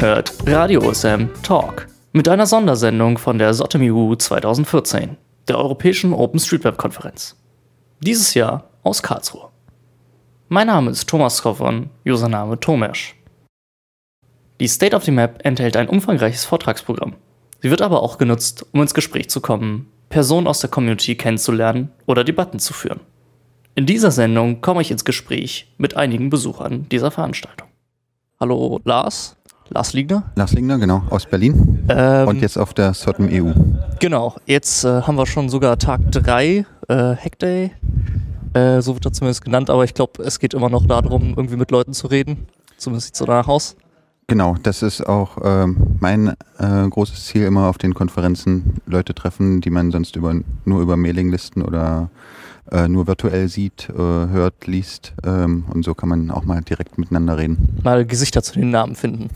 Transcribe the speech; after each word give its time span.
Hört 0.00 0.32
Radio 0.46 0.88
OSM 0.88 1.26
Talk 1.42 1.88
mit 2.12 2.28
einer 2.28 2.46
Sondersendung 2.46 3.18
von 3.18 3.36
der 3.36 3.52
SOTEMIU 3.52 4.14
2014, 4.14 5.16
der 5.48 5.58
Europäischen 5.58 6.12
OpenStreetMap-Konferenz. 6.12 7.34
Dieses 7.98 8.32
Jahr 8.34 8.70
aus 8.84 9.02
Karlsruhe. 9.02 9.48
Mein 10.48 10.68
Name 10.68 10.92
ist 10.92 11.08
Thomas 11.08 11.42
Koffern, 11.42 11.90
Username 12.06 12.60
Tomersch. 12.60 13.16
Die 14.60 14.68
State 14.68 14.94
of 14.94 15.02
the 15.02 15.10
Map 15.10 15.40
enthält 15.44 15.76
ein 15.76 15.88
umfangreiches 15.88 16.44
Vortragsprogramm. 16.44 17.16
Sie 17.60 17.70
wird 17.70 17.82
aber 17.82 18.00
auch 18.00 18.18
genutzt, 18.18 18.66
um 18.70 18.80
ins 18.82 18.94
Gespräch 18.94 19.28
zu 19.28 19.40
kommen, 19.40 19.90
Personen 20.10 20.46
aus 20.46 20.60
der 20.60 20.70
Community 20.70 21.16
kennenzulernen 21.16 21.90
oder 22.06 22.22
Debatten 22.22 22.60
zu 22.60 22.72
führen. 22.72 23.00
In 23.74 23.84
dieser 23.84 24.12
Sendung 24.12 24.60
komme 24.60 24.80
ich 24.80 24.92
ins 24.92 25.04
Gespräch 25.04 25.74
mit 25.76 25.96
einigen 25.96 26.30
Besuchern 26.30 26.88
dieser 26.88 27.10
Veranstaltung. 27.10 27.66
Hallo 28.40 28.80
Lars, 28.84 29.34
Lars 29.70 29.92
Liegner. 29.92 30.22
Lars 30.34 30.52
Liegner, 30.52 30.78
genau, 30.78 31.02
aus 31.10 31.26
Berlin. 31.26 31.86
Ähm, 31.88 32.28
Und 32.28 32.40
jetzt 32.40 32.56
auf 32.56 32.74
der 32.74 32.94
SOTM 32.94 33.28
EU. 33.30 33.52
Genau, 34.00 34.34
jetzt 34.46 34.84
äh, 34.84 35.02
haben 35.02 35.16
wir 35.16 35.26
schon 35.26 35.48
sogar 35.48 35.78
Tag 35.78 36.00
3, 36.10 36.46
äh, 36.46 36.64
Hackday. 36.88 37.72
Äh, 38.54 38.80
so 38.80 38.94
wird 38.94 39.04
er 39.04 39.12
zumindest 39.12 39.44
genannt, 39.44 39.70
aber 39.70 39.84
ich 39.84 39.94
glaube, 39.94 40.22
es 40.22 40.38
geht 40.38 40.54
immer 40.54 40.70
noch 40.70 40.86
darum, 40.86 41.34
irgendwie 41.36 41.56
mit 41.56 41.70
Leuten 41.70 41.92
zu 41.92 42.06
reden. 42.06 42.46
Zumindest 42.78 43.08
sieht 43.08 43.16
so 43.16 43.26
danach 43.26 43.48
aus. 43.48 43.76
Genau, 44.26 44.56
das 44.62 44.82
ist 44.82 45.06
auch 45.06 45.38
ähm, 45.42 45.96
mein 46.00 46.34
äh, 46.58 46.88
großes 46.88 47.26
Ziel, 47.26 47.44
immer 47.44 47.68
auf 47.68 47.78
den 47.78 47.94
Konferenzen 47.94 48.74
Leute 48.86 49.14
treffen, 49.14 49.62
die 49.62 49.70
man 49.70 49.90
sonst 49.90 50.16
über, 50.16 50.34
nur 50.66 50.82
über 50.82 50.98
Mailinglisten 50.98 51.62
oder 51.62 52.10
äh, 52.70 52.88
nur 52.88 53.06
virtuell 53.06 53.48
sieht, 53.48 53.88
äh, 53.88 53.94
hört, 53.96 54.66
liest. 54.66 55.14
Ähm, 55.24 55.64
und 55.72 55.82
so 55.82 55.94
kann 55.94 56.10
man 56.10 56.30
auch 56.30 56.44
mal 56.44 56.60
direkt 56.60 56.98
miteinander 56.98 57.38
reden. 57.38 57.78
Mal 57.82 58.04
Gesichter 58.04 58.42
zu 58.42 58.52
den 58.52 58.70
Namen 58.70 58.96
finden. 58.96 59.30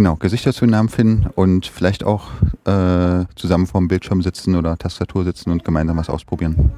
Genau, 0.00 0.16
Gesichter 0.16 0.54
zu 0.54 0.64
den 0.64 0.70
Namen 0.70 0.88
finden 0.88 1.26
und 1.34 1.66
vielleicht 1.66 2.04
auch 2.04 2.28
äh, 2.64 3.26
zusammen 3.36 3.66
vorm 3.66 3.86
Bildschirm 3.86 4.22
sitzen 4.22 4.54
oder 4.54 4.78
Tastatur 4.78 5.24
sitzen 5.24 5.50
und 5.50 5.62
gemeinsam 5.62 5.98
was 5.98 6.08
ausprobieren. 6.08 6.72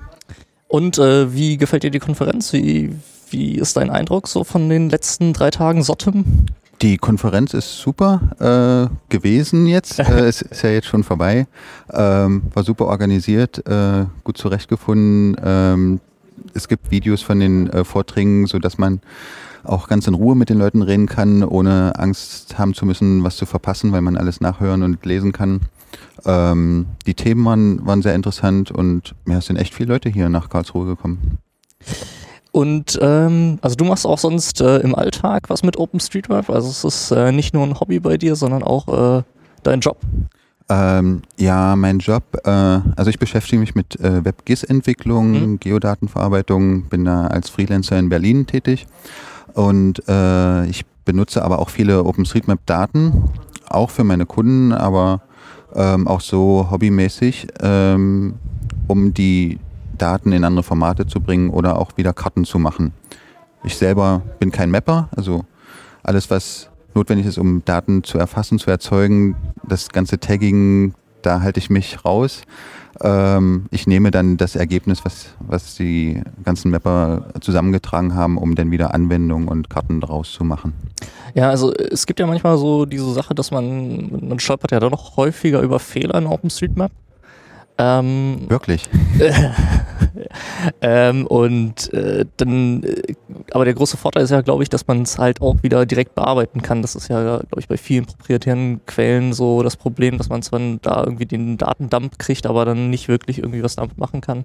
Und 0.66 0.98
äh, 0.98 1.32
wie 1.32 1.56
gefällt 1.56 1.84
dir 1.84 1.92
die 1.92 2.00
Konferenz? 2.00 2.52
Wie, 2.52 2.96
wie 3.30 3.54
ist 3.54 3.76
dein 3.76 3.90
Eindruck 3.90 4.26
so 4.26 4.42
von 4.42 4.68
den 4.68 4.90
letzten 4.90 5.34
drei 5.34 5.52
Tagen 5.52 5.84
Sottem? 5.84 6.24
Die 6.82 6.96
Konferenz 6.96 7.54
ist 7.54 7.78
super 7.78 8.90
äh, 8.90 8.92
gewesen 9.08 9.68
jetzt. 9.68 10.00
Äh, 10.00 10.26
es 10.26 10.42
ist 10.42 10.62
ja 10.62 10.70
jetzt 10.70 10.88
schon 10.88 11.04
vorbei. 11.04 11.46
Ähm, 11.92 12.42
war 12.52 12.64
super 12.64 12.86
organisiert, 12.86 13.64
äh, 13.68 14.04
gut 14.24 14.36
zurechtgefunden. 14.36 15.36
Ähm, 15.44 16.00
es 16.54 16.66
gibt 16.66 16.90
Videos 16.90 17.22
von 17.22 17.38
den 17.38 17.70
äh, 17.70 17.84
Vorträgen, 17.84 18.48
sodass 18.48 18.78
man 18.78 19.00
auch 19.64 19.88
ganz 19.88 20.06
in 20.06 20.14
Ruhe 20.14 20.34
mit 20.34 20.48
den 20.48 20.58
Leuten 20.58 20.82
reden 20.82 21.06
kann, 21.06 21.44
ohne 21.44 21.92
Angst 21.96 22.58
haben 22.58 22.74
zu 22.74 22.86
müssen, 22.86 23.24
was 23.24 23.36
zu 23.36 23.46
verpassen, 23.46 23.92
weil 23.92 24.02
man 24.02 24.16
alles 24.16 24.40
nachhören 24.40 24.82
und 24.82 25.04
lesen 25.04 25.32
kann. 25.32 25.60
Ähm, 26.24 26.86
die 27.06 27.14
Themen 27.14 27.44
waren, 27.44 27.86
waren 27.86 28.02
sehr 28.02 28.14
interessant 28.14 28.70
und 28.70 29.14
ja, 29.26 29.38
es 29.38 29.46
sind 29.46 29.56
echt 29.56 29.74
viele 29.74 29.92
Leute 29.92 30.08
hier 30.08 30.28
nach 30.28 30.48
Karlsruhe 30.48 30.86
gekommen. 30.86 31.38
Und 32.50 32.98
ähm, 33.00 33.58
also 33.62 33.76
du 33.76 33.84
machst 33.84 34.06
auch 34.06 34.18
sonst 34.18 34.60
äh, 34.60 34.78
im 34.78 34.94
Alltag 34.94 35.48
was 35.48 35.62
mit 35.62 35.78
OpenStreetMap. 35.78 36.50
Also 36.50 36.68
es 36.68 36.84
ist 36.84 37.10
äh, 37.10 37.32
nicht 37.32 37.54
nur 37.54 37.64
ein 37.64 37.80
Hobby 37.80 37.98
bei 37.98 38.18
dir, 38.18 38.36
sondern 38.36 38.62
auch 38.62 39.18
äh, 39.18 39.22
dein 39.62 39.80
Job. 39.80 39.98
Ähm, 40.68 41.22
ja, 41.38 41.76
mein 41.76 41.98
Job, 41.98 42.22
äh, 42.44 42.50
also 42.50 43.08
ich 43.08 43.18
beschäftige 43.18 43.58
mich 43.58 43.74
mit 43.74 43.98
äh, 44.00 44.24
WebGIS-Entwicklung, 44.24 45.32
Mhm. 45.32 45.60
Geodatenverarbeitung, 45.60 46.84
bin 46.84 47.04
da 47.04 47.26
als 47.26 47.48
Freelancer 47.50 47.98
in 47.98 48.08
Berlin 48.08 48.46
tätig 48.46 48.86
und 49.54 50.06
äh, 50.08 50.66
ich 50.66 50.84
benutze 51.04 51.42
aber 51.44 51.58
auch 51.58 51.68
viele 51.68 52.04
OpenStreetMap-Daten, 52.04 53.24
auch 53.68 53.90
für 53.90 54.04
meine 54.04 54.26
Kunden, 54.26 54.72
aber 54.72 55.22
ähm, 55.74 56.06
auch 56.06 56.20
so 56.20 56.68
hobbymäßig, 56.70 57.48
ähm, 57.60 58.34
um 58.88 59.14
die 59.14 59.58
Daten 59.98 60.32
in 60.32 60.44
andere 60.44 60.62
Formate 60.62 61.06
zu 61.06 61.20
bringen 61.20 61.50
oder 61.50 61.78
auch 61.78 61.96
wieder 61.96 62.12
Karten 62.12 62.44
zu 62.44 62.58
machen. 62.58 62.92
Ich 63.64 63.76
selber 63.76 64.22
bin 64.38 64.50
kein 64.50 64.70
Mapper, 64.70 65.08
also 65.16 65.44
alles, 66.02 66.30
was 66.30 66.68
notwendig 66.94 67.26
ist, 67.26 67.38
um 67.38 67.64
Daten 67.64 68.02
zu 68.02 68.18
erfassen, 68.18 68.58
zu 68.58 68.70
erzeugen, 68.70 69.36
das 69.62 69.90
ganze 69.90 70.18
Tagging, 70.18 70.94
da 71.22 71.40
halte 71.40 71.58
ich 71.58 71.70
mich 71.70 72.04
raus. 72.04 72.42
Ähm, 73.02 73.66
ich 73.70 73.86
nehme 73.86 74.10
dann 74.10 74.36
das 74.36 74.54
Ergebnis, 74.54 75.04
was, 75.04 75.26
was 75.40 75.74
die 75.74 76.22
ganzen 76.44 76.70
Mapper 76.70 77.26
zusammengetragen 77.40 78.14
haben, 78.14 78.38
um 78.38 78.54
dann 78.54 78.70
wieder 78.70 78.94
Anwendungen 78.94 79.48
und 79.48 79.68
Karten 79.68 80.00
daraus 80.00 80.32
zu 80.32 80.44
machen. 80.44 80.72
Ja, 81.34 81.50
also 81.50 81.72
es 81.72 82.06
gibt 82.06 82.20
ja 82.20 82.26
manchmal 82.26 82.56
so 82.58 82.84
diese 82.84 83.12
Sache, 83.12 83.34
dass 83.34 83.50
man, 83.50 84.28
man 84.28 84.38
stolpert 84.38 84.70
ja 84.70 84.80
doch 84.80 84.90
noch 84.90 85.16
häufiger 85.16 85.60
über 85.60 85.78
Fehler 85.80 86.16
in 86.16 86.26
OpenStreetMap. 86.26 86.92
Ähm, 87.78 88.42
Wirklich? 88.48 88.88
ähm, 90.80 91.26
und 91.26 91.92
äh, 91.92 92.24
dann, 92.36 92.82
äh, 92.82 93.14
aber 93.52 93.64
der 93.64 93.74
große 93.74 93.96
Vorteil 93.96 94.24
ist 94.24 94.30
ja, 94.30 94.40
glaube 94.40 94.62
ich, 94.62 94.68
dass 94.68 94.86
man 94.86 95.02
es 95.02 95.18
halt 95.18 95.40
auch 95.40 95.62
wieder 95.62 95.86
direkt 95.86 96.14
bearbeiten 96.14 96.62
kann. 96.62 96.82
Das 96.82 96.94
ist 96.94 97.08
ja, 97.08 97.38
glaube 97.38 97.60
ich, 97.60 97.68
bei 97.68 97.76
vielen 97.76 98.06
proprietären 98.06 98.80
Quellen 98.86 99.32
so 99.32 99.62
das 99.62 99.76
Problem, 99.76 100.18
dass 100.18 100.28
man 100.28 100.42
zwar 100.42 100.60
da 100.82 101.02
irgendwie 101.04 101.26
den 101.26 101.58
Datendump 101.58 102.18
kriegt, 102.18 102.46
aber 102.46 102.64
dann 102.64 102.90
nicht 102.90 103.08
wirklich 103.08 103.38
irgendwie 103.38 103.62
was 103.62 103.76
damit 103.76 103.98
machen 103.98 104.20
kann. 104.20 104.44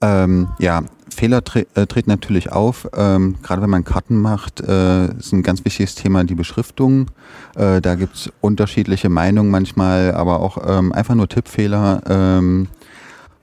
Ähm, 0.00 0.48
ja, 0.60 0.82
Fehler 1.08 1.42
tre 1.42 1.66
äh, 1.74 1.86
treten 1.86 2.10
natürlich 2.10 2.52
auf. 2.52 2.88
Ähm, 2.94 3.36
Gerade 3.42 3.62
wenn 3.62 3.70
man 3.70 3.84
Karten 3.84 4.16
macht, 4.16 4.60
äh, 4.60 5.06
ist 5.14 5.32
ein 5.32 5.42
ganz 5.42 5.64
wichtiges 5.64 5.96
Thema 5.96 6.22
die 6.22 6.36
Beschriftung. 6.36 7.10
Äh, 7.56 7.80
da 7.80 7.96
gibt 7.96 8.14
es 8.14 8.32
unterschiedliche 8.40 9.08
Meinungen 9.08 9.50
manchmal, 9.50 10.12
aber 10.14 10.40
auch 10.40 10.58
ähm, 10.64 10.92
einfach 10.92 11.16
nur 11.16 11.28
Tippfehler. 11.28 12.02
Ähm, 12.08 12.68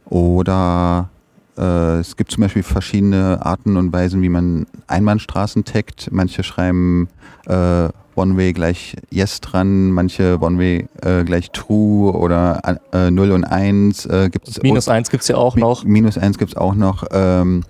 oder 0.06 1.10
es 1.62 2.18
gibt 2.18 2.32
zum 2.32 2.42
Beispiel 2.42 2.64
verschiedene 2.64 3.46
Arten 3.46 3.78
und 3.78 3.94
Weisen, 3.94 4.22
wie 4.22 4.30
man 4.30 4.68
Einbahnstraßen 4.88 5.64
taggt. 5.64 6.10
Manche 6.12 6.44
schreiben 6.44 7.08
äh, 7.46 7.90
One-Way 8.16 8.54
gleich 8.54 8.96
Yes 9.10 9.42
dran, 9.42 9.92
manche 9.92 10.40
One-Way 10.42 10.88
äh, 11.02 11.24
gleich 11.24 11.52
True 11.52 12.14
oder 12.14 12.80
äh, 12.94 13.12
0 13.12 13.32
und 13.32 13.44
1 13.44 14.06
äh, 14.06 14.30
gibt 14.30 14.48
es. 14.48 14.62
Minus 14.62 14.88
eins 14.88 15.10
gibt's 15.10 15.28
ja 15.28 15.38
auch 15.38 15.56
noch. 15.56 15.84
Minus 15.84 16.18
eins 16.18 16.38
gibt 16.38 16.52
es 16.52 16.58
auch 16.58 16.76
noch. 16.76 17.04
Ähm, 17.12 17.64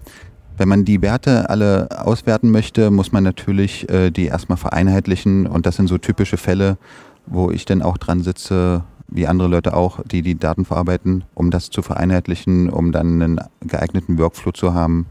wenn 0.57 0.69
man 0.69 0.85
die 0.85 1.01
Werte 1.01 1.50
alle 1.50 1.90
auswerten 1.91 2.50
möchte, 2.50 2.91
muss 2.91 3.12
man 3.12 3.24
natürlich 3.24 3.90
äh, 3.90 4.12
die 4.12 4.25
erstmal 4.25 4.57
vereinheitlichen. 4.57 5.47
Und 5.47 5.66
das 5.66 5.75
sind 5.75 5.88
so 5.88 5.97
typische 5.97 6.38
Fälle, 6.38 6.78
wo 7.25 7.51
ich 7.51 7.66
dann 7.66 7.81
auch 7.81 7.97
dran 7.97 8.22
sitze, 8.22 8.84
wie 9.08 9.28
andere 9.28 9.48
Leute 9.48 9.76
auch, 9.76 10.00
die 10.04 10.22
die 10.22 10.36
Daten 10.36 10.66
verarbeiten, 10.66 11.24
um 11.34 11.52
das 11.52 11.70
zu 11.70 11.82
vereinheitlichen, 11.82 12.70
um 12.70 12.92
dann 12.92 13.22
einen 13.22 13.40
geeigneten 13.62 14.18
Workflow 14.18 14.52
zu 14.52 14.74
haben. 14.74 15.08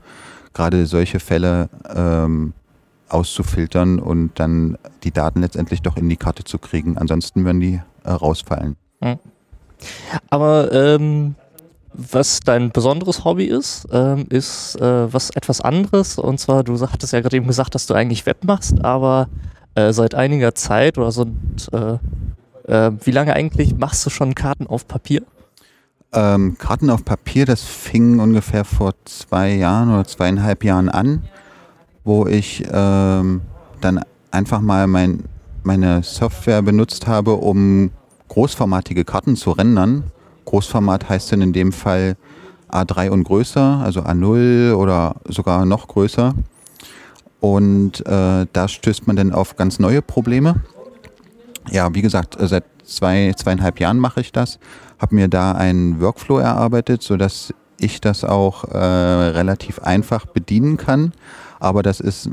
Gerade 0.53 0.87
solche 0.87 1.21
Fälle 1.21 1.69
ähm, 1.95 2.53
auszufiltern 3.09 3.99
und 3.99 4.33
dann 4.39 4.79
die 5.03 5.11
Daten 5.11 5.41
letztendlich 5.41 5.83
doch 5.83 5.97
in 5.97 6.09
die 6.09 6.17
Karte 6.17 6.45
zu 6.45 6.59
kriegen. 6.59 6.99
Ansonsten 6.99 7.45
würden 7.45 7.61
die 7.61 7.81
äh, 8.05 8.11
rausfallen. 8.11 8.77
Aber 10.31 10.73
ähm, 10.73 11.35
was 11.93 12.41
dein 12.41 12.71
besonderes 12.73 13.25
Hobby 13.25 13.45
ist, 13.45 13.87
ähm, 13.93 14.27
ist 14.29 14.81
äh, 14.81 15.13
was 15.13 15.31
etwas 15.31 15.61
anderes. 15.61 16.19
Und 16.19 16.39
zwar, 16.39 16.65
du 16.65 16.81
hattest 16.81 17.13
ja 17.13 17.21
gerade 17.21 17.37
eben 17.37 17.47
gesagt, 17.47 17.75
dass 17.75 17.87
du 17.87 17.95
eigentlich 17.95 18.27
Web 18.27 18.45
machst, 18.45 18.85
aber 18.85 19.29
äh, 19.75 19.93
seit 19.93 20.15
einiger 20.15 20.55
Zeit 20.55 20.99
oder 20.99 21.13
so, 21.13 21.23
äh, 21.73 21.99
äh, 22.67 22.93
wie 23.03 23.11
lange 23.11 23.35
eigentlich 23.35 23.77
machst 23.77 24.05
du 24.07 24.11
schon 24.11 24.35
Karten 24.35 24.67
auf 24.67 24.87
Papier? 24.89 25.23
Ähm, 26.13 26.57
Karten 26.59 26.91
auf 26.91 27.05
Papier, 27.05 27.45
das 27.45 27.63
fing 27.63 28.21
ungefähr 28.21 28.65
vor 28.65 28.95
zwei 29.05 29.55
Jahren 29.55 29.93
oder 29.93 30.05
zweieinhalb 30.05 30.63
Jahren 30.63 30.89
an, 30.89 31.25
wo 32.05 32.27
ich 32.27 32.65
ähm, 32.73 33.41
dann 33.81 34.01
einfach 34.31 34.61
mal 34.61 34.87
mein, 34.87 35.25
meine 35.65 36.03
Software 36.03 36.63
benutzt 36.63 37.07
habe, 37.07 37.35
um 37.35 37.91
großformatige 38.29 39.05
Karten 39.05 39.37
zu 39.37 39.51
rendern. 39.51 40.05
Großformat 40.45 41.09
heißt 41.09 41.33
dann 41.33 41.43
in 41.43 41.53
dem 41.53 41.73
Fall 41.73 42.17
A3 42.71 43.11
und 43.11 43.25
größer, 43.25 43.81
also 43.83 44.01
A0 44.01 44.75
oder 44.75 45.17
sogar 45.27 45.65
noch 45.67 45.89
größer. 45.89 46.35
Und 47.41 48.07
äh, 48.07 48.47
da 48.53 48.69
stößt 48.69 49.07
man 49.07 49.17
dann 49.17 49.33
auf 49.33 49.57
ganz 49.57 49.79
neue 49.79 50.01
Probleme. 50.01 50.63
Ja, 51.71 51.95
wie 51.95 52.03
gesagt, 52.03 52.39
äh, 52.41 52.47
seit 52.47 52.65
zwei, 52.85 53.33
zweieinhalb 53.37 53.81
Jahren 53.81 53.99
mache 53.99 54.21
ich 54.21 54.33
das, 54.33 54.59
habe 54.99 55.15
mir 55.15 55.29
da 55.29 55.53
einen 55.53 56.01
Workflow 56.01 56.39
erarbeitet, 56.39 57.03
sodass 57.03 57.53
ich 57.79 58.01
das 58.01 58.25
auch 58.25 58.65
äh, 58.65 58.77
relativ 58.77 59.81
einfach 59.81 60.27
bedienen 60.27 60.77
kann. 60.77 61.13
Aber 61.61 61.83
das 61.83 62.01
ist 62.01 62.31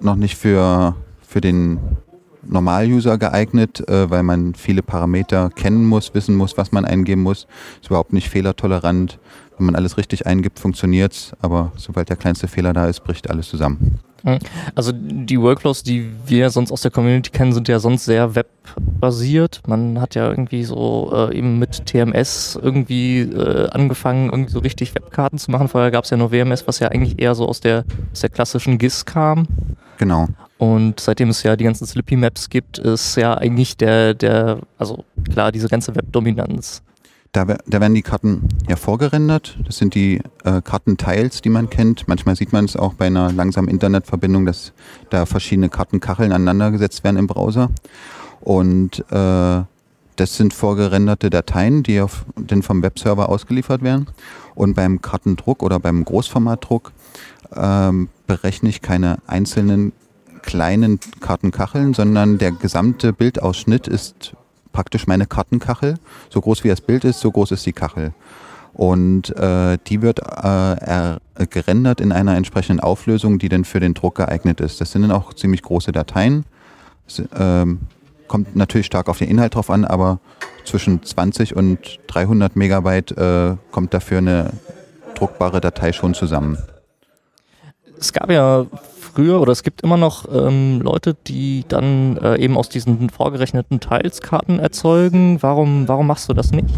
noch 0.00 0.16
nicht 0.16 0.36
für, 0.36 0.94
für 1.26 1.40
den 1.40 1.78
Normal-User 2.42 3.18
geeignet, 3.18 3.88
äh, 3.88 4.10
weil 4.10 4.22
man 4.22 4.54
viele 4.54 4.82
Parameter 4.82 5.50
kennen 5.50 5.84
muss, 5.84 6.14
wissen 6.14 6.36
muss, 6.36 6.56
was 6.56 6.72
man 6.72 6.84
eingeben 6.84 7.22
muss. 7.22 7.46
Ist 7.80 7.88
überhaupt 7.88 8.12
nicht 8.12 8.28
fehlertolerant. 8.28 9.18
Wenn 9.58 9.66
man 9.66 9.76
alles 9.76 9.96
richtig 9.96 10.26
eingibt, 10.26 10.58
funktioniert's, 10.58 11.32
aber 11.40 11.72
sobald 11.76 12.10
der 12.10 12.16
kleinste 12.16 12.46
Fehler 12.46 12.72
da 12.72 12.88
ist, 12.88 13.04
bricht 13.04 13.30
alles 13.30 13.48
zusammen. 13.48 13.98
Hm. 14.24 14.38
Also 14.74 14.92
die 14.92 15.40
Workflows, 15.40 15.82
die 15.82 16.10
wir 16.26 16.50
sonst 16.50 16.72
aus 16.72 16.82
der 16.82 16.90
Community 16.90 17.30
kennen, 17.30 17.52
sind 17.52 17.68
ja 17.68 17.78
sonst 17.78 18.04
sehr 18.04 18.34
webbasiert. 18.34 19.62
Man 19.66 20.00
hat 20.00 20.14
ja 20.14 20.28
irgendwie 20.28 20.64
so 20.64 21.12
äh, 21.14 21.36
eben 21.36 21.58
mit 21.58 21.86
TMS 21.86 22.58
irgendwie 22.60 23.20
äh, 23.20 23.68
angefangen, 23.70 24.30
irgendwie 24.30 24.52
so 24.52 24.58
richtig 24.60 24.94
Webkarten 24.94 25.38
zu 25.38 25.50
machen. 25.50 25.68
Vorher 25.68 25.90
gab 25.90 26.04
es 26.04 26.10
ja 26.10 26.16
nur 26.16 26.32
WMS, 26.32 26.66
was 26.66 26.78
ja 26.78 26.88
eigentlich 26.88 27.20
eher 27.20 27.34
so 27.34 27.46
aus 27.46 27.60
der, 27.60 27.84
aus 28.12 28.20
der 28.20 28.30
klassischen 28.30 28.78
GIS 28.78 29.04
kam. 29.04 29.46
Genau. 29.98 30.28
Und 30.58 31.00
seitdem 31.00 31.28
es 31.28 31.42
ja 31.42 31.56
die 31.56 31.64
ganzen 31.64 31.86
Slippy 31.86 32.16
Maps 32.16 32.48
gibt, 32.48 32.78
ist 32.78 33.16
ja 33.16 33.34
eigentlich 33.34 33.76
der, 33.76 34.14
der, 34.14 34.60
also 34.78 35.04
klar, 35.30 35.52
diese 35.52 35.68
ganze 35.68 35.94
Webdominanz 35.94 36.82
da, 37.36 37.44
da, 37.44 37.80
werden 37.80 37.94
die 37.94 38.02
Karten 38.02 38.48
ja 38.66 38.76
vorgerendert. 38.76 39.58
Das 39.66 39.76
sind 39.76 39.94
die 39.94 40.22
äh, 40.44 40.62
Kartenteils, 40.62 41.42
die 41.42 41.50
man 41.50 41.68
kennt. 41.68 42.08
Manchmal 42.08 42.34
sieht 42.34 42.52
man 42.54 42.64
es 42.64 42.76
auch 42.76 42.94
bei 42.94 43.06
einer 43.06 43.30
langsamen 43.30 43.68
Internetverbindung, 43.68 44.46
dass 44.46 44.72
da 45.10 45.26
verschiedene 45.26 45.68
Kartenkacheln 45.68 46.32
aneinandergesetzt 46.32 47.04
werden 47.04 47.18
im 47.18 47.26
Browser. 47.26 47.68
Und 48.40 49.00
äh, 49.10 49.62
das 50.16 50.36
sind 50.36 50.54
vorgerenderte 50.54 51.28
Dateien, 51.28 51.82
die 51.82 52.00
auf 52.00 52.24
den 52.36 52.62
vom 52.62 52.82
Webserver 52.82 53.28
ausgeliefert 53.28 53.82
werden. 53.82 54.06
Und 54.54 54.74
beim 54.74 55.02
Kartendruck 55.02 55.62
oder 55.62 55.78
beim 55.78 56.06
Großformatdruck 56.06 56.92
ähm, 57.54 58.08
berechne 58.26 58.70
ich 58.70 58.80
keine 58.80 59.18
einzelnen 59.26 59.92
kleinen 60.40 61.00
Kartenkacheln, 61.20 61.92
sondern 61.92 62.38
der 62.38 62.52
gesamte 62.52 63.12
Bildausschnitt 63.12 63.88
ist 63.88 64.34
praktisch 64.76 65.06
meine 65.06 65.24
Kartenkachel. 65.24 65.94
So 66.28 66.42
groß 66.42 66.62
wie 66.62 66.68
das 66.68 66.82
Bild 66.82 67.04
ist, 67.04 67.20
so 67.20 67.32
groß 67.32 67.52
ist 67.52 67.64
die 67.64 67.72
Kachel. 67.72 68.12
Und 68.74 69.34
äh, 69.34 69.78
die 69.86 70.02
wird 70.02 70.18
äh, 70.18 71.16
gerendert 71.48 72.02
in 72.02 72.12
einer 72.12 72.36
entsprechenden 72.36 72.80
Auflösung, 72.80 73.38
die 73.38 73.48
dann 73.48 73.64
für 73.64 73.80
den 73.80 73.94
Druck 73.94 74.16
geeignet 74.16 74.60
ist. 74.60 74.82
Das 74.82 74.92
sind 74.92 75.00
dann 75.00 75.12
auch 75.12 75.32
ziemlich 75.32 75.62
große 75.62 75.92
Dateien. 75.92 76.44
Das, 77.06 77.22
ähm, 77.38 77.80
kommt 78.28 78.54
natürlich 78.54 78.86
stark 78.86 79.08
auf 79.08 79.18
den 79.18 79.28
Inhalt 79.28 79.54
drauf 79.54 79.70
an, 79.70 79.86
aber 79.86 80.18
zwischen 80.66 81.02
20 81.02 81.56
und 81.56 81.78
300 82.08 82.54
Megabyte 82.54 83.12
äh, 83.12 83.56
kommt 83.70 83.94
dafür 83.94 84.18
eine 84.18 84.50
druckbare 85.14 85.62
Datei 85.62 85.94
schon 85.94 86.12
zusammen. 86.12 86.58
Es 87.98 88.12
gab 88.12 88.30
ja 88.30 88.66
früher 89.16 89.40
oder 89.40 89.52
es 89.52 89.62
gibt 89.62 89.80
immer 89.80 89.96
noch 89.96 90.26
ähm, 90.30 90.80
Leute, 90.82 91.16
die 91.26 91.64
dann 91.66 92.18
äh, 92.18 92.38
eben 92.38 92.56
aus 92.56 92.68
diesen 92.68 93.08
vorgerechneten 93.08 93.80
Teilskarten 93.80 94.58
erzeugen. 94.58 95.38
Warum, 95.40 95.88
warum 95.88 96.06
machst 96.06 96.28
du 96.28 96.34
das 96.34 96.52
nicht? 96.52 96.68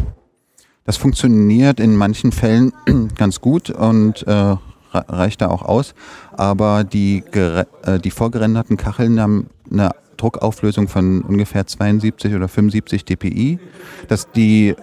Das 0.85 0.96
funktioniert 0.96 1.81
in 1.81 1.96
manchen 1.96 2.31
Fällen 2.31 2.73
ganz 3.17 3.40
gut 3.40 3.70
und 3.70 4.25
äh, 4.26 4.56
reicht 4.93 5.40
da 5.40 5.49
auch 5.49 5.62
aus. 5.62 5.94
Aber 6.32 6.85
die, 6.85 7.25
äh, 7.32 7.99
die 7.99 8.11
vorgerenderten 8.12 8.76
Kacheln 8.76 9.20
haben 9.20 9.50
eine 9.70 9.90
Druckauflösung 10.17 10.87
von 10.87 11.23
ungefähr 11.23 11.67
72 11.67 12.35
oder 12.35 12.46
75 12.46 13.05
dpi. 13.05 13.58
Das 14.06 14.20
ist 14.20 14.29
die 14.37 14.76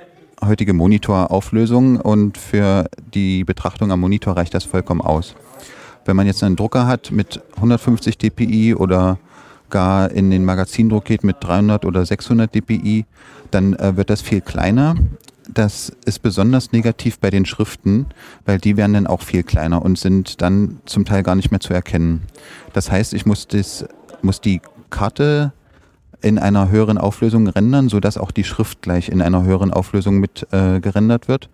heutige 0.44 0.74
Monitorauflösung 0.74 2.02
und 2.02 2.38
für 2.38 2.90
die 3.14 3.46
Betrachtung 3.46 3.92
am 3.94 4.02
Monitor 4.02 4.36
reicht 4.36 4.54
das 4.54 4.66
vollkommen 4.66 5.02
aus. 5.02 5.36
Wenn 6.06 6.16
man 6.16 6.28
jetzt 6.28 6.44
einen 6.44 6.56
Drucker 6.56 6.88
hat 6.88 7.12
mit 7.12 7.42
150 7.56 8.18
dpi 8.18 8.76
oder 8.76 9.18
gar 9.70 10.12
in 10.12 10.30
den 10.30 10.46
Magazindruck 10.46 11.06
geht 11.06 11.24
mit 11.24 11.38
300 11.40 11.86
oder 11.86 12.06
600 12.06 12.54
dpi, 12.54 13.06
dann 13.52 13.74
äh, 13.74 13.98
wird 13.98 14.10
das 14.10 14.22
viel 14.22 14.42
kleiner. 14.42 14.96
Das 15.48 15.92
ist 16.06 16.22
besonders 16.22 16.72
negativ 16.72 17.20
bei 17.20 17.30
den 17.30 17.46
Schriften, 17.46 18.08
weil 18.46 18.58
die 18.58 18.78
werden 18.78 18.94
dann 18.94 19.08
auch 19.08 19.22
viel 19.22 19.44
kleiner 19.44 19.82
und 19.84 19.98
sind 19.98 20.42
dann 20.42 20.80
zum 20.86 21.06
Teil 21.06 21.24
gar 21.24 21.36
nicht 21.36 21.52
mehr 21.52 21.60
zu 21.60 21.74
erkennen. 21.74 22.24
Das 22.74 22.92
heißt, 22.92 23.14
ich 23.14 23.26
muss, 23.26 23.48
das, 23.48 23.86
muss 24.22 24.42
die 24.42 24.62
Karte 24.90 25.54
in 26.22 26.40
einer 26.40 26.70
höheren 26.70 26.98
Auflösung 26.98 27.48
rendern, 27.48 27.90
sodass 27.90 28.18
auch 28.18 28.32
die 28.32 28.44
Schrift 28.44 28.82
gleich 28.82 29.10
in 29.10 29.22
einer 29.22 29.44
höheren 29.44 29.72
Auflösung 29.72 30.20
mit 30.20 30.48
äh, 30.52 30.80
gerendert 30.80 31.28
wird, 31.28 31.50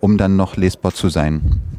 um 0.00 0.16
dann 0.16 0.36
noch 0.36 0.56
lesbar 0.56 0.94
zu 0.94 1.10
sein. 1.10 1.77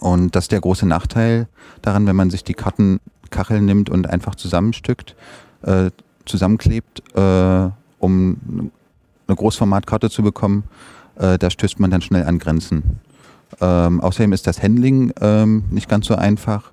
Und 0.00 0.34
das 0.36 0.44
ist 0.44 0.52
der 0.52 0.60
große 0.60 0.86
Nachteil 0.86 1.48
daran, 1.82 2.06
wenn 2.06 2.16
man 2.16 2.30
sich 2.30 2.44
die 2.44 2.54
Kartenkachel 2.54 3.60
nimmt 3.60 3.90
und 3.90 4.08
einfach 4.08 4.34
zusammenstückt, 4.34 5.16
äh, 5.62 5.90
zusammenklebt, 6.24 7.02
äh, 7.16 7.70
um 7.98 8.70
eine 9.28 9.36
Großformatkarte 9.36 10.10
zu 10.10 10.22
bekommen, 10.22 10.64
äh, 11.16 11.38
da 11.38 11.50
stößt 11.50 11.80
man 11.80 11.90
dann 11.90 12.02
schnell 12.02 12.24
an 12.24 12.38
Grenzen. 12.38 13.00
Ähm, 13.60 14.00
außerdem 14.00 14.32
ist 14.32 14.46
das 14.46 14.62
Handling 14.62 15.12
ähm, 15.20 15.64
nicht 15.70 15.88
ganz 15.88 16.06
so 16.06 16.14
einfach. 16.14 16.72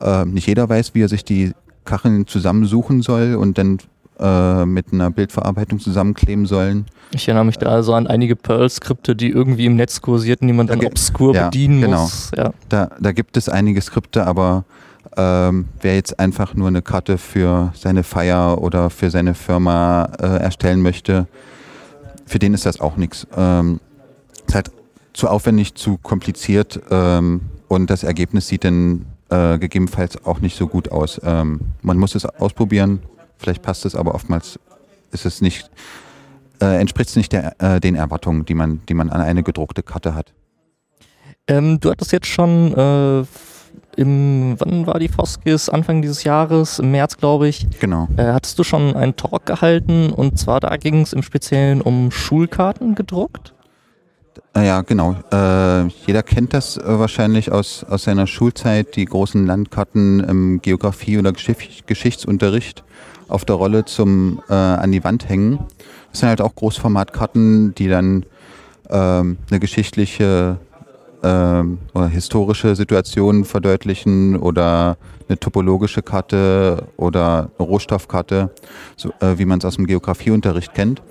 Ähm, 0.00 0.32
nicht 0.32 0.46
jeder 0.46 0.68
weiß, 0.68 0.94
wie 0.94 1.02
er 1.02 1.08
sich 1.08 1.24
die 1.24 1.52
Kacheln 1.84 2.26
zusammensuchen 2.26 3.02
soll 3.02 3.34
und 3.34 3.58
dann 3.58 3.78
äh, 4.18 4.64
mit 4.64 4.92
einer 4.92 5.10
Bildverarbeitung 5.10 5.80
zusammenkleben 5.80 6.46
sollen. 6.46 6.86
Ich 7.12 7.28
erinnere 7.28 7.44
mich 7.44 7.58
da 7.58 7.66
also 7.66 7.94
an 7.94 8.06
einige 8.06 8.36
Perl-Skripte, 8.36 9.14
die 9.16 9.30
irgendwie 9.30 9.66
im 9.66 9.76
Netz 9.76 10.00
kursierten, 10.00 10.48
die 10.48 10.54
man 10.54 10.66
dann 10.66 10.84
obskur 10.84 11.34
ja, 11.34 11.46
bedienen 11.46 11.80
genau. 11.80 12.02
muss. 12.02 12.30
Ja. 12.36 12.52
Da, 12.68 12.90
da 13.00 13.12
gibt 13.12 13.36
es 13.36 13.48
einige 13.48 13.80
Skripte, 13.80 14.26
aber 14.26 14.64
ähm, 15.16 15.66
wer 15.80 15.94
jetzt 15.94 16.18
einfach 16.18 16.54
nur 16.54 16.68
eine 16.68 16.82
Karte 16.82 17.18
für 17.18 17.72
seine 17.74 18.02
Feier 18.02 18.60
oder 18.60 18.90
für 18.90 19.10
seine 19.10 19.34
Firma 19.34 20.08
äh, 20.18 20.42
erstellen 20.42 20.82
möchte, 20.82 21.26
für 22.26 22.38
den 22.38 22.54
ist 22.54 22.66
das 22.66 22.80
auch 22.80 22.96
nichts. 22.96 23.26
Ähm, 23.36 23.80
ist 24.46 24.54
halt 24.54 24.70
zu 25.12 25.28
aufwendig, 25.28 25.74
zu 25.74 25.98
kompliziert 25.98 26.80
ähm, 26.90 27.42
und 27.68 27.90
das 27.90 28.02
Ergebnis 28.02 28.48
sieht 28.48 28.64
dann 28.64 29.06
äh, 29.30 29.58
gegebenenfalls 29.58 30.24
auch 30.24 30.40
nicht 30.40 30.56
so 30.56 30.66
gut 30.66 30.90
aus. 30.90 31.20
Ähm, 31.24 31.60
man 31.82 31.98
muss 31.98 32.14
es 32.14 32.26
ausprobieren, 32.26 33.00
Vielleicht 33.38 33.62
passt 33.62 33.84
es, 33.84 33.94
aber 33.94 34.14
oftmals 34.14 34.58
ist 35.12 35.26
es 35.26 35.40
nicht, 35.40 35.70
äh, 36.60 36.80
entspricht 36.80 37.10
es 37.10 37.16
nicht 37.16 37.32
der, 37.32 37.60
äh, 37.60 37.80
den 37.80 37.94
Erwartungen, 37.94 38.44
die 38.44 38.54
man, 38.54 38.80
die 38.88 38.94
man 38.94 39.10
an 39.10 39.20
eine 39.20 39.42
gedruckte 39.42 39.82
Karte 39.82 40.14
hat. 40.14 40.32
Ähm, 41.46 41.78
du 41.80 41.90
hattest 41.90 42.12
jetzt 42.12 42.26
schon 42.26 42.72
äh, 42.74 43.24
im, 43.96 44.56
wann 44.58 44.86
war 44.86 44.98
die 44.98 45.08
Foskis? 45.08 45.68
Anfang 45.68 46.02
dieses 46.02 46.24
Jahres, 46.24 46.78
im 46.78 46.90
März, 46.90 47.16
glaube 47.16 47.48
ich. 47.48 47.66
Genau. 47.80 48.08
Äh, 48.16 48.32
hattest 48.32 48.58
du 48.58 48.64
schon 48.64 48.96
einen 48.96 49.16
Talk 49.16 49.46
gehalten 49.46 50.10
und 50.10 50.38
zwar 50.38 50.60
da 50.60 50.76
ging 50.76 51.02
es 51.02 51.12
im 51.12 51.22
Speziellen 51.22 51.80
um 51.80 52.10
Schulkarten 52.10 52.94
gedruckt? 52.94 53.54
Äh, 54.56 54.66
ja, 54.66 54.82
genau. 54.82 55.16
Äh, 55.32 55.86
jeder 56.06 56.22
kennt 56.22 56.54
das 56.54 56.76
äh, 56.76 56.82
wahrscheinlich 56.86 57.52
aus, 57.52 57.84
aus 57.84 58.04
seiner 58.04 58.26
Schulzeit, 58.26 58.96
die 58.96 59.04
großen 59.04 59.46
Landkarten 59.46 60.20
im 60.20 60.62
Geografie- 60.62 61.18
oder 61.18 61.32
Geschicht 61.32 61.86
Geschichtsunterricht 61.86 62.84
auf 63.34 63.44
der 63.44 63.56
Rolle 63.56 63.84
zum 63.84 64.40
äh, 64.48 64.54
an 64.54 64.92
die 64.92 65.04
Wand 65.04 65.28
hängen. 65.28 65.58
Das 66.10 66.20
sind 66.20 66.28
halt 66.28 66.40
auch 66.40 66.54
Großformatkarten, 66.54 67.74
die 67.74 67.88
dann 67.88 68.24
ähm, 68.88 69.38
eine 69.50 69.60
geschichtliche 69.60 70.58
ähm, 71.22 71.78
oder 71.94 72.06
historische 72.06 72.76
Situation 72.76 73.44
verdeutlichen 73.44 74.36
oder 74.36 74.96
eine 75.28 75.38
topologische 75.38 76.02
Karte 76.02 76.86
oder 76.96 77.50
eine 77.58 77.66
Rohstoffkarte, 77.66 78.50
so, 78.96 79.10
äh, 79.20 79.38
wie 79.38 79.46
man 79.46 79.58
es 79.58 79.64
aus 79.64 79.76
dem 79.76 79.86
Geografieunterricht 79.86 80.74
kennt. 80.74 81.02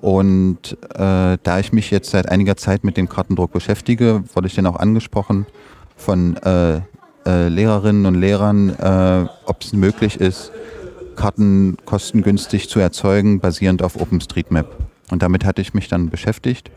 Und 0.00 0.76
äh, 0.94 1.38
da 1.42 1.58
ich 1.58 1.72
mich 1.72 1.90
jetzt 1.90 2.10
seit 2.10 2.28
einiger 2.28 2.56
Zeit 2.56 2.84
mit 2.84 2.96
dem 2.96 3.08
Kartendruck 3.08 3.52
beschäftige, 3.52 4.22
wurde 4.34 4.46
ich 4.46 4.54
dann 4.54 4.66
auch 4.66 4.76
angesprochen 4.76 5.46
von 5.96 6.36
äh, 6.38 6.80
äh, 7.24 7.48
Lehrerinnen 7.48 8.06
und 8.06 8.14
Lehrern, 8.14 8.70
äh, 8.70 9.26
ob 9.46 9.62
es 9.62 9.72
möglich 9.72 10.20
ist, 10.20 10.52
Karten 11.16 11.76
kostengünstig 11.84 12.68
zu 12.68 12.80
erzeugen, 12.80 13.40
basierend 13.40 13.82
auf 13.82 14.00
OpenStreetMap. 14.00 14.66
Und 15.10 15.22
damit 15.22 15.44
hatte 15.44 15.60
ich 15.60 15.74
mich 15.74 15.88
dann 15.88 16.10
beschäftigt. 16.10 16.70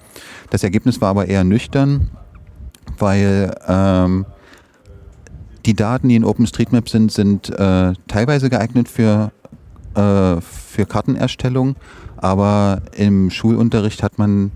Das 0.50 0.64
Ergebnis 0.64 1.02
war 1.02 1.10
aber 1.10 1.28
eher 1.28 1.44
nüchtern, 1.44 2.12
weil 2.98 3.56
ähm, 3.68 4.26
die 5.66 5.74
Daten, 5.74 6.10
die 6.10 6.16
in 6.16 6.26
OpenStreetMap 6.26 6.90
sind, 6.90 7.12
sind 7.12 7.50
äh, 7.50 7.94
teilweise 8.08 8.50
geeignet 8.50 8.90
für, 8.90 9.32
äh, 9.96 10.42
für 10.42 10.86
Kartenerstellung, 10.86 11.76
aber 12.18 12.82
im 12.96 13.30
Schulunterricht 13.30 14.04
hat 14.04 14.20
man 14.20 14.52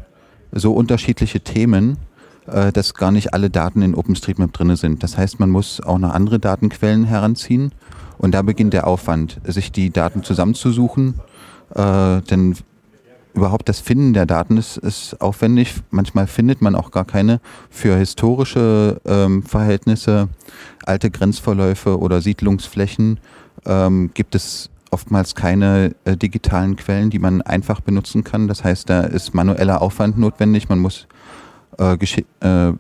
so 0.52 0.74
unterschiedliche 0.74 1.40
Themen, 1.40 1.98
äh, 2.48 2.72
dass 2.72 2.94
gar 2.94 3.12
nicht 3.12 3.34
alle 3.34 3.50
Daten 3.50 3.82
in 3.82 3.96
OpenStreetMap 3.96 4.54
drin 4.54 4.76
sind. 4.76 5.04
Das 5.04 5.18
heißt, 5.18 5.40
man 5.40 5.50
muss 5.50 5.82
auch 5.82 5.98
noch 5.98 6.14
andere 6.14 6.40
Datenquellen 6.40 7.06
heranziehen 7.06 7.72
und 8.20 8.34
da 8.34 8.44
beginnt 8.44 8.74
der 8.74 8.86
Aufwand, 8.86 9.40
sich 9.46 9.72
die 9.72 9.90
Daten 9.90 10.24
zusammenzusuchen. 10.24 11.16
Äh, 11.74 12.22
denn 12.22 12.56
überhaupt 13.34 13.70
das 13.70 13.80
Finden 13.80 14.14
der 14.14 14.26
Daten 14.26 14.58
ist, 14.58 14.78
ist 14.78 15.22
aufwendig. 15.22 15.76
Manchmal 15.90 16.28
findet 16.28 16.62
man 16.62 16.76
auch 16.76 16.92
gar 16.92 17.06
keine. 17.06 17.40
Für 17.70 17.96
historische 17.96 19.00
ähm, 19.06 19.44
Verhältnisse, 19.44 20.28
alte 20.86 21.10
Grenzverläufe 21.10 21.98
oder 21.98 22.22
Siedlungsflächen 22.22 23.20
ähm, 23.66 24.12
gibt 24.14 24.36
es 24.36 24.70
oftmals 24.92 25.36
keine 25.36 25.96
äh, 26.04 26.18
digitalen 26.18 26.76
Quellen, 26.76 27.10
die 27.10 27.20
man 27.20 27.42
einfach 27.42 27.80
benutzen 27.80 28.24
kann. 28.24 28.48
Das 28.48 28.64
heißt, 28.64 28.90
da 28.90 29.02
ist 29.02 29.34
manueller 29.34 29.82
Aufwand 29.82 30.18
notwendig. 30.18 30.68
Man 30.68 30.80
muss 30.80 31.08
äh, 31.78 31.94
äh, 31.94 32.74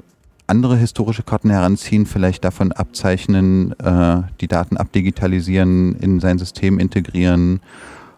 andere 0.50 0.76
historische 0.76 1.24
Karten 1.24 1.50
heranziehen, 1.50 2.06
vielleicht 2.06 2.44
davon 2.44 2.72
abzeichnen, 2.72 3.80
äh, 3.80 4.22
die 4.42 4.48
Daten 4.48 4.78
abdigitalisieren, 4.78 5.96
in 5.96 6.20
sein 6.20 6.40
System 6.40 6.80
integrieren. 6.80 7.62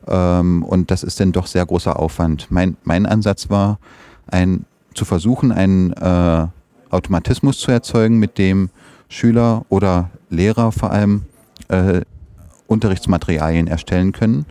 Ähm, 0.08 0.64
und 0.64 0.92
das 0.92 1.04
ist 1.04 1.20
dann 1.20 1.32
doch 1.32 1.48
sehr 1.48 1.66
großer 1.66 2.00
Aufwand. 2.00 2.48
Mein, 2.50 2.78
mein 2.84 3.06
Ansatz 3.06 3.50
war, 3.50 3.80
ein, 4.28 4.66
zu 4.94 5.06
versuchen, 5.06 5.52
einen 5.52 5.94
äh, 5.94 6.48
Automatismus 6.90 7.60
zu 7.60 7.72
erzeugen, 7.72 8.18
mit 8.18 8.38
dem 8.38 8.70
Schüler 9.10 9.66
oder 9.70 10.10
Lehrer 10.30 10.72
vor 10.72 10.92
allem 10.92 11.24
äh, 11.68 12.02
Unterrichtsmaterialien 12.68 13.68
erstellen 13.68 14.14
können. 14.14 14.46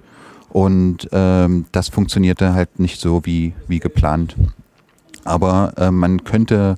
Und 0.50 1.08
ähm, 1.12 1.66
das 1.72 1.88
funktionierte 1.88 2.52
halt 2.54 2.78
nicht 2.78 3.00
so 3.00 3.24
wie, 3.24 3.54
wie 3.68 3.78
geplant. 3.78 4.36
Aber 5.24 5.72
äh, 5.76 5.90
man 5.90 6.24
könnte 6.24 6.76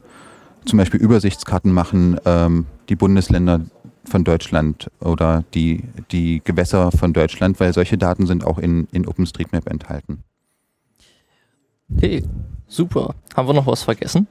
zum 0.64 0.78
Beispiel 0.78 1.00
Übersichtskarten 1.00 1.72
machen, 1.72 2.18
ähm, 2.24 2.66
die 2.88 2.96
Bundesländer 2.96 3.60
von 4.04 4.24
Deutschland 4.24 4.90
oder 5.00 5.44
die, 5.54 5.84
die 6.10 6.42
Gewässer 6.44 6.90
von 6.92 7.12
Deutschland, 7.12 7.60
weil 7.60 7.72
solche 7.72 7.98
Daten 7.98 8.26
sind 8.26 8.44
auch 8.44 8.58
in, 8.58 8.88
in 8.92 9.06
OpenStreetMap 9.06 9.68
enthalten. 9.68 10.24
Okay, 11.96 12.24
super. 12.66 13.14
Haben 13.36 13.48
wir 13.48 13.54
noch 13.54 13.66
was 13.66 13.82
vergessen? 13.82 14.26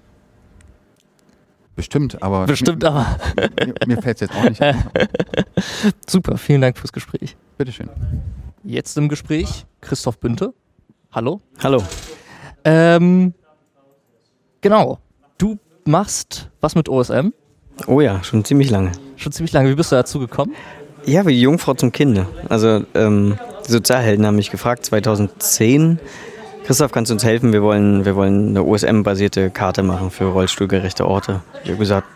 Bestimmt, 1.76 2.22
aber. 2.22 2.46
Bestimmt, 2.46 2.84
aber. 2.84 3.18
mir, 3.36 3.74
mir 3.88 4.02
fällt 4.02 4.22
es 4.22 4.30
jetzt 4.30 4.36
auch 4.36 4.50
nicht 4.50 4.62
ein. 4.62 4.84
Super, 6.08 6.38
vielen 6.38 6.62
Dank 6.62 6.78
fürs 6.78 6.92
Gespräch. 6.92 7.38
Bitteschön. 7.58 7.90
Jetzt 8.64 8.98
im 8.98 9.08
Gespräch 9.08 9.66
Christoph 9.80 10.20
Bünte. 10.20 10.54
Hallo. 11.12 11.42
Hallo. 11.64 11.82
Ähm, 12.66 13.34
genau. 14.60 15.00
Du 15.38 15.58
machst 15.86 16.50
was 16.62 16.76
mit 16.76 16.90
OSM. 16.90 17.30
Oh 17.88 18.02
ja, 18.02 18.24
schon 18.24 18.44
ziemlich 18.46 18.70
lange. 18.70 18.92
Schon 19.16 19.32
ziemlich 19.32 19.54
lange. 19.54 19.70
Wie 19.70 19.76
bist 19.76 19.92
du 19.92 19.96
dazu 19.96 20.20
gekommen? 20.20 20.54
Ja, 21.06 21.26
wie 21.26 21.34
die 21.34 21.42
Jungfrau 21.42 21.74
zum 21.74 21.92
Kinde. 21.92 22.28
Also 22.48 22.84
ähm, 22.94 23.38
die 23.68 23.72
Sozialhelden 23.72 24.26
haben 24.26 24.36
mich 24.36 24.52
gefragt, 24.52 24.86
2010. 24.86 26.00
Christoph, 26.66 26.92
kannst 26.92 27.10
du 27.10 27.16
uns 27.16 27.24
helfen? 27.24 27.54
Wir 27.54 27.64
wollen, 27.64 28.06
wir 28.06 28.16
wollen 28.16 28.50
eine 28.50 28.64
OSM-basierte 28.64 29.50
Karte 29.50 29.82
machen 29.82 30.12
für 30.12 30.26
rollstuhlgerechte 30.26 31.08
Orte. 31.08 31.42
Ich 31.64 31.70
habe 31.70 31.80
gesagt, 31.80 32.08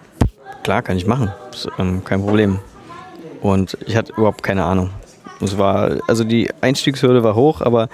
klar, 0.64 0.84
kann 0.84 0.98
ich 0.98 1.08
machen. 1.08 1.32
Ist, 1.52 1.68
ähm, 1.80 2.04
kein 2.04 2.22
Problem. 2.22 2.60
Und 3.42 3.78
ich 3.86 3.96
hatte 3.96 4.14
überhaupt 4.14 4.44
keine 4.44 4.64
Ahnung. 4.64 4.92
Es 5.42 5.58
war, 5.58 5.98
also 6.08 6.24
die 6.24 6.50
Einstiegshürde 6.62 7.24
war 7.24 7.36
hoch, 7.36 7.62
aber 7.62 7.90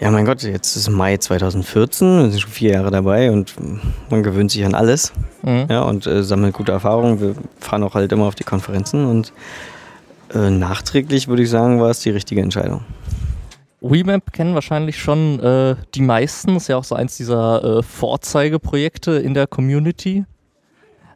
ja, 0.00 0.10
mein 0.10 0.24
Gott, 0.24 0.42
jetzt 0.42 0.76
ist 0.76 0.88
Mai 0.88 1.16
2014, 1.16 2.22
wir 2.24 2.30
sind 2.30 2.40
schon 2.40 2.50
vier 2.50 2.72
Jahre 2.72 2.90
dabei 2.90 3.30
und 3.30 3.54
man 4.10 4.22
gewöhnt 4.22 4.50
sich 4.50 4.64
an 4.64 4.74
alles 4.74 5.12
Mhm. 5.42 5.66
ja, 5.70 5.82
und 5.82 6.06
äh, 6.06 6.22
sammelt 6.22 6.54
gute 6.54 6.72
Erfahrungen. 6.72 7.20
Wir 7.20 7.34
fahren 7.58 7.82
auch 7.82 7.94
halt 7.94 8.12
immer 8.12 8.26
auf 8.26 8.34
die 8.34 8.44
Konferenzen 8.44 9.06
und 9.06 9.32
äh, 10.34 10.50
nachträglich 10.50 11.28
würde 11.28 11.42
ich 11.42 11.50
sagen, 11.50 11.80
war 11.80 11.90
es 11.90 12.00
die 12.00 12.10
richtige 12.10 12.40
Entscheidung. 12.40 12.82
WeMap 13.80 14.32
kennen 14.32 14.54
wahrscheinlich 14.54 14.98
schon 14.98 15.40
äh, 15.40 15.76
die 15.94 16.02
meisten. 16.02 16.56
Ist 16.56 16.68
ja 16.68 16.76
auch 16.76 16.84
so 16.84 16.94
eins 16.94 17.16
dieser 17.16 17.78
äh, 17.78 17.82
Vorzeigeprojekte 17.82 19.12
in 19.12 19.32
der 19.32 19.46
Community. 19.46 20.24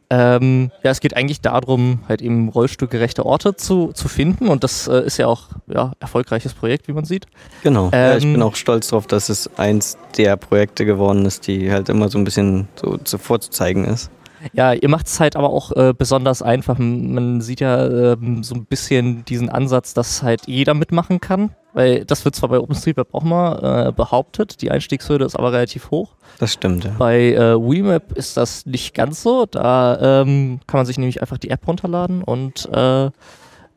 Ähm, 0.09 0.71
ja, 0.83 0.91
es 0.91 0.99
geht 0.99 1.15
eigentlich 1.15 1.41
darum, 1.41 1.99
halt 2.07 2.21
eben 2.21 2.49
rollstuhlgerechte 2.49 3.25
Orte 3.25 3.55
zu, 3.55 3.91
zu 3.93 4.07
finden 4.07 4.47
und 4.47 4.63
das 4.63 4.87
äh, 4.87 5.01
ist 5.05 5.17
ja 5.17 5.27
auch 5.27 5.47
ja, 5.67 5.93
erfolgreiches 5.99 6.53
Projekt, 6.53 6.87
wie 6.87 6.93
man 6.93 7.05
sieht. 7.05 7.25
Genau. 7.63 7.89
ja, 7.91 8.15
ich 8.15 8.23
Ähm, 8.23 8.33
bin 8.33 8.41
auch 8.43 8.55
stolz 8.55 8.89
darauf, 8.89 9.07
dass 9.07 9.29
es 9.29 9.49
eins 9.57 9.97
der 10.17 10.37
Projekte 10.37 10.85
geworden 10.85 11.25
ist, 11.25 11.47
die 11.47 11.71
halt 11.71 11.89
immer 11.89 12.09
so 12.09 12.17
ein 12.19 12.23
bisschen 12.23 12.67
so 12.75 12.97
zuvor 12.97 13.41
zu 13.41 13.49
zeigen 13.49 13.85
ist. 13.85 14.11
Ja, 14.53 14.73
ihr 14.73 14.89
macht 14.89 15.07
es 15.07 15.19
halt 15.19 15.35
aber 15.35 15.49
auch 15.49 15.71
äh, 15.71 15.93
besonders 15.97 16.43
einfach. 16.43 16.77
Man 16.77 17.41
sieht 17.41 17.61
ja 17.61 18.13
ähm, 18.13 18.43
so 18.43 18.53
ein 18.53 18.65
bisschen 18.65 19.25
diesen 19.25 19.49
Ansatz, 19.49 19.95
dass 19.95 20.21
halt 20.21 20.41
jeder 20.45 20.75
mitmachen 20.75 21.19
kann, 21.19 21.49
weil 21.75 22.05
das 22.05 22.23
wird 22.23 22.35
zwar 22.35 22.49
bei 22.49 22.57
OpenStreetMap 22.57 23.13
auch 23.13 23.23
mal 23.23 23.89
äh, 23.89 23.91
behauptet, 23.91 24.61
die 24.61 24.71
Einstiegshürde 24.71 25.25
ist 25.25 25.35
aber 25.35 25.51
relativ 25.51 25.91
hoch. 25.91 26.15
Das 26.39 26.53
stimmt, 26.53 26.85
ja. 26.85 26.91
Bei 26.97 27.33
äh, 27.33 27.55
WeMap 27.55 28.13
ist 28.13 28.37
das 28.37 28.65
nicht 28.65 28.95
ganz 28.95 29.21
so. 29.21 29.45
Da 29.45 30.21
ähm, 30.21 30.61
kann 30.67 30.79
man 30.79 30.85
sich 30.85 30.97
nämlich 30.97 31.21
einfach 31.21 31.37
die 31.37 31.49
App 31.49 31.67
runterladen 31.67 32.23
und 32.23 32.67
äh, 32.71 33.11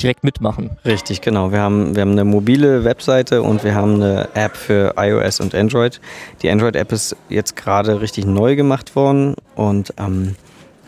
direkt 0.00 0.22
mitmachen. 0.22 0.70
Richtig, 0.84 1.20
genau. 1.22 1.50
Wir 1.50 1.58
haben, 1.58 1.96
wir 1.96 2.02
haben 2.02 2.12
eine 2.12 2.24
mobile 2.24 2.84
Webseite 2.84 3.42
und 3.42 3.64
wir 3.64 3.74
haben 3.74 3.96
eine 3.96 4.28
App 4.34 4.56
für 4.56 4.94
iOS 4.96 5.40
und 5.40 5.56
Android. 5.56 6.00
Die 6.42 6.50
Android-App 6.50 6.92
ist 6.92 7.16
jetzt 7.28 7.56
gerade 7.56 8.00
richtig 8.00 8.26
neu 8.26 8.54
gemacht 8.54 8.94
worden 8.94 9.34
und 9.56 9.92
ähm, 9.98 10.36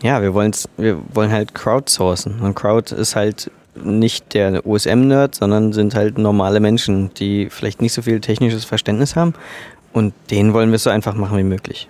ja, 0.01 0.21
wir, 0.21 0.33
wir 0.33 0.97
wollen 1.13 1.31
halt 1.31 1.53
crowdsourcen. 1.53 2.39
Und 2.39 2.55
Crowd 2.55 2.95
ist 2.95 3.15
halt 3.15 3.51
nicht 3.75 4.33
der 4.33 4.65
OSM-Nerd, 4.65 5.35
sondern 5.35 5.73
sind 5.73 5.95
halt 5.95 6.17
normale 6.17 6.59
Menschen, 6.59 7.13
die 7.13 7.49
vielleicht 7.49 7.81
nicht 7.81 7.93
so 7.93 8.01
viel 8.01 8.19
technisches 8.19 8.65
Verständnis 8.65 9.15
haben. 9.15 9.33
Und 9.93 10.13
denen 10.29 10.53
wollen 10.53 10.69
wir 10.69 10.75
es 10.75 10.83
so 10.83 10.89
einfach 10.89 11.15
machen 11.15 11.37
wie 11.37 11.43
möglich. 11.43 11.87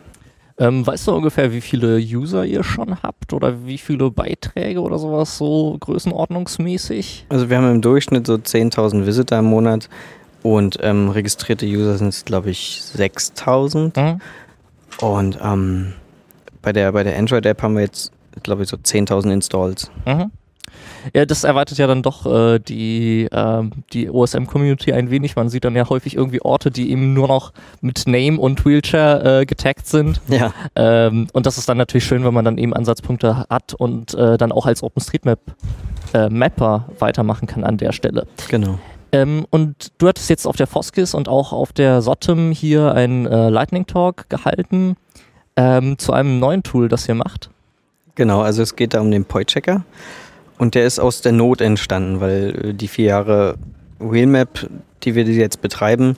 Ähm, 0.57 0.85
weißt 0.85 1.07
du 1.07 1.13
ungefähr, 1.13 1.51
wie 1.53 1.61
viele 1.61 1.97
User 1.97 2.45
ihr 2.45 2.63
schon 2.63 3.01
habt 3.01 3.33
oder 3.33 3.65
wie 3.65 3.77
viele 3.77 4.11
Beiträge 4.11 4.81
oder 4.81 4.99
sowas 4.99 5.37
so 5.37 5.75
größenordnungsmäßig? 5.79 7.25
Also 7.29 7.49
wir 7.49 7.57
haben 7.57 7.71
im 7.71 7.81
Durchschnitt 7.81 8.27
so 8.27 8.35
10.000 8.35 9.05
Visitor 9.05 9.39
im 9.39 9.45
Monat 9.45 9.89
und 10.43 10.77
ähm, 10.81 11.09
registrierte 11.09 11.65
User 11.65 11.97
sind 11.97 12.09
es, 12.09 12.25
glaube 12.25 12.51
ich, 12.51 12.81
6.000. 12.95 13.99
Mhm. 13.99 14.21
Und 14.99 15.39
ähm, 15.41 15.93
bei 16.61 16.73
der, 16.73 16.91
bei 16.91 17.03
der 17.03 17.17
Android-App 17.17 17.61
haben 17.63 17.75
wir 17.75 17.81
jetzt, 17.81 18.11
glaube 18.43 18.63
ich, 18.63 18.69
so 18.69 18.77
10.000 18.77 19.33
Installs. 19.33 19.89
Mhm. 20.05 20.31
Ja, 21.13 21.25
das 21.25 21.43
erweitert 21.43 21.77
ja 21.77 21.87
dann 21.87 22.03
doch 22.03 22.25
äh, 22.25 22.59
die, 22.59 23.27
ähm, 23.31 23.71
die 23.93 24.09
OSM-Community 24.09 24.93
ein 24.93 25.09
wenig. 25.09 25.35
Man 25.35 25.49
sieht 25.49 25.65
dann 25.65 25.75
ja 25.75 25.89
häufig 25.89 26.15
irgendwie 26.15 26.41
Orte, 26.41 26.71
die 26.71 26.91
eben 26.91 27.13
nur 27.13 27.27
noch 27.27 27.53
mit 27.81 28.07
Name 28.07 28.39
und 28.39 28.65
Wheelchair 28.65 29.39
äh, 29.41 29.45
getaggt 29.45 29.87
sind. 29.87 30.21
Ja, 30.27 30.53
Ähm, 30.75 31.27
und 31.33 31.45
das 31.45 31.57
ist 31.57 31.67
dann 31.69 31.77
natürlich 31.77 32.05
schön, 32.05 32.23
wenn 32.23 32.33
man 32.33 32.45
dann 32.45 32.57
eben 32.57 32.73
Ansatzpunkte 32.73 33.45
hat 33.49 33.73
und 33.73 34.13
äh, 34.13 34.37
dann 34.37 34.51
auch 34.51 34.65
als 34.65 34.83
OpenStreetMap-Mapper 34.83 36.85
weitermachen 36.99 37.47
kann 37.47 37.63
an 37.63 37.77
der 37.77 37.91
Stelle. 37.91 38.27
genau. 38.47 38.79
Ähm, 39.11 39.45
und 39.49 39.91
du 39.97 40.07
hattest 40.07 40.29
jetzt 40.29 40.47
auf 40.47 40.55
der 40.55 40.67
Foskis 40.67 41.13
und 41.13 41.27
auch 41.27 41.51
auf 41.51 41.73
der 41.73 42.01
Sottem 42.01 42.51
hier 42.51 42.93
einen 42.93 43.25
äh, 43.25 43.49
Lightning 43.49 43.85
Talk 43.85 44.29
gehalten 44.29 44.95
ähm, 45.55 45.97
zu 45.97 46.13
einem 46.13 46.39
neuen 46.39 46.63
Tool, 46.63 46.87
das 46.87 47.07
ihr 47.09 47.15
macht. 47.15 47.49
Genau, 48.15 48.41
also 48.41 48.61
es 48.61 48.75
geht 48.75 48.93
da 48.93 49.01
um 49.01 49.11
den 49.11 49.25
Point-Checker. 49.25 49.83
Und 50.61 50.75
der 50.75 50.85
ist 50.85 50.99
aus 50.99 51.21
der 51.21 51.31
Not 51.31 51.59
entstanden, 51.59 52.21
weil 52.21 52.65
äh, 52.65 52.73
die 52.75 52.87
vier 52.87 53.05
Jahre 53.05 53.55
Wheelmap, 53.97 54.69
die 55.01 55.15
wir 55.15 55.23
jetzt 55.23 55.59
betreiben, 55.59 56.17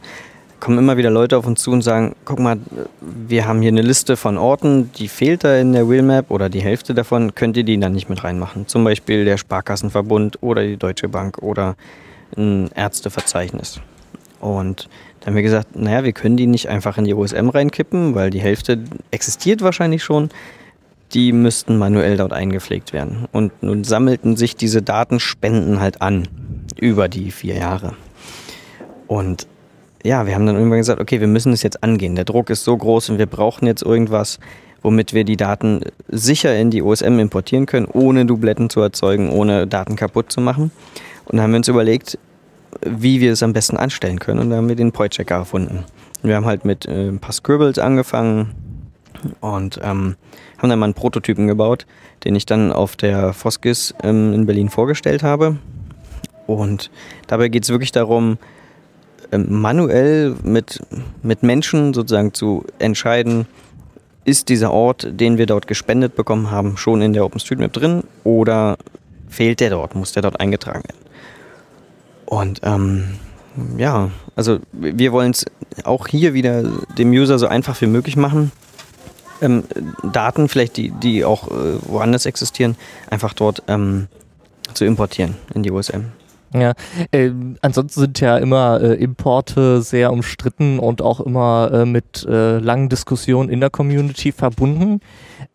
kommen 0.59 0.77
immer 0.79 0.97
wieder 0.97 1.09
Leute 1.09 1.37
auf 1.37 1.47
uns 1.47 1.63
zu 1.63 1.71
und 1.71 1.81
sagen, 1.81 2.13
guck 2.25 2.39
mal, 2.39 2.57
wir 2.99 3.47
haben 3.47 3.61
hier 3.61 3.69
eine 3.69 3.81
Liste 3.81 4.17
von 4.17 4.37
Orten, 4.37 4.91
die 4.97 5.07
fehlt 5.07 5.45
da 5.45 5.55
in 5.55 5.71
der 5.71 5.89
Wheelmap 5.89 6.29
oder 6.29 6.49
die 6.49 6.59
Hälfte 6.59 6.93
davon, 6.93 7.35
könnt 7.35 7.55
ihr 7.55 7.63
die 7.63 7.79
dann 7.79 7.93
nicht 7.93 8.09
mit 8.09 8.25
reinmachen? 8.25 8.67
Zum 8.67 8.83
Beispiel 8.83 9.23
der 9.23 9.37
Sparkassenverbund 9.37 10.39
oder 10.43 10.61
die 10.63 10.75
Deutsche 10.75 11.07
Bank 11.07 11.37
oder 11.37 11.77
ein 12.35 12.69
Ärzteverzeichnis. 12.75 13.79
Und 14.41 14.89
dann 15.21 15.27
haben 15.27 15.35
wir 15.35 15.43
gesagt, 15.43 15.77
naja, 15.77 16.03
wir 16.03 16.11
können 16.11 16.35
die 16.35 16.47
nicht 16.47 16.67
einfach 16.67 16.97
in 16.97 17.05
die 17.05 17.13
OSM 17.13 17.47
reinkippen, 17.47 18.13
weil 18.13 18.29
die 18.29 18.41
Hälfte 18.41 18.79
existiert 19.09 19.61
wahrscheinlich 19.61 20.03
schon. 20.03 20.31
Die 21.13 21.31
müssten 21.31 21.77
manuell 21.77 22.17
dort 22.17 22.33
eingepflegt 22.33 22.93
werden. 22.93 23.27
Und 23.31 23.51
nun 23.61 23.83
sammelten 23.83 24.35
sich 24.35 24.55
diese 24.55 24.81
Datenspenden 24.81 25.79
halt 25.79 26.01
an 26.01 26.27
über 26.79 27.07
die 27.07 27.31
vier 27.31 27.55
Jahre. 27.55 27.93
Und 29.07 29.47
ja, 30.03 30.25
wir 30.25 30.35
haben 30.35 30.45
dann 30.45 30.55
irgendwann 30.55 30.79
gesagt, 30.79 30.99
okay, 30.99 31.19
wir 31.19 31.27
müssen 31.27 31.53
es 31.53 31.63
jetzt 31.63 31.83
angehen. 31.83 32.15
Der 32.15 32.25
Druck 32.25 32.49
ist 32.49 32.63
so 32.63 32.75
groß 32.75 33.11
und 33.11 33.19
wir 33.19 33.25
brauchen 33.25 33.67
jetzt 33.67 33.83
irgendwas, 33.83 34.39
womit 34.81 35.13
wir 35.13 35.23
die 35.23 35.37
Daten 35.37 35.81
sicher 36.09 36.57
in 36.57 36.71
die 36.71 36.81
OSM 36.81 37.19
importieren 37.19 37.65
können, 37.65 37.85
ohne 37.85 38.25
Dubletten 38.25 38.69
zu 38.69 38.81
erzeugen, 38.81 39.29
ohne 39.29 39.65
Daten 39.65 39.95
kaputt 39.95 40.31
zu 40.31 40.41
machen. 40.41 40.71
Und 41.25 41.37
dann 41.37 41.41
haben 41.41 41.51
wir 41.51 41.57
uns 41.57 41.67
überlegt, 41.69 42.17
wie 42.81 43.21
wir 43.21 43.31
es 43.31 43.43
am 43.43 43.53
besten 43.53 43.77
anstellen 43.77 44.19
können. 44.19 44.39
Und 44.39 44.49
da 44.49 44.57
haben 44.57 44.67
wir 44.67 44.75
den 44.75 44.91
Point-Checker 44.91 45.35
erfunden. 45.35 45.85
Und 46.21 46.29
wir 46.29 46.35
haben 46.35 46.45
halt 46.45 46.65
mit 46.65 46.85
äh, 46.85 47.09
ein 47.09 47.19
paar 47.19 47.33
Scribbles 47.33 47.79
angefangen 47.79 48.53
und 49.41 49.79
ähm, 49.83 50.15
haben 50.57 50.69
dann 50.69 50.79
mal 50.79 50.85
einen 50.85 50.93
Prototypen 50.93 51.47
gebaut, 51.47 51.85
den 52.23 52.35
ich 52.35 52.45
dann 52.45 52.71
auf 52.71 52.95
der 52.95 53.33
Foskis 53.33 53.93
ähm, 54.03 54.33
in 54.33 54.45
Berlin 54.45 54.69
vorgestellt 54.69 55.23
habe. 55.23 55.57
Und 56.47 56.91
dabei 57.27 57.47
geht 57.49 57.63
es 57.63 57.69
wirklich 57.69 57.91
darum, 57.91 58.37
ähm, 59.31 59.47
manuell 59.49 60.35
mit, 60.43 60.79
mit 61.21 61.43
Menschen 61.43 61.93
sozusagen 61.93 62.33
zu 62.33 62.65
entscheiden, 62.79 63.47
ist 64.25 64.49
dieser 64.49 64.71
Ort, 64.71 65.07
den 65.09 65.37
wir 65.37 65.45
dort 65.45 65.67
gespendet 65.67 66.15
bekommen 66.15 66.51
haben, 66.51 66.77
schon 66.77 67.01
in 67.01 67.13
der 67.13 67.25
OpenStreetMap 67.25 67.73
drin 67.73 68.03
oder 68.23 68.77
fehlt 69.27 69.59
der 69.59 69.71
dort, 69.71 69.95
muss 69.95 70.13
der 70.13 70.21
dort 70.21 70.39
eingetragen 70.39 70.83
werden? 70.83 71.03
Und 72.25 72.61
ähm, 72.63 73.19
ja, 73.77 74.09
also 74.35 74.59
wir 74.71 75.11
wollen 75.11 75.31
es 75.31 75.45
auch 75.83 76.07
hier 76.07 76.33
wieder 76.33 76.63
dem 76.97 77.11
User 77.11 77.37
so 77.37 77.47
einfach 77.47 77.79
wie 77.81 77.87
möglich 77.87 78.15
machen. 78.15 78.51
Ähm, 79.43 79.63
Daten, 80.11 80.49
vielleicht 80.49 80.77
die, 80.77 80.91
die 80.91 81.25
auch 81.25 81.49
äh, 81.49 81.75
woanders 81.85 82.25
existieren, 82.25 82.75
einfach 83.09 83.33
dort 83.33 83.63
ähm, 83.67 84.07
zu 84.73 84.85
importieren 84.85 85.35
in 85.53 85.63
die 85.63 85.71
USM. 85.71 86.05
Ja, 86.53 86.73
äh, 87.11 87.31
ansonsten 87.61 87.99
sind 87.99 88.19
ja 88.19 88.37
immer 88.37 88.79
äh, 88.79 88.93
Importe 88.93 89.81
sehr 89.81 90.13
umstritten 90.13 90.77
und 90.77 91.01
auch 91.01 91.19
immer 91.19 91.71
äh, 91.73 91.85
mit 91.85 92.25
äh, 92.29 92.59
langen 92.59 92.89
Diskussionen 92.89 93.49
in 93.49 93.59
der 93.59 93.71
Community 93.71 94.31
verbunden. 94.31 94.99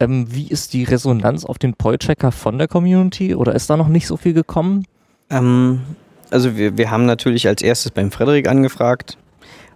Ähm, 0.01 0.27
wie 0.29 0.49
ist 0.49 0.73
die 0.73 0.85
Resonanz 0.85 1.45
auf 1.45 1.59
den 1.59 1.75
Poi-Checker 1.75 2.33
von 2.33 2.59
der 2.59 2.67
Community 2.67 3.35
oder 3.35 3.55
ist 3.55 3.71
da 3.71 3.77
noch 3.77 3.89
nicht 3.89 4.09
so 4.09 4.17
viel 4.17 4.33
gekommen? 4.33 4.87
Ähm, 5.31 5.83
also 6.31 6.57
wir, 6.57 6.77
wir 6.77 6.91
haben 6.91 7.07
natürlich 7.07 7.47
als 7.47 7.63
erstes 7.63 7.93
beim 7.93 8.11
Frederik 8.11 8.49
angefragt 8.49 9.19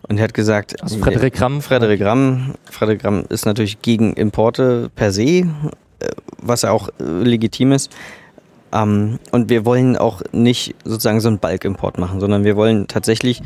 und 0.09 0.19
er 0.19 0.25
hat 0.25 0.35
gesagt, 0.35 0.83
also 0.83 0.99
Frederik 0.99 1.41
Ramm. 1.41 1.63
Frederik 1.63 2.03
Ramm, 2.03 2.55
Frederik 2.65 3.05
Ramm 3.05 3.25
ist 3.29 3.47
natürlich 3.47 3.83
gegen 3.83 4.15
Importe 4.15 4.91
per 4.95 5.13
se, 5.13 5.23
äh, 5.23 5.45
was 6.39 6.63
ja 6.63 6.71
auch 6.71 6.89
äh, 6.89 7.05
legitim 7.05 7.73
ist. 7.73 7.91
Ähm, 8.73 9.19
und 9.31 9.49
wir 9.49 9.65
wollen 9.65 9.97
auch 9.97 10.23
nicht 10.33 10.75
sozusagen 10.85 11.21
so 11.21 11.29
einen 11.29 11.39
Bulk-Import 11.39 11.99
machen, 11.99 12.21
sondern 12.21 12.45
wir 12.45 12.57
wollen 12.57 12.89
tatsächlich 12.89 13.43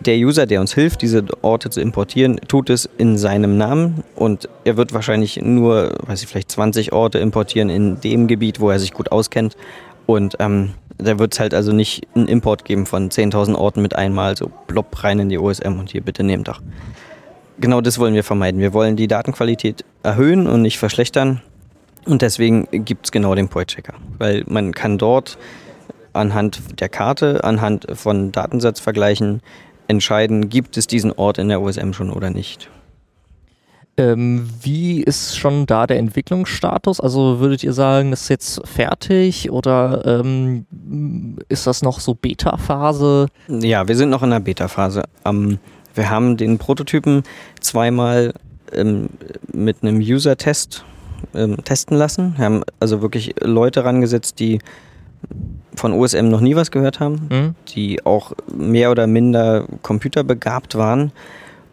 der 0.00 0.16
User, 0.16 0.46
der 0.46 0.60
uns 0.60 0.74
hilft, 0.74 1.02
diese 1.02 1.24
Orte 1.42 1.70
zu 1.70 1.80
importieren, 1.80 2.38
tut 2.46 2.70
es 2.70 2.88
in 2.98 3.18
seinem 3.18 3.56
Namen 3.56 4.04
und 4.14 4.48
er 4.64 4.76
wird 4.76 4.92
wahrscheinlich 4.92 5.40
nur, 5.42 5.94
weiß 6.06 6.22
ich, 6.22 6.28
vielleicht 6.28 6.52
20 6.52 6.92
Orte 6.92 7.18
importieren 7.18 7.68
in 7.68 8.00
dem 8.00 8.28
Gebiet, 8.28 8.60
wo 8.60 8.70
er 8.70 8.78
sich 8.78 8.92
gut 8.92 9.10
auskennt. 9.10 9.56
Und 10.06 10.36
ähm, 10.38 10.70
da 10.98 11.18
wird 11.18 11.32
es 11.32 11.40
halt 11.40 11.54
also 11.54 11.72
nicht 11.72 12.06
einen 12.14 12.28
Import 12.28 12.64
geben 12.64 12.86
von 12.86 13.10
10.000 13.10 13.54
Orten 13.54 13.82
mit 13.82 13.94
einmal, 13.94 14.36
so 14.36 14.50
plopp 14.66 15.02
rein 15.04 15.20
in 15.20 15.28
die 15.28 15.38
OSM 15.38 15.78
und 15.78 15.90
hier 15.90 16.02
bitte 16.02 16.24
nehmt 16.24 16.48
doch. 16.48 16.60
Genau 17.60 17.80
das 17.80 17.98
wollen 17.98 18.14
wir 18.14 18.24
vermeiden. 18.24 18.60
Wir 18.60 18.72
wollen 18.72 18.96
die 18.96 19.08
Datenqualität 19.08 19.84
erhöhen 20.02 20.46
und 20.46 20.62
nicht 20.62 20.78
verschlechtern. 20.78 21.40
Und 22.04 22.22
deswegen 22.22 22.68
gibt 22.70 23.06
es 23.06 23.12
genau 23.12 23.34
den 23.34 23.48
Point-Checker, 23.48 23.94
weil 24.18 24.44
man 24.46 24.72
kann 24.72 24.98
dort 24.98 25.38
anhand 26.12 26.80
der 26.80 26.88
Karte, 26.88 27.44
anhand 27.44 27.86
von 27.94 28.32
Datensatzvergleichen 28.32 29.40
entscheiden, 29.88 30.48
gibt 30.48 30.76
es 30.76 30.86
diesen 30.86 31.12
Ort 31.12 31.38
in 31.38 31.48
der 31.48 31.60
OSM 31.60 31.92
schon 31.92 32.10
oder 32.10 32.30
nicht. 32.30 32.70
Ähm, 33.98 34.48
wie 34.62 35.02
ist 35.02 35.36
schon 35.36 35.66
da 35.66 35.86
der 35.86 35.98
Entwicklungsstatus? 35.98 37.00
Also 37.00 37.40
würdet 37.40 37.64
ihr 37.64 37.72
sagen, 37.72 38.12
das 38.12 38.22
ist 38.22 38.28
jetzt 38.28 38.66
fertig 38.66 39.50
oder 39.50 40.02
ähm, 40.06 40.64
ist 41.48 41.66
das 41.66 41.82
noch 41.82 41.98
so 41.98 42.14
Beta-Phase? 42.14 43.26
Ja, 43.48 43.88
wir 43.88 43.96
sind 43.96 44.10
noch 44.10 44.22
in 44.22 44.30
der 44.30 44.40
Beta-Phase. 44.40 45.02
Ähm, 45.24 45.58
wir 45.94 46.10
haben 46.10 46.36
den 46.36 46.58
Prototypen 46.58 47.24
zweimal 47.60 48.32
ähm, 48.72 49.08
mit 49.52 49.82
einem 49.82 49.98
User-Test 49.98 50.84
ähm, 51.34 51.56
testen 51.64 51.96
lassen. 51.96 52.34
Wir 52.36 52.44
haben 52.44 52.62
also 52.78 53.02
wirklich 53.02 53.34
Leute 53.40 53.84
rangesetzt, 53.84 54.38
die 54.38 54.60
von 55.74 55.92
OSM 55.92 56.28
noch 56.28 56.40
nie 56.40 56.54
was 56.54 56.70
gehört 56.70 57.00
haben, 57.00 57.28
mhm. 57.30 57.54
die 57.74 58.04
auch 58.06 58.32
mehr 58.52 58.92
oder 58.92 59.08
minder 59.08 59.66
computerbegabt 59.82 60.76
waren. 60.76 61.10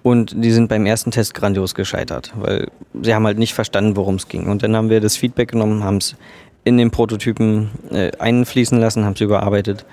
Und 0.05 0.35
die 0.35 0.51
sind 0.51 0.69
beim 0.69 0.85
ersten 0.85 1.09
Test 1.09 1.33
grandios 1.33 1.73
gescheitert, 1.73 2.31
weil 2.35 2.67
sie 3.01 3.15
haben 3.15 3.25
halt 3.25 3.39
nicht 3.39 3.55
verstanden, 3.55 3.95
worum 3.95 4.17
es 4.17 4.27
ging. 4.27 4.45
Und 4.45 4.61
dann 4.61 4.75
haben 4.75 4.91
wir 4.91 5.01
das 5.01 5.17
Feedback 5.17 5.49
genommen, 5.49 5.83
haben 5.83 5.97
es 5.97 6.15
in 6.63 6.77
den 6.77 6.91
Prototypen 6.91 7.71
äh, 7.89 8.11
einfließen 8.19 8.79
lassen, 8.79 9.03
haben 9.03 9.13
es 9.13 9.21
überarbeitet 9.21 9.83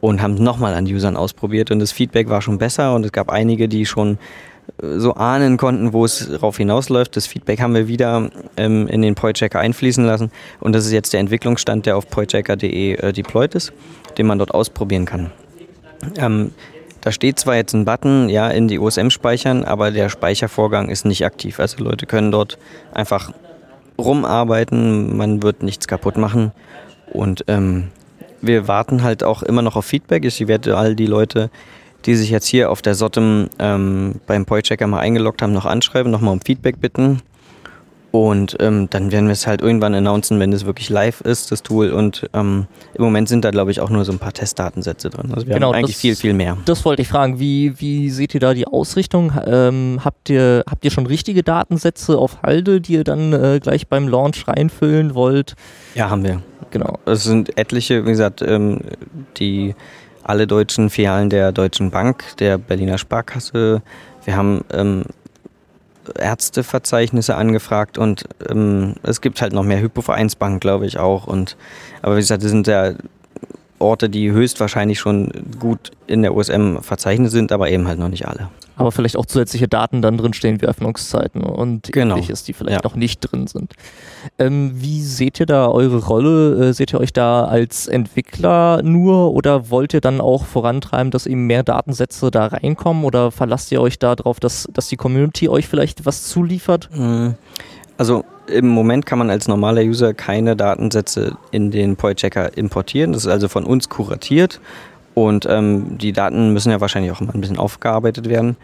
und 0.00 0.22
haben 0.22 0.34
es 0.34 0.38
nochmal 0.38 0.74
an 0.74 0.84
Usern 0.84 1.16
ausprobiert. 1.16 1.72
Und 1.72 1.80
das 1.80 1.90
Feedback 1.90 2.28
war 2.28 2.42
schon 2.42 2.58
besser 2.58 2.94
und 2.94 3.04
es 3.04 3.10
gab 3.10 3.28
einige, 3.28 3.66
die 3.66 3.86
schon 3.86 4.18
so 4.78 5.14
ahnen 5.14 5.56
konnten, 5.56 5.92
wo 5.92 6.04
es 6.04 6.28
darauf 6.28 6.56
hinausläuft. 6.56 7.16
Das 7.16 7.26
Feedback 7.26 7.60
haben 7.60 7.74
wir 7.74 7.88
wieder 7.88 8.30
ähm, 8.56 8.86
in 8.86 9.02
den 9.02 9.16
Poychecker 9.16 9.58
einfließen 9.58 10.04
lassen 10.04 10.30
und 10.60 10.76
das 10.76 10.86
ist 10.86 10.92
jetzt 10.92 11.12
der 11.12 11.18
Entwicklungsstand, 11.18 11.86
der 11.86 11.96
auf 11.96 12.08
poychecker.de 12.08 12.92
äh, 12.92 13.12
deployed 13.12 13.56
ist, 13.56 13.72
den 14.16 14.28
man 14.28 14.38
dort 14.38 14.54
ausprobieren 14.54 15.06
kann. 15.06 15.32
Ähm, 16.18 16.52
da 17.00 17.12
steht 17.12 17.38
zwar 17.38 17.56
jetzt 17.56 17.74
ein 17.74 17.84
Button, 17.84 18.28
ja, 18.28 18.48
in 18.48 18.68
die 18.68 18.78
OSM 18.78 19.10
speichern, 19.10 19.64
aber 19.64 19.90
der 19.90 20.08
Speichervorgang 20.08 20.88
ist 20.88 21.04
nicht 21.04 21.24
aktiv. 21.24 21.60
Also 21.60 21.82
Leute 21.82 22.06
können 22.06 22.30
dort 22.30 22.58
einfach 22.92 23.32
rumarbeiten, 23.98 25.16
man 25.16 25.42
wird 25.42 25.62
nichts 25.62 25.88
kaputt 25.88 26.16
machen 26.16 26.52
und 27.12 27.44
ähm, 27.48 27.88
wir 28.40 28.68
warten 28.68 29.02
halt 29.02 29.22
auch 29.22 29.42
immer 29.42 29.62
noch 29.62 29.76
auf 29.76 29.84
Feedback. 29.84 30.24
Ich 30.24 30.46
werde 30.46 30.76
all 30.76 30.94
die 30.94 31.06
Leute 31.06 31.50
die 32.06 32.14
sich 32.14 32.30
jetzt 32.30 32.46
hier 32.46 32.70
auf 32.70 32.82
der 32.82 32.94
Sottem 32.94 33.48
ähm, 33.58 34.20
beim 34.26 34.46
Poychecker 34.46 34.86
mal 34.86 35.00
eingeloggt 35.00 35.42
haben, 35.42 35.52
noch 35.52 35.66
anschreiben, 35.66 36.10
nochmal 36.10 36.32
um 36.32 36.40
Feedback 36.40 36.80
bitten. 36.80 37.20
Und 38.12 38.56
ähm, 38.58 38.88
dann 38.90 39.12
werden 39.12 39.26
wir 39.26 39.32
es 39.32 39.46
halt 39.46 39.62
irgendwann 39.62 39.94
announcen, 39.94 40.40
wenn 40.40 40.52
es 40.52 40.66
wirklich 40.66 40.88
live 40.88 41.20
ist, 41.20 41.52
das 41.52 41.62
Tool. 41.62 41.90
Und 41.90 42.28
ähm, 42.34 42.66
im 42.94 43.04
Moment 43.04 43.28
sind 43.28 43.44
da, 43.44 43.50
glaube 43.50 43.70
ich, 43.70 43.80
auch 43.80 43.90
nur 43.90 44.04
so 44.04 44.10
ein 44.10 44.18
paar 44.18 44.32
Testdatensätze 44.32 45.10
drin. 45.10 45.30
Also 45.32 45.46
wir 45.46 45.54
genau, 45.54 45.68
haben 45.68 45.76
eigentlich 45.76 45.96
das, 45.96 46.00
viel, 46.00 46.16
viel 46.16 46.32
mehr. 46.32 46.56
Das 46.64 46.84
wollte 46.84 47.02
ich 47.02 47.08
fragen. 47.08 47.38
Wie, 47.38 47.80
wie 47.80 48.10
seht 48.10 48.34
ihr 48.34 48.40
da 48.40 48.52
die 48.52 48.66
Ausrichtung? 48.66 49.32
Ähm, 49.46 50.00
habt, 50.04 50.28
ihr, 50.28 50.64
habt 50.68 50.84
ihr 50.84 50.90
schon 50.90 51.06
richtige 51.06 51.44
Datensätze 51.44 52.18
auf 52.18 52.42
Halde, 52.42 52.80
die 52.80 52.94
ihr 52.94 53.04
dann 53.04 53.32
äh, 53.32 53.60
gleich 53.62 53.86
beim 53.86 54.08
Launch 54.08 54.48
reinfüllen 54.48 55.14
wollt? 55.14 55.54
Ja, 55.94 56.10
haben 56.10 56.24
wir. 56.24 56.42
Genau. 56.70 56.98
Es 57.06 57.24
sind 57.24 57.56
etliche, 57.58 58.06
wie 58.06 58.10
gesagt, 58.10 58.42
ähm, 58.42 58.80
die 59.36 59.74
alle 60.24 60.46
deutschen 60.46 60.90
Filialen 60.90 61.30
der 61.30 61.52
Deutschen 61.52 61.90
Bank, 61.90 62.24
der 62.38 62.58
Berliner 62.58 62.98
Sparkasse. 62.98 63.82
Wir 64.24 64.36
haben 64.36 64.64
ähm, 64.72 65.04
Ärzteverzeichnisse 66.18 67.34
angefragt 67.36 67.98
und 67.98 68.24
ähm, 68.48 68.94
es 69.02 69.20
gibt 69.20 69.42
halt 69.42 69.52
noch 69.52 69.64
mehr 69.64 69.80
Hypovereinsbank, 69.80 70.60
glaube 70.60 70.86
ich 70.86 70.98
auch. 70.98 71.26
Und 71.26 71.56
aber 72.02 72.16
wie 72.16 72.20
gesagt, 72.20 72.42
das 72.42 72.50
sind 72.50 72.66
ja 72.66 72.92
Orte, 73.78 74.10
die 74.10 74.30
höchstwahrscheinlich 74.30 74.98
schon 74.98 75.30
gut 75.58 75.90
in 76.06 76.22
der 76.22 76.34
USM 76.34 76.78
verzeichnet 76.80 77.30
sind, 77.30 77.52
aber 77.52 77.70
eben 77.70 77.88
halt 77.88 77.98
noch 77.98 78.08
nicht 78.08 78.26
alle 78.28 78.48
aber 78.80 78.92
vielleicht 78.92 79.16
auch 79.16 79.26
zusätzliche 79.26 79.68
Daten 79.68 80.00
dann 80.00 80.16
drinstehen 80.16 80.60
wie 80.60 80.66
Öffnungszeiten 80.66 81.42
und 81.42 81.92
genau. 81.92 82.14
ähnliches, 82.14 82.44
die 82.44 82.54
vielleicht 82.54 82.82
ja. 82.82 82.88
noch 82.88 82.96
nicht 82.96 83.20
drin 83.20 83.46
sind. 83.46 83.74
Ähm, 84.38 84.72
wie 84.74 85.02
seht 85.02 85.38
ihr 85.38 85.46
da 85.46 85.68
eure 85.68 85.98
Rolle? 85.98 86.70
Äh, 86.70 86.72
seht 86.72 86.94
ihr 86.94 87.00
euch 87.00 87.12
da 87.12 87.44
als 87.44 87.86
Entwickler 87.86 88.82
nur 88.82 89.32
oder 89.34 89.68
wollt 89.68 89.92
ihr 89.92 90.00
dann 90.00 90.20
auch 90.22 90.46
vorantreiben, 90.46 91.10
dass 91.10 91.26
eben 91.26 91.46
mehr 91.46 91.62
Datensätze 91.62 92.30
da 92.30 92.46
reinkommen 92.46 93.04
oder 93.04 93.30
verlasst 93.30 93.70
ihr 93.70 93.82
euch 93.82 93.98
darauf, 93.98 94.40
dass, 94.40 94.66
dass 94.72 94.88
die 94.88 94.96
Community 94.96 95.48
euch 95.50 95.68
vielleicht 95.68 96.06
was 96.06 96.26
zuliefert? 96.28 96.88
Mhm. 96.94 97.34
Also 97.98 98.24
im 98.46 98.66
Moment 98.68 99.04
kann 99.04 99.18
man 99.18 99.28
als 99.28 99.46
normaler 99.46 99.82
User 99.82 100.14
keine 100.14 100.56
Datensätze 100.56 101.36
in 101.50 101.70
den 101.70 101.96
Point-Checker 101.96 102.56
importieren. 102.56 103.12
Das 103.12 103.26
ist 103.26 103.30
also 103.30 103.48
von 103.48 103.64
uns 103.64 103.90
kuratiert 103.90 104.58
und 105.14 105.46
ähm, 105.48 105.98
die 105.98 106.12
Daten 106.12 106.52
müssen 106.52 106.70
ja 106.70 106.80
wahrscheinlich 106.80 107.12
auch 107.12 107.20
immer 107.20 107.34
ein 107.34 107.40
bisschen 107.40 107.58
aufgearbeitet 107.58 108.28
werden. 108.28 108.56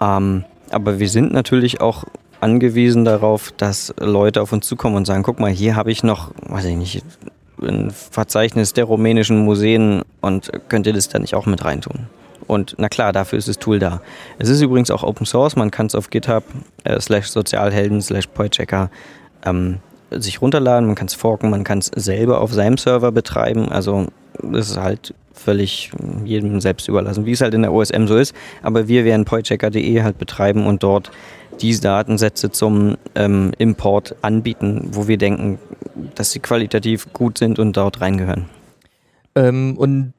Ähm, 0.00 0.44
aber 0.70 0.98
wir 0.98 1.08
sind 1.08 1.32
natürlich 1.32 1.80
auch 1.80 2.04
angewiesen 2.40 3.04
darauf, 3.04 3.52
dass 3.56 3.94
Leute 3.98 4.42
auf 4.42 4.52
uns 4.52 4.66
zukommen 4.66 4.96
und 4.96 5.06
sagen, 5.06 5.22
guck 5.22 5.40
mal, 5.40 5.50
hier 5.50 5.76
habe 5.76 5.90
ich 5.90 6.02
noch, 6.02 6.30
weiß 6.46 6.66
ich 6.66 6.76
nicht, 6.76 7.04
ein 7.60 7.90
Verzeichnis 7.90 8.72
der 8.72 8.84
rumänischen 8.84 9.44
Museen 9.44 10.02
und 10.20 10.50
könnt 10.68 10.86
ihr 10.86 10.92
das 10.92 11.08
da 11.08 11.18
nicht 11.18 11.34
auch 11.34 11.46
mit 11.46 11.64
reintun? 11.64 12.06
Und 12.46 12.76
na 12.78 12.88
klar, 12.88 13.12
dafür 13.12 13.38
ist 13.38 13.48
das 13.48 13.58
Tool 13.58 13.78
da. 13.78 14.00
Es 14.38 14.48
ist 14.48 14.60
übrigens 14.60 14.90
auch 14.90 15.02
Open 15.02 15.26
Source, 15.26 15.56
man 15.56 15.70
kann 15.70 15.86
es 15.86 15.94
auf 15.94 16.10
GitHub 16.10 16.44
äh, 16.84 17.00
slash 17.00 17.28
Sozialhelden 17.28 18.00
slash 18.00 18.26
Poychecker 18.28 18.90
ähm, 19.44 19.78
sich 20.10 20.40
runterladen, 20.40 20.86
man 20.86 20.94
kann 20.94 21.08
es 21.08 21.14
forken, 21.14 21.50
man 21.50 21.64
kann 21.64 21.78
es 21.78 21.90
selber 21.94 22.40
auf 22.40 22.52
seinem 22.54 22.78
Server 22.78 23.12
betreiben. 23.12 23.68
Also 23.68 24.06
das 24.42 24.70
ist 24.70 24.76
halt 24.76 25.14
völlig 25.32 25.90
jedem 26.24 26.60
selbst 26.60 26.88
überlassen, 26.88 27.26
wie 27.26 27.32
es 27.32 27.40
halt 27.40 27.54
in 27.54 27.62
der 27.62 27.72
OSM 27.72 28.06
so 28.06 28.16
ist. 28.16 28.34
Aber 28.62 28.88
wir 28.88 29.04
werden 29.04 29.24
poychecker.de 29.24 30.02
halt 30.02 30.18
betreiben 30.18 30.66
und 30.66 30.82
dort 30.82 31.10
diese 31.60 31.82
Datensätze 31.82 32.50
zum 32.50 32.96
ähm, 33.14 33.52
Import 33.58 34.16
anbieten, 34.22 34.88
wo 34.92 35.08
wir 35.08 35.18
denken, 35.18 35.58
dass 36.14 36.32
sie 36.32 36.40
qualitativ 36.40 37.12
gut 37.12 37.38
sind 37.38 37.58
und 37.58 37.76
dort 37.76 38.00
reingehören. 38.00 38.46
Ähm, 39.34 39.76
und 39.76 40.12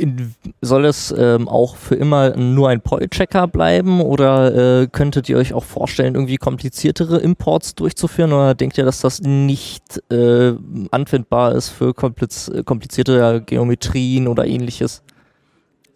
in, 0.00 0.34
soll 0.60 0.84
es 0.84 1.14
ähm, 1.16 1.48
auch 1.48 1.76
für 1.76 1.94
immer 1.94 2.36
nur 2.36 2.68
ein 2.68 2.80
Point-Checker 2.80 3.46
bleiben? 3.46 4.00
Oder 4.00 4.82
äh, 4.82 4.86
könntet 4.86 5.28
ihr 5.28 5.36
euch 5.36 5.52
auch 5.52 5.64
vorstellen, 5.64 6.14
irgendwie 6.14 6.36
kompliziertere 6.36 7.18
Imports 7.18 7.74
durchzuführen? 7.74 8.32
Oder 8.32 8.54
denkt 8.54 8.78
ihr, 8.78 8.84
dass 8.84 9.00
das 9.00 9.20
nicht 9.20 10.02
äh, 10.10 10.52
anwendbar 10.90 11.54
ist 11.54 11.68
für 11.68 11.94
kompliz 11.94 12.50
komplizierte 12.64 13.42
Geometrien 13.44 14.26
oder 14.26 14.46
ähnliches? 14.46 15.02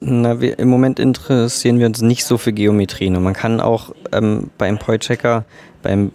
Na, 0.00 0.40
wir, 0.40 0.58
im 0.58 0.68
Moment 0.68 0.98
interessieren 0.98 1.78
wir 1.78 1.86
uns 1.86 2.02
nicht 2.02 2.24
so 2.24 2.36
für 2.36 2.52
Geometrien. 2.52 3.16
Und 3.16 3.22
man 3.22 3.32
kann 3.32 3.60
auch 3.60 3.94
ähm, 4.12 4.50
beim 4.58 4.78
Point-Checker, 4.78 5.44
beim 5.82 6.12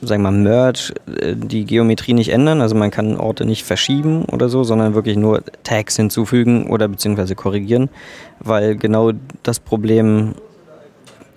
sagen 0.00 0.22
wir 0.22 0.30
mal, 0.30 0.38
Merge 0.38 0.94
äh, 1.20 1.34
die 1.34 1.64
Geometrie 1.64 2.14
nicht 2.14 2.30
ändern. 2.30 2.60
Also 2.60 2.74
man 2.74 2.90
kann 2.90 3.16
Orte 3.16 3.44
nicht 3.44 3.64
verschieben 3.64 4.24
oder 4.24 4.48
so, 4.48 4.64
sondern 4.64 4.94
wirklich 4.94 5.16
nur 5.16 5.42
Tags 5.64 5.96
hinzufügen 5.96 6.68
oder 6.68 6.88
beziehungsweise 6.88 7.34
korrigieren, 7.34 7.88
weil 8.40 8.76
genau 8.76 9.12
das 9.42 9.60
Problem 9.60 10.34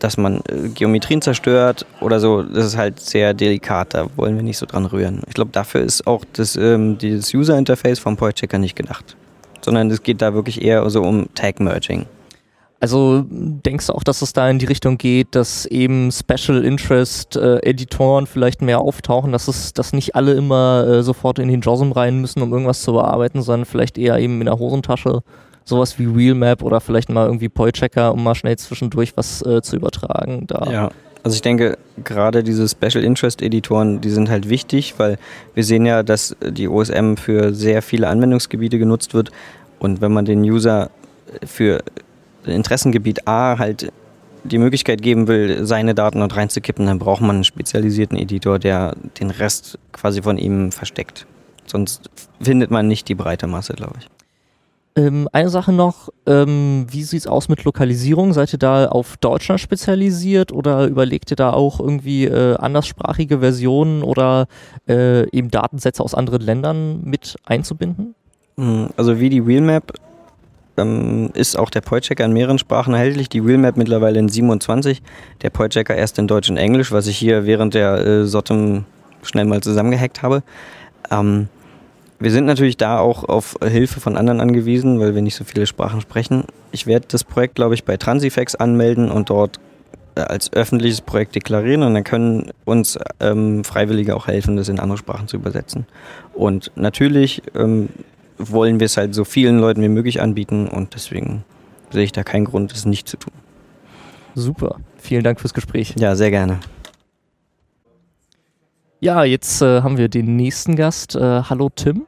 dass 0.02 0.18
man 0.18 0.42
äh, 0.50 0.70
Geometrien 0.74 1.22
zerstört 1.22 1.86
oder 2.02 2.20
so, 2.20 2.42
das 2.42 2.66
ist 2.66 2.78
halt 2.78 3.00
sehr 3.00 3.34
delikat, 3.34 3.94
da 3.94 4.08
wollen 4.16 4.36
wir 4.36 4.44
nicht 4.44 4.58
so 4.58 4.66
dran 4.66 4.86
rühren. 4.86 5.22
Ich 5.28 5.36
glaube, 5.36 5.52
dafür 5.52 5.82
ist 5.82 6.08
auch 6.08 6.26
das, 6.34 6.56
ähm, 6.56 6.98
dieses 6.98 7.34
User-Interface 7.34 8.00
vom 8.00 8.18
Point 8.18 8.36
Checker 8.36 8.58
nicht 8.58 8.76
gedacht, 8.76 9.16
sondern 9.62 9.90
es 9.92 10.02
geht 10.04 10.22
da 10.22 10.34
wirklich 10.34 10.62
eher 10.64 10.90
so 10.90 11.04
um 11.04 11.28
Tag-Merging. 11.36 12.08
Also 12.82 13.24
denkst 13.30 13.88
du 13.88 13.94
auch, 13.94 14.04
dass 14.04 14.24
es 14.24 14.34
da 14.34 14.50
in 14.50 14.58
die 14.58 14.66
Richtung 14.66 14.98
geht, 14.98 15.36
dass 15.36 15.68
eben 15.68 16.12
Special 16.12 16.66
Interest 16.66 17.36
äh, 17.36 17.58
Editoren 17.58 18.26
vielleicht 18.26 18.64
mehr 18.64 18.80
auftauchen, 18.80 19.32
dass 19.32 19.48
es, 19.48 19.74
dass 19.74 19.94
nicht 19.94 20.16
alle 20.16 20.34
immer 20.34 20.88
äh, 20.88 21.04
sofort 21.04 21.38
in 21.38 21.48
den 21.48 21.62
JOSM 21.62 21.92
rein 21.92 22.20
müssen, 22.20 22.42
um 22.42 22.52
irgendwas 22.52 22.82
zu 22.82 22.94
bearbeiten, 22.94 23.44
sondern 23.44 23.66
vielleicht 23.66 24.00
eher 24.00 24.18
eben 24.18 24.42
in 24.42 24.46
der 24.46 24.58
Hosentasche 24.58 25.22
sowas 25.64 26.00
wie 26.00 26.16
Wheelmap 26.16 26.64
oder 26.64 26.82
vielleicht 26.82 27.10
mal 27.10 27.28
irgendwie 27.28 27.50
Point-Checker, 27.50 28.14
um 28.14 28.24
mal 28.24 28.34
schnell 28.34 28.58
zwischendurch 28.58 29.16
was 29.16 29.46
äh, 29.46 29.62
zu 29.62 29.76
übertragen. 29.76 30.48
Da. 30.48 30.68
Ja, 30.72 30.92
also 31.22 31.36
ich 31.36 31.44
denke, 31.44 31.78
gerade 32.04 32.44
diese 32.44 32.68
Special 32.68 33.04
Interest 33.04 33.44
Editoren, 33.44 34.02
die 34.02 34.10
sind 34.10 34.30
halt 34.30 34.50
wichtig, 34.50 34.96
weil 34.98 35.20
wir 35.54 35.64
sehen 35.64 35.86
ja, 35.86 36.02
dass 36.02 36.36
die 36.42 36.68
OSM 36.68 37.16
für 37.16 37.54
sehr 37.54 37.84
viele 37.84 38.08
Anwendungsgebiete 38.08 38.80
genutzt 38.80 39.14
wird. 39.14 39.32
Und 39.78 40.02
wenn 40.02 40.12
man 40.12 40.26
den 40.26 40.42
User 40.42 40.90
für 41.46 41.84
Interessengebiet 42.46 43.28
A 43.28 43.58
halt 43.58 43.92
die 44.44 44.58
Möglichkeit 44.58 45.02
geben 45.02 45.28
will, 45.28 45.66
seine 45.66 45.94
Daten 45.94 46.20
dort 46.20 46.36
reinzukippen, 46.36 46.88
dann 46.88 47.00
braucht 47.00 47.22
man 47.22 47.38
einen 47.38 47.44
spezialisierten 47.44 48.18
Editor, 48.18 48.60
der 48.60 48.96
den 49.20 49.30
Rest 49.30 49.78
quasi 49.92 50.22
von 50.22 50.38
ihm 50.38 50.72
versteckt. 50.72 51.28
Sonst 51.66 52.10
findet 52.42 52.72
man 52.72 52.88
nicht 52.88 53.08
die 53.08 53.16
breite 53.16 53.48
Masse, 53.48 53.74
glaube 53.74 53.96
ich. 54.00 54.08
Ähm, 54.98 55.30
eine 55.32 55.50
Sache 55.50 55.72
noch, 55.72 56.10
ähm, 56.26 56.86
wie 56.90 57.04
sieht 57.04 57.22
es 57.22 57.28
aus 57.28 57.48
mit 57.48 57.64
Lokalisierung? 57.64 58.34
Seid 58.34 58.52
ihr 58.54 58.60
da 58.60 58.88
auf 58.88 59.16
Deutschland 59.18 59.62
spezialisiert 59.62 60.52
oder 60.52 60.88
überlegt 60.88 61.32
ihr 61.32 61.38
da 61.38 61.54
auch 61.54 61.80
irgendwie 61.80 62.26
äh, 62.26 62.58
anderssprachige 62.58 63.40
Versionen 63.40 64.04
oder 64.04 64.48
äh, 64.90 65.30
eben 65.30 65.50
Datensätze 65.50 66.04
aus 66.04 66.14
anderen 66.14 66.42
Ländern 66.42 67.02
mit 67.06 67.38
einzubinden? 67.46 68.16
Hm, 68.58 68.90
also 68.98 69.18
wie 69.22 69.30
die 69.30 69.48
Wheelmap 69.48 69.94
ähm, 70.78 71.30
ist 71.34 71.58
auch 71.58 71.70
der 71.70 71.82
Poychecker 71.82 72.26
in 72.26 72.34
mehreren 72.34 72.60
Sprachen 72.60 72.94
erhältlich. 72.94 73.30
Die 73.30 73.46
Wheelmap 73.46 73.78
mittlerweile 73.78 74.20
in 74.20 74.30
27, 74.30 75.02
der 75.42 75.50
Poychecker 75.50 75.96
erst 75.96 76.20
in 76.20 76.28
Deutsch 76.28 76.50
und 76.50 76.58
Englisch, 76.58 76.92
was 76.92 77.08
ich 77.08 77.18
hier 77.18 77.46
während 77.46 77.74
der 77.74 78.06
äh, 78.06 78.26
Sotem 78.26 78.86
schnell 79.24 79.46
mal 79.46 79.62
zusammengehackt 79.62 80.22
habe. 80.22 80.44
Ähm, 81.10 81.48
wir 82.20 82.32
sind 82.32 82.46
natürlich 82.46 82.78
da 82.78 83.00
auch 83.00 83.24
auf 83.24 83.58
Hilfe 83.64 84.00
von 84.00 84.16
anderen 84.16 84.42
angewiesen, 84.42 85.00
weil 85.00 85.16
wir 85.16 85.22
nicht 85.24 85.36
so 85.36 85.44
viele 85.44 85.66
Sprachen 85.66 86.02
sprechen. 86.02 86.44
Ich 86.72 86.86
werde 86.86 87.08
das 87.10 87.24
Projekt, 87.24 87.56
glaube 87.56 87.74
ich, 87.74 87.84
bei 87.84 87.98
Transifex 87.98 88.54
anmelden 88.56 89.10
und 89.10 89.30
dort 89.30 89.60
äh, 90.16 90.22
als 90.22 90.54
öffentliches 90.54 91.02
Projekt 91.02 91.36
deklarieren 91.36 91.84
und 91.84 91.94
dann 91.94 92.04
können 92.04 92.52
uns 92.66 93.00
ähm, 93.20 93.64
Freiwillige 93.64 94.16
auch 94.16 94.28
helfen, 94.28 94.56
das 94.56 94.70
in 94.70 94.80
andere 94.80 94.98
Sprachen 94.98 95.28
zu 95.28 95.38
übersetzen. 95.38 95.86
Und 96.34 96.72
natürlich 96.76 97.42
ähm, 97.56 97.90
wollen 98.50 98.80
wir 98.80 98.86
es 98.86 98.98
halt 98.98 99.14
so 99.14 99.24
vielen 99.24 99.60
Leuten 99.60 99.82
wie 99.82 99.90
möglich 99.90 100.22
anbieten 100.22 100.68
und 100.68 100.94
deswegen 100.94 101.44
sehe 101.90 102.04
ich 102.04 102.12
da 102.12 102.24
keinen 102.24 102.46
Grund, 102.46 102.72
es 102.72 102.86
nicht 102.86 103.08
zu 103.08 103.18
tun. 103.18 103.34
Super. 104.36 104.78
Vielen 104.98 105.24
Dank 105.24 105.40
fürs 105.40 105.54
Gespräch. 105.54 105.96
Ja, 105.98 106.16
sehr 106.16 106.32
gerne. 106.32 106.60
Ja, 109.00 109.24
jetzt 109.24 109.62
äh, 109.62 109.82
haben 109.82 109.98
wir 109.98 110.10
den 110.10 110.36
nächsten 110.36 110.76
Gast. 110.76 111.16
Äh, 111.16 111.44
hallo 111.44 111.70
Tim. 111.76 112.06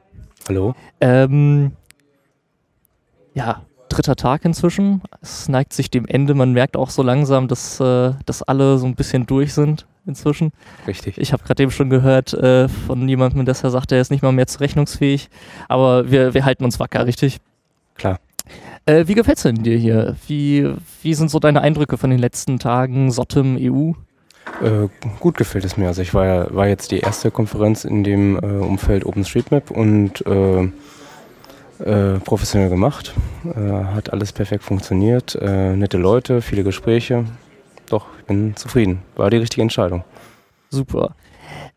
Hallo. 0.48 0.74
Ähm, 1.00 1.72
ja, 3.34 3.62
dritter 3.88 4.16
Tag 4.16 4.44
inzwischen. 4.44 5.02
Es 5.20 5.48
neigt 5.48 5.72
sich 5.72 5.90
dem 5.90 6.06
Ende. 6.06 6.34
Man 6.34 6.52
merkt 6.52 6.76
auch 6.76 6.90
so 6.90 7.02
langsam, 7.02 7.48
dass, 7.48 7.80
äh, 7.80 8.12
dass 8.26 8.42
alle 8.42 8.78
so 8.78 8.86
ein 8.86 8.94
bisschen 8.94 9.26
durch 9.26 9.52
sind 9.52 9.86
inzwischen. 10.06 10.52
Richtig. 10.86 11.18
Ich 11.18 11.32
habe 11.32 11.42
gerade 11.44 11.62
eben 11.62 11.72
schon 11.72 11.90
gehört 11.90 12.32
äh, 12.34 12.68
von 12.68 13.08
jemandem, 13.08 13.44
dass 13.44 13.62
er 13.62 13.70
sagt, 13.70 13.92
er 13.92 14.00
ist 14.00 14.10
nicht 14.10 14.22
mal 14.22 14.32
mehr 14.32 14.46
zurechnungsfähig. 14.46 15.28
Aber 15.68 16.10
wir, 16.10 16.34
wir 16.34 16.44
halten 16.44 16.64
uns 16.64 16.78
wacker, 16.80 17.06
richtig? 17.06 17.38
Klar. 17.96 18.18
Äh, 18.86 19.06
wie 19.06 19.14
gefällt 19.14 19.38
es 19.38 19.44
denn 19.44 19.62
dir 19.62 19.76
hier? 19.76 20.16
Wie, 20.26 20.70
wie 21.02 21.14
sind 21.14 21.30
so 21.30 21.38
deine 21.38 21.62
Eindrücke 21.62 21.96
von 21.96 22.10
den 22.10 22.18
letzten 22.18 22.58
Tagen 22.58 23.10
Sottem 23.10 23.56
EU? 23.58 23.92
Äh, 24.62 24.88
gut 25.20 25.36
gefällt 25.36 25.64
es 25.64 25.76
mir. 25.76 25.88
Also 25.88 26.02
ich 26.02 26.12
war 26.14 26.26
ja 26.26 26.54
war 26.54 26.68
jetzt 26.68 26.90
die 26.90 27.00
erste 27.00 27.30
Konferenz 27.30 27.84
in 27.84 28.04
dem 28.04 28.36
äh, 28.36 28.40
Umfeld 28.40 29.06
OpenStreetMap 29.06 29.70
und 29.70 30.24
äh, 30.26 30.64
äh 31.82 32.18
professionell 32.20 32.68
gemacht. 32.68 33.14
Äh, 33.44 33.84
hat 33.94 34.12
alles 34.12 34.32
perfekt 34.32 34.64
funktioniert. 34.64 35.34
Äh, 35.34 35.76
nette 35.76 35.96
Leute, 35.96 36.42
viele 36.42 36.62
Gespräche. 36.62 37.24
Doch, 37.88 38.06
ich 38.18 38.24
bin 38.24 38.56
zufrieden. 38.56 39.02
War 39.16 39.30
die 39.30 39.36
richtige 39.38 39.62
Entscheidung. 39.62 40.04
Super. 40.70 41.14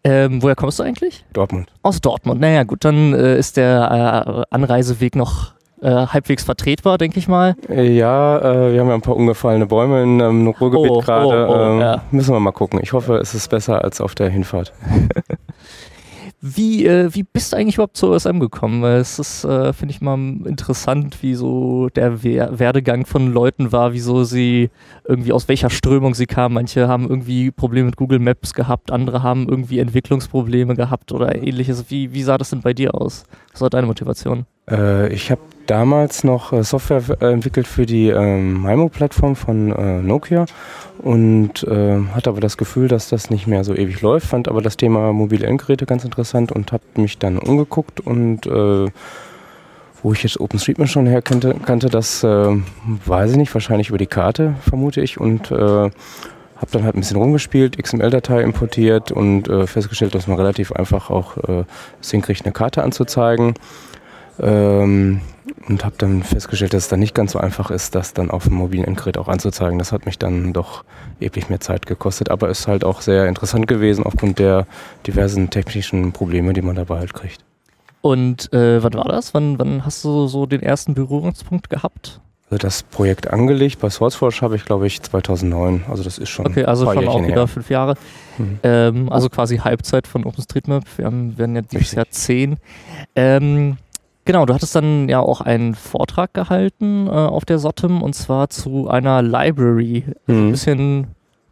Ähm, 0.04 0.42
woher 0.42 0.56
kommst 0.56 0.80
du 0.80 0.84
eigentlich? 0.84 1.26
Dortmund. 1.34 1.70
Aus 1.84 2.00
Dortmund. 2.02 2.40
Naja, 2.40 2.64
gut, 2.64 2.86
dann 2.86 3.14
ist 3.14 3.58
der 3.58 4.48
Anreiseweg 4.50 5.16
noch 5.16 5.54
äh, 5.82 6.08
halbwegs 6.08 6.44
vertretbar, 6.44 6.98
denke 6.98 7.20
ich 7.20 7.28
mal. 7.28 7.56
Ja, 7.70 8.40
äh, 8.40 8.74
wir 8.74 8.80
haben 8.80 8.88
ja 8.88 8.96
ein 8.96 9.02
paar 9.02 9.16
umgefallene 9.16 9.68
Bäume 9.68 10.02
in 10.02 10.20
ähm, 10.20 10.48
Ruhrgebiet 10.48 10.92
oh, 10.92 11.02
gerade. 11.02 11.48
Oh, 11.48 11.54
oh, 11.54 11.80
ja. 11.80 12.02
Müssen 12.12 12.34
wir 12.34 12.40
mal 12.40 12.52
gucken. 12.52 12.80
Ich 12.82 12.94
hoffe, 12.94 13.18
es 13.18 13.34
ist 13.34 13.50
besser 13.50 13.84
als 13.84 14.02
auf 14.02 14.16
der 14.16 14.30
Hinfahrt. 14.30 14.74
Wie, 16.40 16.86
äh, 16.86 17.14
wie 17.16 17.24
bist 17.24 17.52
du 17.52 17.58
eigentlich 17.58 17.76
überhaupt 17.76 17.98
zur 17.98 18.12
OSM 18.12 18.40
gekommen? 18.40 18.84
Weil 18.84 19.00
es 19.00 19.18
ist, 19.18 19.44
äh, 19.44 19.74
finde 19.74 19.92
ich 19.92 20.02
mal 20.02 20.18
interessant, 20.46 21.24
wie 21.24 21.34
so 21.34 21.90
der 21.90 22.24
We 22.24 22.48
Werdegang 22.52 23.08
von 23.08 23.34
Leuten 23.34 23.72
war, 23.72 23.94
wieso 23.94 24.24
sie 24.24 24.70
irgendwie 25.06 25.32
aus 25.32 25.48
welcher 25.48 25.72
Strömung 25.72 26.14
sie 26.14 26.28
kamen. 26.28 26.54
Manche 26.54 26.88
haben 26.88 27.10
irgendwie 27.10 27.50
Probleme 27.50 27.88
mit 27.88 27.96
Google 27.96 28.20
Maps 28.20 28.54
gehabt, 28.54 28.92
andere 28.92 29.24
haben 29.24 29.50
irgendwie 29.50 29.80
Entwicklungsprobleme 29.80 30.76
gehabt 30.76 31.12
oder 31.12 31.36
ähnliches. 31.36 31.86
Wie, 31.90 32.14
wie 32.14 32.22
sah 32.22 32.38
das 32.38 32.52
denn 32.52 32.62
bei 32.62 32.74
dir 32.74 32.94
aus? 32.94 33.24
Was 33.52 33.62
war 33.62 33.72
deine 33.72 33.88
Motivation? 33.88 34.46
Äh, 34.70 35.12
ich 35.12 35.32
habe 35.32 35.42
damals 35.68 36.24
noch 36.24 36.52
äh, 36.54 36.64
Software 36.64 37.04
äh, 37.22 37.32
entwickelt 37.32 37.68
für 37.68 37.86
die 37.86 38.10
ähm, 38.10 38.64
MIMO-Plattform 38.64 39.36
von 39.36 39.72
äh, 39.72 40.02
Nokia 40.02 40.46
und 40.98 41.64
äh, 41.64 42.00
hatte 42.14 42.30
aber 42.30 42.42
das 42.42 42.58
Gefühl, 42.58 42.88
dass 42.88 43.10
das 43.10 43.30
nicht 43.30 43.46
mehr 43.46 43.64
so 43.64 43.76
ewig 43.76 44.02
läuft, 44.02 44.28
fand 44.28 44.48
aber 44.48 44.62
das 44.62 44.78
Thema 44.78 45.14
mobile 45.14 45.46
Endgeräte 45.46 45.86
ganz 45.86 46.04
interessant 46.04 46.52
und 46.52 46.72
habe 46.72 46.84
mich 46.96 47.20
dann 47.20 47.38
umgeguckt 47.38 48.00
und 48.00 48.48
äh, 48.48 48.90
wo 50.04 50.14
ich 50.14 50.24
jetzt 50.24 50.40
OpenStreetMap 50.40 50.88
schon 50.88 51.08
her 51.08 51.22
kannte, 51.22 51.56
kannte 51.66 51.90
das 51.90 52.24
äh, 52.24 52.56
weiß 53.06 53.32
ich 53.32 53.38
nicht, 53.38 53.54
wahrscheinlich 53.54 53.90
über 53.90 53.98
die 53.98 54.08
Karte, 54.08 54.56
vermute 54.62 55.02
ich 55.02 55.20
und 55.20 55.52
habe 55.52 56.72
dann 56.72 56.84
halt 56.84 56.96
ein 56.96 57.02
bisschen 57.02 57.18
rumgespielt, 57.18 57.78
XML-Datei 57.78 58.42
importiert 58.42 59.12
und 59.12 59.48
festgestellt, 59.68 60.16
dass 60.16 60.28
man 60.28 60.38
relativ 60.38 60.72
einfach 60.72 61.12
auch 61.12 61.38
es 62.02 62.12
hinkriegt, 62.12 62.46
eine 62.46 62.54
Karte 62.54 62.84
anzuzeigen. 62.84 63.54
Ähm, 64.40 65.22
und 65.68 65.84
habe 65.86 65.96
dann 65.98 66.24
festgestellt, 66.24 66.74
dass 66.74 66.84
es 66.84 66.90
dann 66.90 67.00
nicht 67.00 67.16
ganz 67.16 67.32
so 67.32 67.40
einfach 67.40 67.72
ist, 67.72 67.96
das 67.96 68.14
dann 68.14 68.32
auf 68.32 68.46
dem 68.46 68.56
mobilen 68.56 68.86
Endgerät 68.86 69.18
auch 69.18 69.28
anzuzeigen. 69.28 69.80
Das 69.80 69.92
hat 69.92 70.06
mich 70.06 70.18
dann 70.18 70.54
doch 70.54 70.84
ewig 71.20 71.50
mehr 71.50 71.60
Zeit 71.60 71.86
gekostet, 71.86 72.30
aber 72.30 72.50
ist 72.50 72.68
halt 72.68 72.84
auch 72.84 73.02
sehr 73.02 73.28
interessant 73.28 73.68
gewesen 73.68 74.04
aufgrund 74.04 74.40
der 74.40 74.68
diversen 75.06 75.50
technischen 75.50 76.12
Probleme, 76.12 76.54
die 76.54 76.62
man 76.62 76.76
dabei 76.76 77.00
halt 77.00 77.14
kriegt. 77.14 77.44
Und 78.02 78.54
äh, 78.54 78.82
wann 78.84 78.94
war 78.94 79.06
das? 79.06 79.34
Wann, 79.34 79.60
wann 79.60 79.86
hast 79.86 80.04
du 80.04 80.28
so 80.28 80.46
den 80.46 80.62
ersten 80.62 80.94
Berührungspunkt 80.94 81.70
gehabt? 81.70 82.22
Also 82.50 82.60
das 82.60 82.84
Projekt 82.84 83.28
angelegt 83.28 83.80
bei 83.80 83.90
SourceForge 83.90 84.40
habe 84.42 84.56
ich, 84.56 84.64
glaube 84.64 84.88
ich, 84.88 85.02
2009. 85.02 85.84
Also 85.90 86.04
das 86.04 86.18
ist 86.18 86.30
schon. 86.30 86.48
Okay, 86.48 86.64
also 86.64 86.86
schon 86.86 87.08
auch 87.08 87.22
wieder 87.22 87.36
her. 87.36 87.48
fünf 87.48 87.70
Jahre. 87.70 87.96
Mhm. 88.38 88.60
Ähm, 88.64 89.12
also 89.12 89.28
quasi 89.28 89.58
Halbzeit 89.58 90.08
von 90.08 90.24
OpenStreetMap. 90.24 90.86
Wir 90.96 91.06
haben, 91.06 91.38
werden 91.38 91.56
ja 91.56 91.62
dieses 91.62 91.82
Richtig. 91.82 91.98
Jahr 91.98 92.10
zehn. 92.10 92.58
Ähm, 93.16 93.78
Genau, 94.28 94.46
du 94.46 94.54
hattest 94.54 94.76
dann 94.76 95.08
ja 95.08 95.22
auch 95.22 95.40
einen 95.40 95.74
Vortrag 95.74 96.34
gehalten 96.34 97.08
äh, 97.08 97.12
auf 97.12 97.46
der 97.46 97.60
Sotem 97.60 98.02
und 98.02 98.14
zwar 98.14 98.50
zu 98.50 98.90
einer 98.90 99.22
Library. 99.22 100.04
Mhm. 100.26 100.52
Bisschen, 100.52 101.08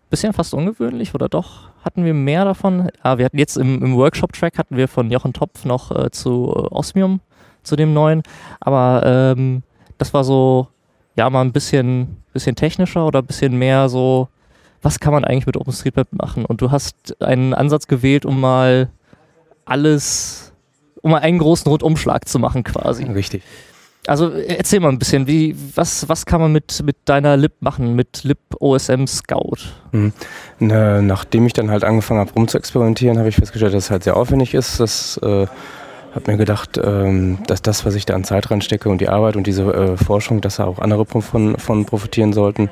bisschen 0.09 0.33
fast 0.33 0.53
ungewöhnlich 0.53 1.15
oder 1.15 1.29
doch? 1.29 1.69
Hatten 1.85 2.03
wir 2.03 2.13
mehr 2.13 2.43
davon? 2.43 2.89
Ah, 3.01 3.17
wir 3.17 3.23
hatten 3.23 3.37
jetzt 3.37 3.55
im, 3.55 3.81
im 3.81 3.95
Workshop-Track 3.95 4.57
hatten 4.57 4.75
wir 4.75 4.89
von 4.89 5.09
Jochen 5.09 5.31
Topf 5.31 5.63
noch 5.63 5.89
äh, 5.91 6.11
zu 6.11 6.53
Osmium, 6.69 7.21
zu 7.63 7.77
dem 7.77 7.93
neuen. 7.93 8.23
Aber 8.59 9.03
ähm, 9.05 9.63
das 9.97 10.13
war 10.13 10.25
so, 10.25 10.67
ja, 11.15 11.29
mal 11.29 11.45
ein 11.45 11.53
bisschen, 11.53 12.17
bisschen 12.33 12.57
technischer 12.57 13.07
oder 13.07 13.19
ein 13.19 13.25
bisschen 13.25 13.57
mehr 13.57 13.87
so, 13.87 14.27
was 14.81 14.99
kann 14.99 15.13
man 15.13 15.23
eigentlich 15.23 15.45
mit 15.45 15.55
OpenStreetMap 15.55 16.11
machen? 16.11 16.43
Und 16.43 16.59
du 16.59 16.71
hast 16.71 17.23
einen 17.23 17.53
Ansatz 17.53 17.87
gewählt, 17.87 18.25
um 18.25 18.41
mal 18.41 18.89
alles 19.63 20.44
um 21.05 21.11
mal 21.11 21.19
einen 21.19 21.37
großen 21.37 21.69
Rundumschlag 21.69 22.27
zu 22.27 22.39
machen 22.39 22.63
quasi. 22.63 23.03
Richtig. 23.03 23.43
Also 24.07 24.31
erzähl 24.31 24.79
mal 24.79 24.89
ein 24.89 24.97
bisschen, 24.97 25.27
wie, 25.27 25.55
was, 25.75 26.09
was 26.09 26.25
kann 26.25 26.41
man 26.41 26.51
mit, 26.51 26.81
mit 26.83 26.97
deiner 27.05 27.37
Lib 27.37 27.53
machen, 27.59 27.95
mit 27.95 28.23
Lib 28.23 28.39
OSM 28.59 29.05
Scout? 29.05 29.57
Mhm. 29.91 30.13
Na, 30.57 31.03
nachdem 31.03 31.45
ich 31.45 31.53
dann 31.53 31.69
halt 31.69 31.83
angefangen 31.83 32.19
habe 32.19 32.33
rumzuexperimentieren, 32.33 33.19
habe 33.19 33.29
ich 33.29 33.35
festgestellt, 33.35 33.75
dass 33.75 33.85
es 33.85 33.91
halt 33.91 34.03
sehr 34.03 34.17
aufwendig 34.17 34.55
ist. 34.55 34.79
Das 34.79 35.19
äh, 35.21 35.45
habe 36.15 36.31
mir 36.31 36.37
gedacht, 36.37 36.79
ähm, 36.83 37.37
dass 37.45 37.61
das, 37.61 37.85
was 37.85 37.93
ich 37.93 38.05
da 38.05 38.15
an 38.15 38.23
Zeit 38.23 38.49
reinstecke 38.49 38.89
und 38.89 38.99
die 38.99 39.09
Arbeit 39.09 39.35
und 39.35 39.45
diese 39.45 39.63
äh, 39.63 39.97
Forschung, 39.97 40.41
dass 40.41 40.55
da 40.55 40.65
auch 40.65 40.79
andere 40.79 41.05
von, 41.05 41.59
von 41.59 41.85
profitieren 41.85 42.33
sollten. 42.33 42.69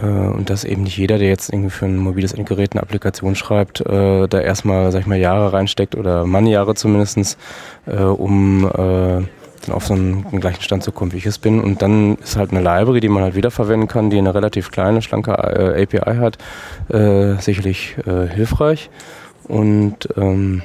Äh, 0.00 0.06
und 0.06 0.50
dass 0.50 0.64
eben 0.64 0.82
nicht 0.82 0.96
jeder, 0.96 1.18
der 1.18 1.28
jetzt 1.28 1.52
irgendwie 1.52 1.70
für 1.70 1.86
ein 1.86 1.96
mobiles 1.96 2.32
Endgerät 2.32 2.72
eine 2.72 2.82
Applikation 2.82 3.34
schreibt, 3.34 3.80
äh, 3.80 4.26
da 4.28 4.40
erstmal, 4.40 4.90
sag 4.92 5.00
ich 5.00 5.06
mal, 5.06 5.18
Jahre 5.18 5.52
reinsteckt 5.52 5.94
oder 5.94 6.26
Mannjahre 6.26 6.74
zumindest, 6.74 7.38
äh, 7.86 7.96
um 7.96 8.66
äh, 8.66 9.26
dann 9.66 9.74
auf 9.74 9.86
so 9.86 9.94
einen, 9.94 10.26
einen, 10.26 10.40
gleichen 10.40 10.62
Stand 10.62 10.82
zu 10.82 10.92
kommen, 10.92 11.12
wie 11.12 11.18
ich 11.18 11.26
es 11.26 11.38
bin. 11.38 11.60
Und 11.60 11.80
dann 11.80 12.16
ist 12.16 12.36
halt 12.36 12.50
eine 12.50 12.60
Library, 12.60 13.00
die 13.00 13.08
man 13.08 13.22
halt 13.22 13.34
wiederverwenden 13.34 13.88
kann, 13.88 14.10
die 14.10 14.18
eine 14.18 14.34
relativ 14.34 14.70
kleine, 14.70 15.00
schlanke 15.00 15.32
äh, 15.32 15.82
API 15.82 16.16
hat, 16.16 16.38
äh, 16.88 17.40
sicherlich 17.40 17.96
hilfreich. 18.04 18.90
Und 19.46 20.08
ähm, 20.16 20.62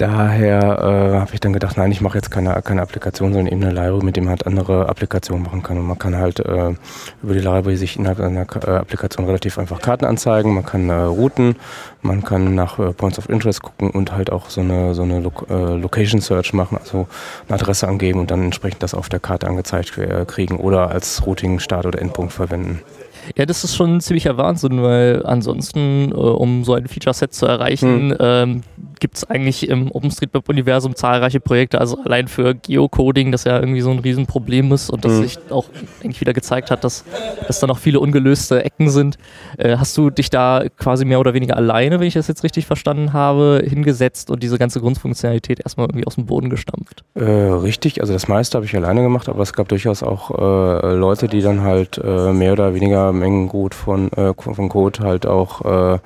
daher 0.00 0.60
äh, 0.60 1.18
habe 1.20 1.34
ich 1.34 1.40
dann 1.40 1.52
gedacht, 1.52 1.76
nein, 1.76 1.92
ich 1.92 2.00
mache 2.00 2.16
jetzt 2.16 2.30
keine, 2.30 2.60
keine 2.62 2.82
Applikation, 2.82 3.32
sondern 3.32 3.52
eben 3.52 3.62
eine 3.62 3.72
Library, 3.72 4.04
mit 4.04 4.16
dem 4.16 4.24
man 4.24 4.32
halt 4.32 4.46
andere 4.46 4.88
Applikationen 4.88 5.44
machen 5.44 5.62
kann. 5.62 5.78
Und 5.78 5.86
man 5.86 5.98
kann 5.98 6.16
halt 6.16 6.40
äh, 6.40 6.74
über 7.22 7.34
die 7.34 7.40
Library 7.40 7.76
sich 7.76 7.98
innerhalb 7.98 8.20
einer 8.20 8.46
äh, 8.66 8.76
Applikation 8.76 9.26
relativ 9.26 9.58
einfach 9.58 9.80
Karten 9.80 10.04
anzeigen, 10.04 10.54
man 10.54 10.64
kann 10.64 10.88
äh, 10.88 10.94
routen, 10.94 11.56
man 12.02 12.24
kann 12.24 12.54
nach 12.54 12.78
äh, 12.78 12.92
Points 12.92 13.18
of 13.18 13.28
Interest 13.28 13.62
gucken 13.62 13.90
und 13.90 14.12
halt 14.12 14.32
auch 14.32 14.48
so 14.48 14.62
eine, 14.62 14.94
so 14.94 15.02
eine 15.02 15.20
Lo 15.20 15.32
äh, 15.48 15.76
Location 15.76 16.20
Search 16.20 16.52
machen, 16.52 16.78
also 16.78 17.06
eine 17.48 17.58
Adresse 17.58 17.86
angeben 17.86 18.20
und 18.20 18.30
dann 18.30 18.42
entsprechend 18.44 18.82
das 18.82 18.94
auf 18.94 19.08
der 19.08 19.20
Karte 19.20 19.46
angezeigt 19.46 19.92
kriegen 20.26 20.56
oder 20.56 20.90
als 20.90 21.26
Routing 21.26 21.58
Start 21.58 21.86
oder 21.86 22.00
Endpunkt 22.00 22.32
verwenden. 22.32 22.80
Ja, 23.36 23.46
das 23.46 23.64
ist 23.64 23.76
schon 23.76 23.96
ein 23.96 24.00
ziemlicher 24.00 24.36
Wahnsinn, 24.36 24.82
weil 24.82 25.24
ansonsten, 25.24 26.10
äh, 26.12 26.14
um 26.14 26.64
so 26.64 26.74
ein 26.74 26.86
Feature-Set 26.86 27.34
zu 27.34 27.46
erreichen, 27.46 28.10
hm. 28.10 28.16
ähm, 28.20 28.62
gibt 29.00 29.16
es 29.16 29.28
eigentlich 29.28 29.68
im 29.68 29.90
OpenStreetMap-Universum 29.90 30.94
zahlreiche 30.94 31.40
Projekte, 31.40 31.80
also 31.80 31.98
allein 32.04 32.28
für 32.28 32.54
Geocoding, 32.54 33.32
das 33.32 33.44
ja 33.44 33.58
irgendwie 33.58 33.80
so 33.80 33.90
ein 33.90 33.98
Riesenproblem 33.98 34.72
ist 34.72 34.90
und 34.90 35.04
das 35.04 35.12
hm. 35.12 35.22
sich 35.22 35.38
auch 35.50 35.66
eigentlich 36.02 36.20
wieder 36.20 36.32
gezeigt 36.32 36.70
hat, 36.70 36.84
dass, 36.84 37.04
dass 37.46 37.60
da 37.60 37.66
noch 37.66 37.78
viele 37.78 38.00
ungelöste 38.00 38.64
Ecken 38.64 38.90
sind. 38.90 39.18
Äh, 39.56 39.76
hast 39.76 39.96
du 39.96 40.10
dich 40.10 40.30
da 40.30 40.64
quasi 40.78 41.04
mehr 41.04 41.20
oder 41.20 41.34
weniger 41.34 41.56
alleine, 41.56 41.98
wenn 42.00 42.06
ich 42.06 42.14
das 42.14 42.28
jetzt 42.28 42.44
richtig 42.44 42.66
verstanden 42.66 43.12
habe, 43.12 43.62
hingesetzt 43.66 44.30
und 44.30 44.42
diese 44.42 44.58
ganze 44.58 44.80
Grundfunktionalität 44.80 45.60
erstmal 45.60 45.86
irgendwie 45.86 46.06
aus 46.06 46.14
dem 46.14 46.26
Boden 46.26 46.50
gestampft? 46.50 47.02
Äh, 47.14 47.24
richtig, 47.24 48.00
also 48.00 48.12
das 48.12 48.28
meiste 48.28 48.56
habe 48.56 48.66
ich 48.66 48.76
alleine 48.76 49.02
gemacht, 49.02 49.28
aber 49.28 49.42
es 49.42 49.52
gab 49.52 49.68
durchaus 49.68 50.02
auch 50.02 50.30
äh, 50.30 50.94
Leute, 50.94 51.28
die 51.28 51.40
dann 51.40 51.62
halt 51.62 51.98
äh, 51.98 52.32
mehr 52.32 52.52
oder 52.52 52.74
weniger 52.74 53.12
Mengen 53.12 53.48
gut 53.48 53.74
von, 53.74 54.12
äh, 54.12 54.34
von 54.34 54.68
Code 54.68 55.00
halt 55.00 55.26
auch 55.26 55.94
äh, 55.94 55.98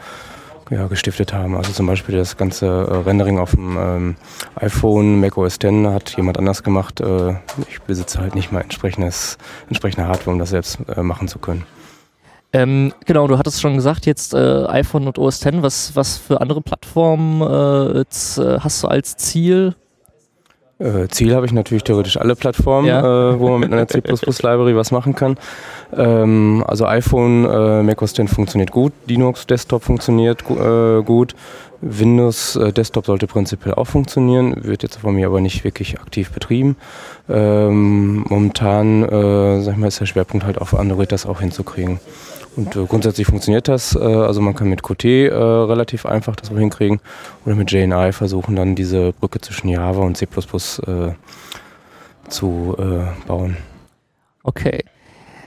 ja, 0.74 0.88
gestiftet 0.88 1.32
haben. 1.32 1.56
Also 1.56 1.72
zum 1.72 1.86
Beispiel 1.86 2.16
das 2.16 2.36
ganze 2.36 2.66
äh, 2.66 2.96
Rendering 2.96 3.38
auf 3.38 3.52
dem 3.52 3.76
ähm, 3.78 4.16
iPhone, 4.56 5.20
Mac 5.20 5.38
OS 5.38 5.54
X 5.54 5.64
hat 5.86 6.16
jemand 6.16 6.36
anders 6.36 6.62
gemacht. 6.62 7.00
Äh, 7.00 7.34
ich 7.70 7.80
besitze 7.82 8.18
halt 8.20 8.34
nicht 8.34 8.50
mal 8.50 8.60
entsprechendes, 8.60 9.38
entsprechende 9.68 10.08
Hardware, 10.08 10.32
um 10.32 10.38
das 10.38 10.50
selbst 10.50 10.78
äh, 10.94 11.02
machen 11.02 11.28
zu 11.28 11.38
können. 11.38 11.64
Ähm, 12.52 12.92
genau, 13.04 13.26
du 13.26 13.38
hattest 13.38 13.60
schon 13.60 13.76
gesagt, 13.76 14.06
jetzt 14.06 14.34
äh, 14.34 14.66
iPhone 14.66 15.06
und 15.06 15.18
OS 15.18 15.44
X. 15.44 15.56
Was, 15.60 15.96
was 15.96 16.16
für 16.18 16.40
andere 16.40 16.60
Plattformen 16.60 17.40
äh, 17.40 17.98
jetzt, 17.98 18.38
äh, 18.38 18.58
hast 18.60 18.82
du 18.82 18.88
als 18.88 19.16
Ziel? 19.16 19.74
Äh, 20.78 21.08
Ziel 21.08 21.34
habe 21.34 21.46
ich 21.46 21.52
natürlich 21.52 21.84
theoretisch 21.84 22.16
alle 22.16 22.34
Plattformen, 22.34 22.88
ja. 22.88 23.32
äh, 23.32 23.38
wo 23.38 23.48
man 23.50 23.60
mit 23.60 23.72
einer 23.72 23.86
C++-Library 23.86 24.76
was 24.76 24.90
machen 24.90 25.14
kann. 25.14 25.36
Ähm, 25.96 26.64
also 26.66 26.86
iPhone, 26.86 27.44
äh, 27.44 27.82
macOS 27.82 28.14
10 28.14 28.28
funktioniert 28.28 28.72
gut, 28.72 28.92
Linux 29.06 29.46
Desktop 29.46 29.84
funktioniert 29.84 30.42
äh, 30.50 31.02
gut, 31.02 31.34
Windows 31.80 32.56
äh, 32.56 32.72
Desktop 32.72 33.06
sollte 33.06 33.26
prinzipiell 33.26 33.74
auch 33.74 33.86
funktionieren, 33.86 34.64
wird 34.64 34.82
jetzt 34.82 34.96
von 34.96 35.14
mir 35.14 35.26
aber 35.26 35.40
nicht 35.40 35.64
wirklich 35.64 36.00
aktiv 36.00 36.30
betrieben. 36.30 36.76
Ähm, 37.28 38.24
momentan, 38.28 39.04
äh, 39.04 39.60
sag 39.60 39.74
ich 39.74 39.78
mal, 39.78 39.88
ist 39.88 40.00
der 40.00 40.06
Schwerpunkt 40.06 40.46
halt 40.46 40.58
auf 40.58 40.74
Android 40.74 41.12
das 41.12 41.26
auch 41.26 41.40
hinzukriegen. 41.40 42.00
Und 42.56 42.76
äh, 42.76 42.84
grundsätzlich 42.86 43.26
funktioniert 43.26 43.68
das. 43.68 43.94
Äh, 43.94 43.98
also 43.98 44.40
man 44.40 44.54
kann 44.54 44.68
mit 44.68 44.82
Qt 44.82 45.04
äh, 45.04 45.34
relativ 45.34 46.06
einfach 46.06 46.36
das 46.36 46.50
hinkriegen 46.50 47.00
oder 47.44 47.54
mit 47.54 47.70
JNI 47.70 48.12
versuchen 48.12 48.56
dann 48.56 48.74
diese 48.74 49.12
Brücke 49.12 49.40
zwischen 49.40 49.68
Java 49.68 50.02
und 50.02 50.16
C++ 50.16 50.26
äh, 50.26 51.12
zu 52.28 52.76
äh, 52.78 53.26
bauen. 53.26 53.56
Okay. 54.42 54.84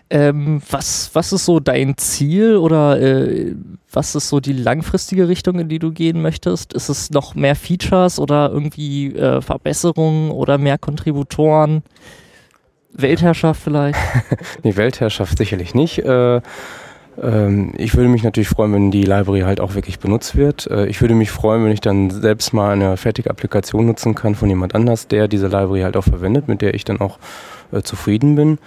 Ähm, 0.10 0.62
was, 0.70 1.10
was 1.14 1.34
ist 1.34 1.46
so 1.46 1.60
dein 1.60 1.98
Ziel 1.98 2.56
oder 2.56 3.00
äh, 3.02 3.56
was 3.92 4.16
ist 4.16 4.30
so 4.30 4.40
die 4.40 4.54
langfristige 4.54 5.28
Richtung, 5.28 5.60
in 5.60 5.68
die 5.68 5.80
du 5.80 5.92
gehen 5.92 6.22
möchtest? 6.22 6.74
Ist 6.74 6.88
es 6.88 7.10
noch 7.10 7.36
mehr 7.36 7.56
Features 7.56 8.20
oder 8.20 8.50
irgendwie 8.52 9.12
Verbesserungen 9.42 10.32
oder 10.32 10.58
mehr 10.58 10.78
Kontributoren? 10.78 11.84
Weltherrschaft 12.94 13.62
vielleicht? 13.62 14.00
nee, 14.64 14.76
Weltherrschaft 14.76 15.38
sicherlich 15.38 15.74
nicht. 15.74 16.00
Äh, 16.00 16.42
ich 17.18 17.96
würde 17.96 18.10
mich 18.10 18.24
natürlich 18.24 18.48
freuen, 18.48 18.74
wenn 18.74 18.92
die 18.92 19.04
Library 19.04 19.42
halt 19.42 19.60
auch 19.60 19.74
wirklich 19.74 19.98
benutzt 19.98 20.36
wird. 20.36 20.68
Äh, 20.68 20.86
ich 20.86 21.02
würde 21.02 21.16
mich 21.16 21.32
freuen, 21.32 21.64
wenn 21.66 21.72
ich 21.72 21.82
dann 21.82 22.12
selbst 22.12 22.54
mal 22.54 22.74
eine 22.74 22.96
fertige 22.96 23.32
Applikation 23.32 23.88
nutzen 23.88 24.14
kann 24.14 24.36
von 24.36 24.50
jemand 24.50 24.76
anders, 24.76 25.08
der 25.08 25.28
diese 25.28 25.48
Library 25.48 25.82
halt 25.82 25.98
auch 25.98 26.04
verwendet, 26.04 26.48
mit 26.48 26.62
der 26.62 26.76
ich 26.76 26.86
dann 26.86 27.02
auch 27.02 27.18
äh, 27.72 27.82
zufrieden 27.82 28.36
bin. 28.36 28.60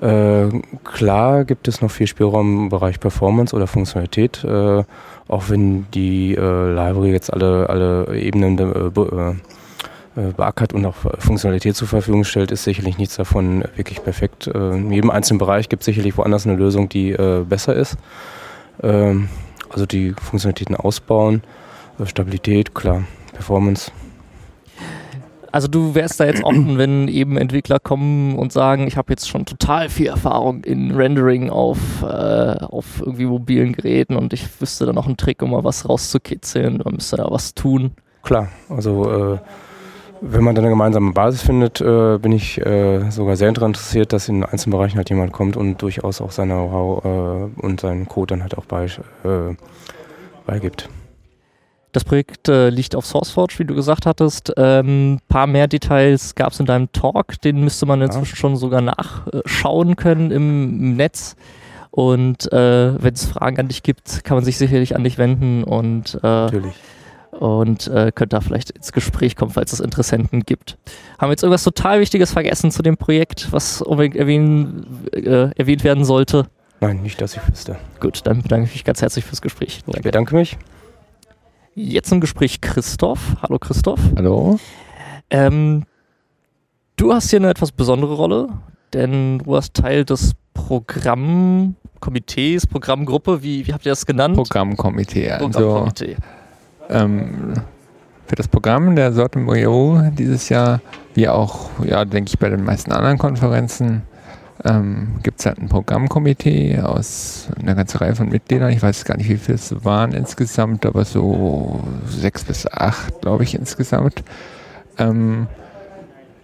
Äh, 0.00 0.60
klar 0.84 1.44
gibt 1.46 1.68
es 1.68 1.80
noch 1.80 1.90
viel 1.90 2.06
Spielraum 2.06 2.64
im 2.64 2.68
Bereich 2.68 3.00
Performance 3.00 3.56
oder 3.56 3.66
Funktionalität, 3.66 4.44
äh, 4.44 4.84
auch 5.28 5.48
wenn 5.48 5.86
die 5.92 6.34
äh, 6.34 6.74
Library 6.74 7.12
jetzt 7.12 7.32
alle, 7.32 7.68
alle 7.70 8.14
Ebenen 8.14 8.58
äh, 8.58 9.34
beackert 10.16 10.72
und 10.72 10.84
auch 10.86 10.96
Funktionalität 11.18 11.76
zur 11.76 11.88
Verfügung 11.88 12.24
stellt, 12.24 12.50
ist 12.50 12.64
sicherlich 12.64 12.98
nichts 12.98 13.16
davon 13.16 13.64
wirklich 13.76 14.02
perfekt. 14.02 14.46
Äh, 14.46 14.76
in 14.76 14.90
jedem 14.90 15.10
einzelnen 15.10 15.38
Bereich 15.38 15.68
gibt 15.68 15.82
es 15.82 15.86
sicherlich 15.86 16.16
woanders 16.16 16.46
eine 16.46 16.56
Lösung, 16.56 16.88
die 16.88 17.10
äh, 17.10 17.44
besser 17.46 17.74
ist. 17.74 17.96
Ähm, 18.82 19.28
also 19.70 19.86
die 19.86 20.12
Funktionalitäten 20.12 20.74
ausbauen, 20.76 21.42
Stabilität, 22.04 22.74
klar, 22.74 23.04
Performance. 23.32 23.90
Also 25.52 25.68
du 25.68 25.94
wärst 25.94 26.20
da 26.20 26.24
jetzt 26.24 26.44
offen, 26.44 26.78
wenn 26.78 27.08
eben 27.08 27.36
Entwickler 27.36 27.78
kommen 27.78 28.36
und 28.36 28.52
sagen, 28.52 28.86
ich 28.86 28.96
habe 28.96 29.12
jetzt 29.12 29.28
schon 29.28 29.44
total 29.44 29.88
viel 29.88 30.06
Erfahrung 30.06 30.64
in 30.64 30.92
Rendering 30.92 31.50
auf, 31.50 31.78
äh, 32.02 32.06
auf 32.06 33.00
irgendwie 33.00 33.26
mobilen 33.26 33.72
Geräten 33.72 34.16
und 34.16 34.32
ich 34.32 34.60
wüsste 34.60 34.86
da 34.86 34.92
noch 34.92 35.06
einen 35.06 35.16
Trick, 35.16 35.42
um 35.42 35.50
mal 35.50 35.64
was 35.64 35.88
rauszukitzeln, 35.88 36.80
man 36.84 36.94
müsste 36.94 37.16
da 37.16 37.26
was 37.30 37.54
tun. 37.54 37.92
Klar, 38.22 38.48
also 38.68 39.34
äh, 39.34 39.38
wenn 40.20 40.44
man 40.44 40.54
dann 40.54 40.64
eine 40.64 40.72
gemeinsame 40.72 41.12
Basis 41.12 41.42
findet, 41.42 41.80
äh, 41.80 42.18
bin 42.18 42.32
ich 42.32 42.64
äh, 42.64 43.10
sogar 43.10 43.36
sehr 43.36 43.52
daran 43.52 43.70
interessiert, 43.70 44.12
dass 44.12 44.28
in 44.28 44.44
einzelnen 44.44 44.72
Bereichen 44.72 44.96
halt 44.96 45.10
jemand 45.10 45.32
kommt 45.32 45.56
und 45.56 45.80
durchaus 45.82 46.20
auch 46.20 46.30
sein 46.30 46.48
Know-how 46.48 47.04
äh, 47.04 47.60
und 47.60 47.80
seinen 47.80 48.06
Code 48.08 48.34
dann 48.34 48.42
halt 48.42 48.56
auch 48.56 48.64
bei, 48.64 48.84
äh, 48.86 49.54
beigibt. 50.46 50.88
Das 51.92 52.04
Projekt 52.04 52.48
äh, 52.48 52.68
liegt 52.68 52.94
auf 52.94 53.06
SourceForge, 53.06 53.54
wie 53.58 53.64
du 53.64 53.74
gesagt 53.74 54.06
hattest. 54.06 54.56
Ein 54.58 54.86
ähm, 54.86 55.18
paar 55.28 55.46
mehr 55.46 55.66
Details 55.66 56.34
gab 56.34 56.52
es 56.52 56.60
in 56.60 56.66
deinem 56.66 56.92
Talk, 56.92 57.40
den 57.40 57.62
müsste 57.62 57.86
man 57.86 58.02
inzwischen 58.02 58.34
ja. 58.34 58.36
schon 58.36 58.56
sogar 58.56 58.82
nachschauen 58.82 59.96
können 59.96 60.30
im, 60.30 60.96
Netz. 60.96 61.36
Und 61.90 62.52
äh, 62.52 63.02
wenn 63.02 63.14
es 63.14 63.24
Fragen 63.24 63.58
an 63.58 63.68
dich 63.68 63.82
gibt, 63.82 64.24
kann 64.24 64.36
man 64.36 64.44
sich 64.44 64.58
sicherlich 64.58 64.94
an 64.94 65.04
dich 65.04 65.16
wenden 65.16 65.64
und 65.64 66.22
Natürlich 66.22 66.74
und 67.30 67.86
äh, 67.88 68.12
könnt 68.14 68.32
da 68.32 68.40
vielleicht 68.40 68.70
ins 68.70 68.92
Gespräch 68.92 69.36
kommen, 69.36 69.52
falls 69.52 69.72
es 69.72 69.80
Interessenten 69.80 70.42
gibt. 70.42 70.78
Haben 71.18 71.28
wir 71.28 71.32
jetzt 71.32 71.42
irgendwas 71.42 71.64
total 71.64 72.00
Wichtiges 72.00 72.32
vergessen 72.32 72.70
zu 72.70 72.82
dem 72.82 72.96
Projekt, 72.96 73.52
was 73.52 73.82
unbedingt 73.82 74.16
erwähnen, 74.16 75.06
äh, 75.12 75.50
erwähnt 75.56 75.84
werden 75.84 76.04
sollte? 76.04 76.46
Nein, 76.80 77.02
nicht, 77.02 77.20
dass 77.20 77.36
ich 77.36 77.48
wüsste. 77.48 77.76
Gut, 78.00 78.22
dann 78.24 78.42
bedanke 78.42 78.66
ich 78.66 78.72
mich 78.72 78.84
ganz 78.84 79.02
herzlich 79.02 79.24
fürs 79.24 79.42
Gespräch. 79.42 79.82
Danke. 79.84 79.98
Ich 79.98 80.04
bedanke 80.04 80.34
mich. 80.34 80.56
Jetzt 81.74 82.10
im 82.12 82.20
Gespräch 82.20 82.60
Christoph. 82.60 83.36
Hallo 83.42 83.58
Christoph. 83.58 84.00
Hallo. 84.16 84.58
Ähm, 85.30 85.84
du 86.96 87.12
hast 87.12 87.30
hier 87.30 87.38
eine 87.38 87.50
etwas 87.50 87.72
besondere 87.72 88.14
Rolle, 88.14 88.48
denn 88.92 89.38
du 89.38 89.56
hast 89.56 89.74
Teil 89.74 90.04
des 90.04 90.32
Programmkomitees, 90.54 92.66
Programmgruppe, 92.66 93.42
wie, 93.42 93.66
wie 93.66 93.72
habt 93.72 93.84
ihr 93.84 93.92
das 93.92 94.06
genannt? 94.06 94.36
Programmkomitee. 94.36 95.30
Also 95.30 95.50
Programmkomitee 95.50 96.16
ähm, 96.90 97.54
für 98.26 98.34
das 98.34 98.48
Programm 98.48 98.96
der 98.96 99.12
Sorte 99.12 99.38
Moyo 99.38 100.02
dieses 100.12 100.48
Jahr, 100.48 100.80
wie 101.14 101.28
auch, 101.28 101.70
ja, 101.84 102.04
denke 102.04 102.30
ich, 102.30 102.38
bei 102.38 102.48
den 102.48 102.64
meisten 102.64 102.92
anderen 102.92 103.18
Konferenzen, 103.18 104.02
ähm, 104.64 105.18
gibt 105.22 105.40
es 105.40 105.46
halt 105.46 105.58
ein 105.58 105.68
Programmkomitee 105.68 106.80
aus 106.80 107.48
einer 107.60 107.74
ganzen 107.74 107.98
Reihe 107.98 108.14
von 108.14 108.28
Mitgliedern. 108.28 108.70
Ich 108.70 108.82
weiß 108.82 109.04
gar 109.04 109.16
nicht, 109.16 109.28
wie 109.28 109.36
viele 109.36 109.56
es 109.56 109.84
waren 109.84 110.12
insgesamt, 110.12 110.86
aber 110.86 111.04
so 111.04 111.84
sechs 112.06 112.44
bis 112.44 112.66
acht, 112.66 113.20
glaube 113.20 113.44
ich, 113.44 113.54
insgesamt. 113.54 114.24
Ähm, 114.98 115.46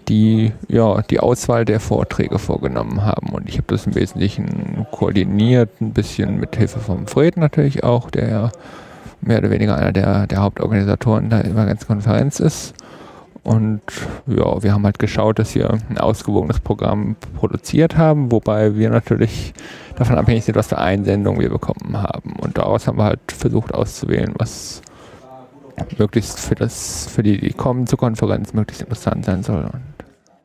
die 0.08 0.52
ja 0.68 1.00
die 1.02 1.20
Auswahl 1.20 1.64
der 1.64 1.80
Vorträge 1.80 2.38
vorgenommen 2.38 3.04
haben. 3.04 3.28
Und 3.28 3.48
ich 3.48 3.54
habe 3.54 3.66
das 3.68 3.86
im 3.86 3.94
Wesentlichen 3.94 4.86
koordiniert, 4.90 5.80
ein 5.80 5.92
bisschen 5.92 6.38
mit 6.40 6.56
Hilfe 6.56 6.80
vom 6.80 7.06
Fred 7.06 7.36
natürlich 7.36 7.84
auch, 7.84 8.10
der 8.10 8.28
ja 8.28 8.52
mehr 9.22 9.38
oder 9.38 9.50
weniger 9.50 9.76
einer 9.76 9.92
der, 9.92 10.26
der 10.26 10.42
Hauptorganisatoren 10.42 11.30
der 11.30 11.42
ganzen 11.42 11.86
Konferenz 11.86 12.40
ist. 12.40 12.74
Und 13.44 13.82
ja, 14.26 14.62
wir 14.62 14.72
haben 14.72 14.84
halt 14.84 15.00
geschaut, 15.00 15.38
dass 15.38 15.54
wir 15.54 15.76
ein 15.88 15.98
ausgewogenes 15.98 16.60
Programm 16.60 17.16
produziert 17.36 17.96
haben, 17.96 18.30
wobei 18.30 18.76
wir 18.76 18.90
natürlich 18.90 19.52
davon 19.96 20.16
abhängig 20.16 20.44
sind, 20.44 20.54
was 20.54 20.68
für 20.68 20.78
Einsendungen 20.78 21.40
wir 21.40 21.50
bekommen 21.50 22.00
haben. 22.00 22.34
Und 22.38 22.58
daraus 22.58 22.86
haben 22.86 22.98
wir 22.98 23.04
halt 23.04 23.20
versucht 23.32 23.74
auszuwählen, 23.74 24.32
was 24.38 24.82
möglichst 25.98 26.38
für 26.38 26.54
das, 26.54 27.08
für 27.12 27.24
die, 27.24 27.40
die 27.40 27.52
kommen 27.52 27.86
zur 27.88 27.98
Konferenz, 27.98 28.52
möglichst 28.52 28.82
interessant 28.82 29.24
sein 29.24 29.42
soll. 29.42 29.64
Und 29.64 29.82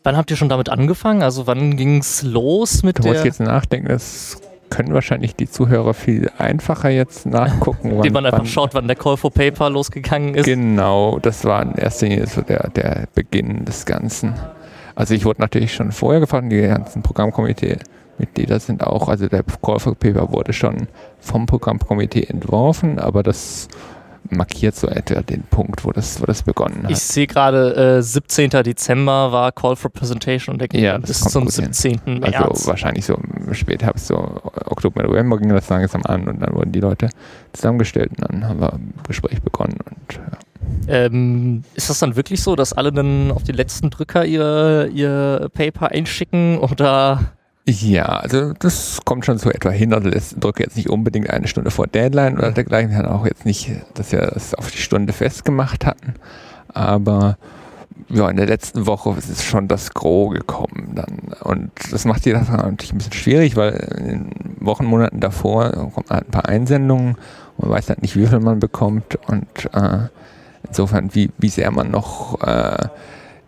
wann 0.04 0.18
habt 0.18 0.32
ihr 0.32 0.38
schon 0.38 0.50
damit 0.50 0.70
angefangen? 0.70 1.22
Also 1.22 1.46
wann 1.46 1.78
ging 1.78 2.00
es 2.00 2.24
los 2.24 2.82
mit 2.82 2.98
du 2.98 3.04
der... 3.04 3.12
Du 3.12 3.18
musst 3.18 3.26
jetzt 3.26 3.40
nachdenken, 3.40 3.90
das 3.90 4.42
können 4.70 4.94
wahrscheinlich 4.94 5.36
die 5.36 5.50
Zuhörer 5.50 5.94
viel 5.94 6.30
einfacher 6.38 6.90
jetzt 6.90 7.26
nachgucken. 7.26 7.92
Indem 7.92 8.14
man 8.14 8.26
einfach 8.26 8.46
schaut, 8.46 8.74
wann 8.74 8.88
der 8.88 8.96
Call 8.96 9.18
for 9.18 9.32
Paper 9.32 9.70
losgegangen 9.70 10.36
ist. 10.36 10.46
Genau, 10.46 11.20
das 11.20 11.46
war 11.46 11.62
in 11.62 11.76
erster 11.76 12.08
Linie 12.08 12.28
so 12.28 12.42
der, 12.42 12.70
der 12.70 13.08
Beginn 13.14 13.66
des 13.66 13.86
Ganzen. 13.86 14.34
Also 14.96 15.14
ich 15.14 15.26
wurde 15.26 15.42
natürlich 15.42 15.74
schon 15.74 15.92
vorher 15.92 16.20
gefragt, 16.20 16.52
die 16.52 16.62
ganzen 16.62 17.04
Programmkomitee-Mitglieder 17.04 18.60
sind 18.60 18.86
auch, 18.86 19.10
also 19.10 19.28
der 19.28 19.44
Call 19.62 19.80
for 19.80 19.96
Paper 19.96 20.32
wurde 20.32 20.54
schon 20.54 20.88
vom 21.20 21.46
Programmkomitee 21.46 22.24
entworfen, 22.24 22.98
aber 22.98 23.22
das 23.24 23.68
markiert 24.30 24.76
so 24.76 24.88
etwa 24.88 25.22
den 25.22 25.44
Punkt, 25.44 25.86
wo 25.86 25.92
das, 25.92 26.22
wo 26.22 26.26
das 26.26 26.44
begonnen 26.44 26.84
hat. 26.84 26.92
Ich 26.92 27.00
sehe 27.00 27.28
gerade, 27.28 27.98
äh, 27.98 28.02
17. 28.02 28.50
Dezember 28.64 29.32
war 29.32 29.52
Call 29.52 29.76
for 29.76 29.92
Presentation 29.92 30.54
und 30.54 30.60
der 30.60 30.68
ging 30.68 30.84
ja, 30.84 30.98
bis 30.98 31.20
zum 31.22 31.48
17. 31.48 32.00
Hin. 32.06 32.20
März. 32.20 32.36
Also 32.36 32.68
wahrscheinlich 32.68 33.06
so 33.06 33.18
Spätherbst, 33.52 34.08
so 34.08 34.18
Oktober, 34.66 35.04
November 35.04 35.38
ging 35.38 35.50
das 35.50 35.70
langsam 35.70 36.04
an 36.06 36.28
und 36.28 36.42
dann 36.42 36.54
wurden 36.54 36.72
die 36.72 36.80
Leute 36.80 37.10
zusammengestellt 37.54 38.12
und 38.18 38.22
dann 38.22 38.48
haben 38.48 38.60
wir 38.60 38.74
ein 38.74 38.94
Gespräch 39.08 39.42
begonnen 39.42 39.78
und 39.86 40.16
ja. 40.16 40.38
Ähm, 40.88 41.64
ist 41.76 41.90
das 41.90 42.00
dann 42.00 42.16
wirklich 42.16 42.42
so, 42.42 42.56
dass 42.56 42.74
alle 42.74 42.92
dann 42.92 43.32
auf 43.32 43.44
den 43.44 43.56
letzten 43.56 43.90
Drücker 43.90 44.26
ihr, 44.26 44.90
ihr 44.94 45.50
Paper 45.54 45.92
einschicken 45.92 46.58
oder 46.60 47.37
ja, 47.70 48.06
also 48.06 48.54
das 48.54 49.00
kommt 49.04 49.26
schon 49.26 49.38
so 49.38 49.52
etwa 49.52 49.70
hin. 49.70 49.94
Also 49.94 50.10
das 50.10 50.36
drücke 50.40 50.64
jetzt 50.64 50.78
nicht 50.78 50.90
unbedingt 50.90 51.30
eine 51.30 51.48
Stunde 51.48 51.70
vor 51.70 51.86
Deadline 51.86 52.38
oder 52.38 52.52
dergleichen. 52.52 52.92
Wir 52.92 53.00
haben 53.00 53.08
auch 53.08 53.26
jetzt 53.26 53.46
nicht, 53.46 53.70
dass 53.94 54.14
wir 54.14 54.22
das 54.22 54.54
auf 54.54 54.72
die 54.72 54.78
Stunde 54.78 55.12
festgemacht 55.12 55.86
hatten. 55.86 56.14
Aber 56.74 57.38
ja, 58.08 58.30
in 58.30 58.38
der 58.38 58.46
letzten 58.46 58.88
Woche 58.88 59.14
ist 59.18 59.30
es 59.30 59.44
schon 59.44 59.68
das 59.68 59.94
Gros 59.94 60.34
gekommen 60.34 60.94
dann. 60.96 61.34
Und 61.44 61.72
das 61.92 62.06
macht 62.06 62.24
die 62.24 62.32
Sache 62.32 62.54
natürlich 62.54 62.94
ein 62.94 63.00
bisschen 63.00 63.14
schwierig, 63.14 63.58
weil 63.58 63.74
in 63.98 64.06
den 64.08 64.32
Wochen, 64.62 64.86
Monaten 64.86 65.20
davor 65.20 65.72
kommen 65.72 66.06
halt 66.10 66.28
ein 66.28 66.32
paar 66.32 66.48
Einsendungen 66.48 67.18
und 67.58 67.68
man 67.68 67.78
weiß 67.78 67.90
halt 67.90 68.02
nicht, 68.02 68.16
wie 68.16 68.28
viel 68.28 68.40
man 68.40 68.60
bekommt. 68.62 69.20
Und 69.28 69.48
äh, 69.74 70.08
insofern, 70.66 71.14
wie, 71.16 71.32
wie 71.38 71.50
sehr 71.50 71.72
man 71.72 71.92
noch 71.92 72.42
äh, 72.48 72.88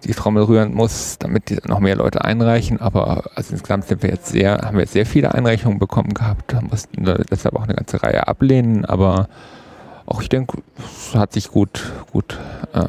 die 0.04 0.14
Trommel 0.14 0.44
rühren 0.44 0.74
muss, 0.74 1.18
damit 1.20 1.50
die 1.50 1.58
noch 1.66 1.80
mehr 1.80 1.96
Leute 1.96 2.24
einreichen. 2.24 2.80
Aber 2.80 3.24
also 3.36 3.54
insgesamt 3.54 3.88
sind 3.88 4.04
wir 4.04 4.10
jetzt 4.10 4.28
sehr, 4.28 4.58
haben 4.58 4.76
wir 4.76 4.82
jetzt 4.82 4.94
sehr 4.94 5.06
viele 5.06 5.34
Einreichungen 5.34 5.80
bekommen 5.80 6.14
gehabt, 6.14 6.56
mussten 6.70 7.06
deshalb 7.30 7.56
auch 7.56 7.64
eine 7.64 7.76
ganze 7.76 8.02
Reihe 8.02 8.28
ablehnen, 8.28 8.86
aber 8.86 9.28
auch 10.06 10.22
ich 10.22 10.30
denke, 10.30 10.62
es 10.78 11.16
hat 11.16 11.34
sich 11.34 11.50
gut, 11.50 11.92
gut 12.12 12.38
äh, 12.74 12.80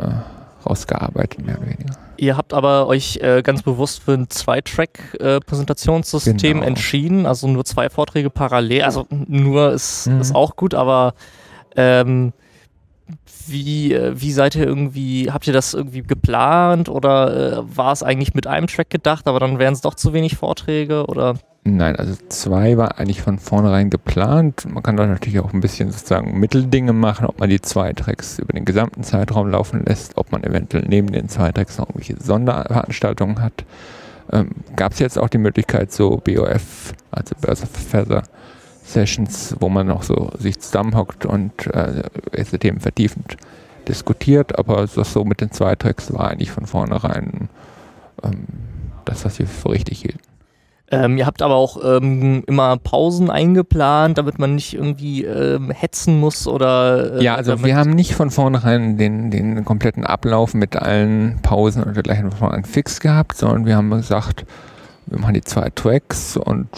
rausgearbeitet, 0.64 1.44
mehr 1.44 1.58
oder 1.58 1.66
weniger. 1.66 1.96
Ihr 2.16 2.36
habt 2.36 2.54
aber 2.54 2.86
euch 2.86 3.18
äh, 3.22 3.42
ganz 3.42 3.62
bewusst 3.62 4.02
für 4.02 4.12
ein 4.12 4.28
Zwei-Track-Präsentationssystem 4.28 6.58
genau. 6.58 6.66
entschieden, 6.66 7.26
also 7.26 7.48
nur 7.48 7.64
zwei 7.64 7.90
Vorträge 7.90 8.30
parallel. 8.30 8.82
Also 8.82 9.06
nur 9.08 9.72
ist, 9.72 10.06
mhm. 10.06 10.20
ist 10.20 10.34
auch 10.34 10.56
gut, 10.56 10.74
aber 10.74 11.14
ähm, 11.76 12.32
wie, 13.48 13.92
äh, 13.92 14.12
wie 14.20 14.32
seid 14.32 14.56
ihr 14.56 14.66
irgendwie, 14.66 15.30
habt 15.30 15.46
ihr 15.46 15.52
das 15.52 15.74
irgendwie 15.74 16.02
geplant 16.02 16.88
oder 16.88 17.58
äh, 17.58 17.76
war 17.76 17.92
es 17.92 18.02
eigentlich 18.02 18.34
mit 18.34 18.46
einem 18.46 18.66
Track 18.66 18.90
gedacht, 18.90 19.26
aber 19.26 19.40
dann 19.40 19.58
wären 19.58 19.74
es 19.74 19.80
doch 19.80 19.94
zu 19.94 20.12
wenig 20.12 20.36
Vorträge 20.36 21.06
oder? 21.06 21.34
Nein, 21.64 21.96
also 21.96 22.14
zwei 22.28 22.78
war 22.78 22.98
eigentlich 22.98 23.20
von 23.20 23.38
vornherein 23.38 23.90
geplant. 23.90 24.66
Man 24.66 24.82
kann 24.82 24.96
da 24.96 25.06
natürlich 25.06 25.40
auch 25.40 25.52
ein 25.52 25.60
bisschen 25.60 25.92
sozusagen 25.92 26.40
Mitteldinge 26.40 26.94
machen, 26.94 27.26
ob 27.26 27.38
man 27.38 27.50
die 27.50 27.60
zwei 27.60 27.92
Tracks 27.92 28.38
über 28.38 28.54
den 28.54 28.64
gesamten 28.64 29.02
Zeitraum 29.02 29.50
laufen 29.50 29.84
lässt, 29.84 30.16
ob 30.16 30.32
man 30.32 30.42
eventuell 30.42 30.86
neben 30.88 31.12
den 31.12 31.28
zwei 31.28 31.52
Tracks 31.52 31.76
noch 31.76 31.88
irgendwelche 31.90 32.22
Sonderveranstaltungen 32.22 33.42
hat. 33.42 33.64
Ähm, 34.32 34.50
Gab 34.74 34.92
es 34.92 35.00
jetzt 35.00 35.18
auch 35.18 35.28
die 35.28 35.38
Möglichkeit, 35.38 35.92
so 35.92 36.16
BOF, 36.16 36.94
also 37.10 37.34
of 37.44 37.70
Feather, 37.70 38.22
Sessions, 38.92 39.56
wo 39.60 39.68
man 39.68 39.86
noch 39.86 40.02
so 40.02 40.30
sich 40.38 40.60
zusammenhockt 40.60 41.26
und 41.26 41.66
äh, 41.68 42.02
diese 42.36 42.58
Themen 42.58 42.80
vertiefend 42.80 43.36
diskutiert, 43.88 44.58
aber 44.58 44.86
das 44.86 45.12
so 45.12 45.24
mit 45.24 45.40
den 45.40 45.50
zwei 45.50 45.74
Tracks 45.74 46.12
war 46.12 46.30
eigentlich 46.30 46.50
von 46.50 46.66
vornherein 46.66 47.48
ähm, 48.22 48.46
das, 49.04 49.24
was 49.24 49.38
wir 49.38 49.46
für 49.46 49.70
richtig 49.70 50.02
hielten. 50.02 50.20
Ähm, 50.92 51.18
ihr 51.18 51.26
habt 51.26 51.40
aber 51.40 51.54
auch 51.54 51.78
ähm, 51.84 52.42
immer 52.48 52.76
Pausen 52.76 53.30
eingeplant, 53.30 54.18
damit 54.18 54.40
man 54.40 54.56
nicht 54.56 54.74
irgendwie 54.74 55.24
ähm, 55.24 55.70
hetzen 55.70 56.18
muss 56.18 56.48
oder. 56.48 57.18
Äh, 57.20 57.22
ja, 57.22 57.36
also 57.36 57.64
wir 57.64 57.76
haben 57.76 57.90
nicht 57.90 58.14
von 58.14 58.30
vornherein 58.30 58.96
den, 58.96 59.30
den 59.30 59.64
kompletten 59.64 60.04
Ablauf 60.04 60.52
mit 60.52 60.74
allen 60.74 61.38
Pausen 61.42 61.84
und 61.84 61.94
dergleichen 61.94 62.30
von 62.30 62.38
vornherein 62.38 62.64
fix 62.64 62.98
gehabt, 62.98 63.36
sondern 63.36 63.66
wir 63.66 63.76
haben 63.76 63.90
gesagt, 63.90 64.44
wir 65.10 65.18
machen 65.18 65.34
die 65.34 65.42
zwei 65.42 65.70
Tracks 65.70 66.36
und 66.36 66.68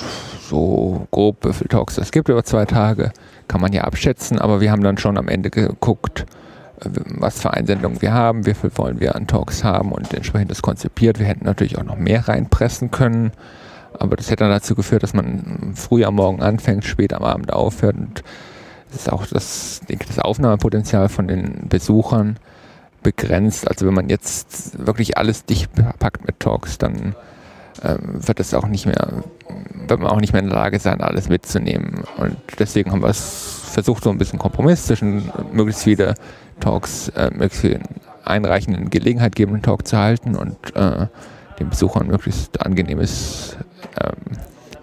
so 0.40 1.07
grob, 1.11 1.45
wie 1.45 1.53
viele 1.53 1.68
Talks 1.68 1.99
es 1.99 2.11
gibt 2.11 2.29
über 2.29 2.45
zwei 2.45 2.64
Tage, 2.64 3.12
kann 3.49 3.61
man 3.61 3.73
ja 3.73 3.85
abschätzen, 3.85 4.38
aber 4.38 4.61
wir 4.61 4.71
haben 4.71 4.83
dann 4.83 4.99
schon 4.99 5.18
am 5.18 5.29
Ende 5.29 5.51
geguckt, 5.51 6.27
was 7.07 7.40
für 7.40 7.53
Einsendungen 7.53 8.03
wir 8.03 8.12
haben, 8.12 8.47
wie 8.47 8.55
viel 8.55 8.71
wollen 8.75 9.01
wir 9.01 9.14
an 9.14 9.27
Talks 9.27 9.62
haben 9.62 9.92
und 9.92 10.12
entsprechend 10.14 10.51
das 10.51 10.62
konzipiert. 10.62 11.18
Wir 11.18 11.27
hätten 11.27 11.45
natürlich 11.45 11.79
auch 11.79 11.85
noch 11.85 11.97
mehr 11.97 12.27
reinpressen 12.27 12.90
können, 12.90 13.33
aber 13.99 14.16
das 14.16 14.31
hätte 14.31 14.45
dann 14.45 14.51
dazu 14.51 14.75
geführt, 14.75 15.03
dass 15.03 15.14
man 15.14 15.75
früh 15.75 16.05
am 16.05 16.16
Morgen 16.16 16.42
anfängt, 16.42 16.85
spät 16.85 17.12
am 17.12 17.23
Abend 17.23 17.53
aufhört 17.53 17.97
und 17.97 18.25
das 18.90 19.03
ist 19.03 19.12
auch 19.12 19.27
das, 19.27 19.81
das 19.88 20.18
Aufnahmepotenzial 20.18 21.09
von 21.09 21.29
den 21.29 21.68
Besuchern 21.68 22.37
begrenzt. 23.03 23.68
Also 23.68 23.87
wenn 23.87 23.95
man 23.95 24.09
jetzt 24.09 24.87
wirklich 24.87 25.16
alles 25.16 25.45
dicht 25.45 25.71
packt 25.99 26.27
mit 26.27 26.40
Talks, 26.40 26.79
dann 26.79 27.14
wird 27.83 28.40
es 28.40 28.55
auch 28.55 28.66
nicht 28.66 28.87
mehr, 28.87 29.25
wird 29.88 30.01
man 30.01 30.11
auch 30.11 30.21
nicht 30.21 30.33
mehr 30.33 30.42
in 30.42 30.49
der 30.49 30.59
Lage 30.59 30.79
sein, 30.79 31.01
alles 31.01 31.29
mitzunehmen. 31.29 32.05
Und 32.16 32.37
deswegen 32.59 32.92
haben 32.92 33.03
wir 33.03 33.09
es 33.09 33.61
versucht, 33.73 34.05
so 34.05 34.11
ein 34.11 34.18
bisschen 34.18 34.38
Kompromiss 34.38 34.87
zwischen 34.87 35.31
möglichst 35.53 35.83
viele 35.83 36.14
Talks, 36.61 37.09
äh, 37.11 37.31
möglichst 37.31 37.61
vielen 37.61 37.83
einreichenden 38.25 38.90
Gelegenheit 38.90 39.35
gebenden 39.35 39.62
Talk 39.62 39.87
zu 39.87 39.99
halten 39.99 40.37
und 40.37 40.57
äh, 40.77 41.07
den 41.59 41.71
Besuchern 41.71 42.07
möglichst 42.07 42.61
angenehmes 42.64 43.57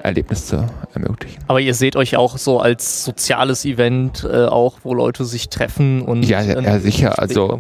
Erlebnis 0.04 0.48
zu 0.48 0.66
ermöglichen. 0.94 1.40
Aber 1.48 1.60
ihr 1.60 1.74
seht 1.74 1.96
euch 1.96 2.16
auch 2.16 2.38
so 2.38 2.60
als 2.60 3.04
soziales 3.04 3.66
Event 3.66 4.28
äh, 4.30 4.46
auch, 4.46 4.80
wo 4.84 4.94
Leute 4.94 5.26
sich 5.26 5.50
treffen 5.50 6.02
und 6.02 6.24
ja, 6.24 6.42
ja, 6.42 6.60
ja 6.60 6.80
sicher. 6.80 7.20
Also 7.20 7.60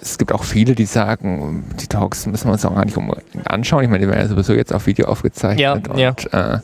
es 0.00 0.18
gibt 0.18 0.32
auch 0.32 0.44
viele, 0.44 0.74
die 0.74 0.86
sagen, 0.86 1.64
die 1.80 1.86
Talks 1.86 2.26
müssen 2.26 2.48
wir 2.48 2.52
uns 2.52 2.64
auch 2.64 2.74
gar 2.74 2.84
nicht 2.84 2.98
anschauen. 3.44 3.84
Ich 3.84 3.90
meine, 3.90 4.04
die 4.04 4.10
werden 4.10 4.22
ja 4.22 4.28
sowieso 4.28 4.52
jetzt 4.52 4.72
auf 4.72 4.86
Video 4.86 5.06
aufgezeichnet 5.06 5.60
ja, 5.60 5.72
und 5.74 5.98
ja. 5.98 6.14
Äh, 6.32 6.60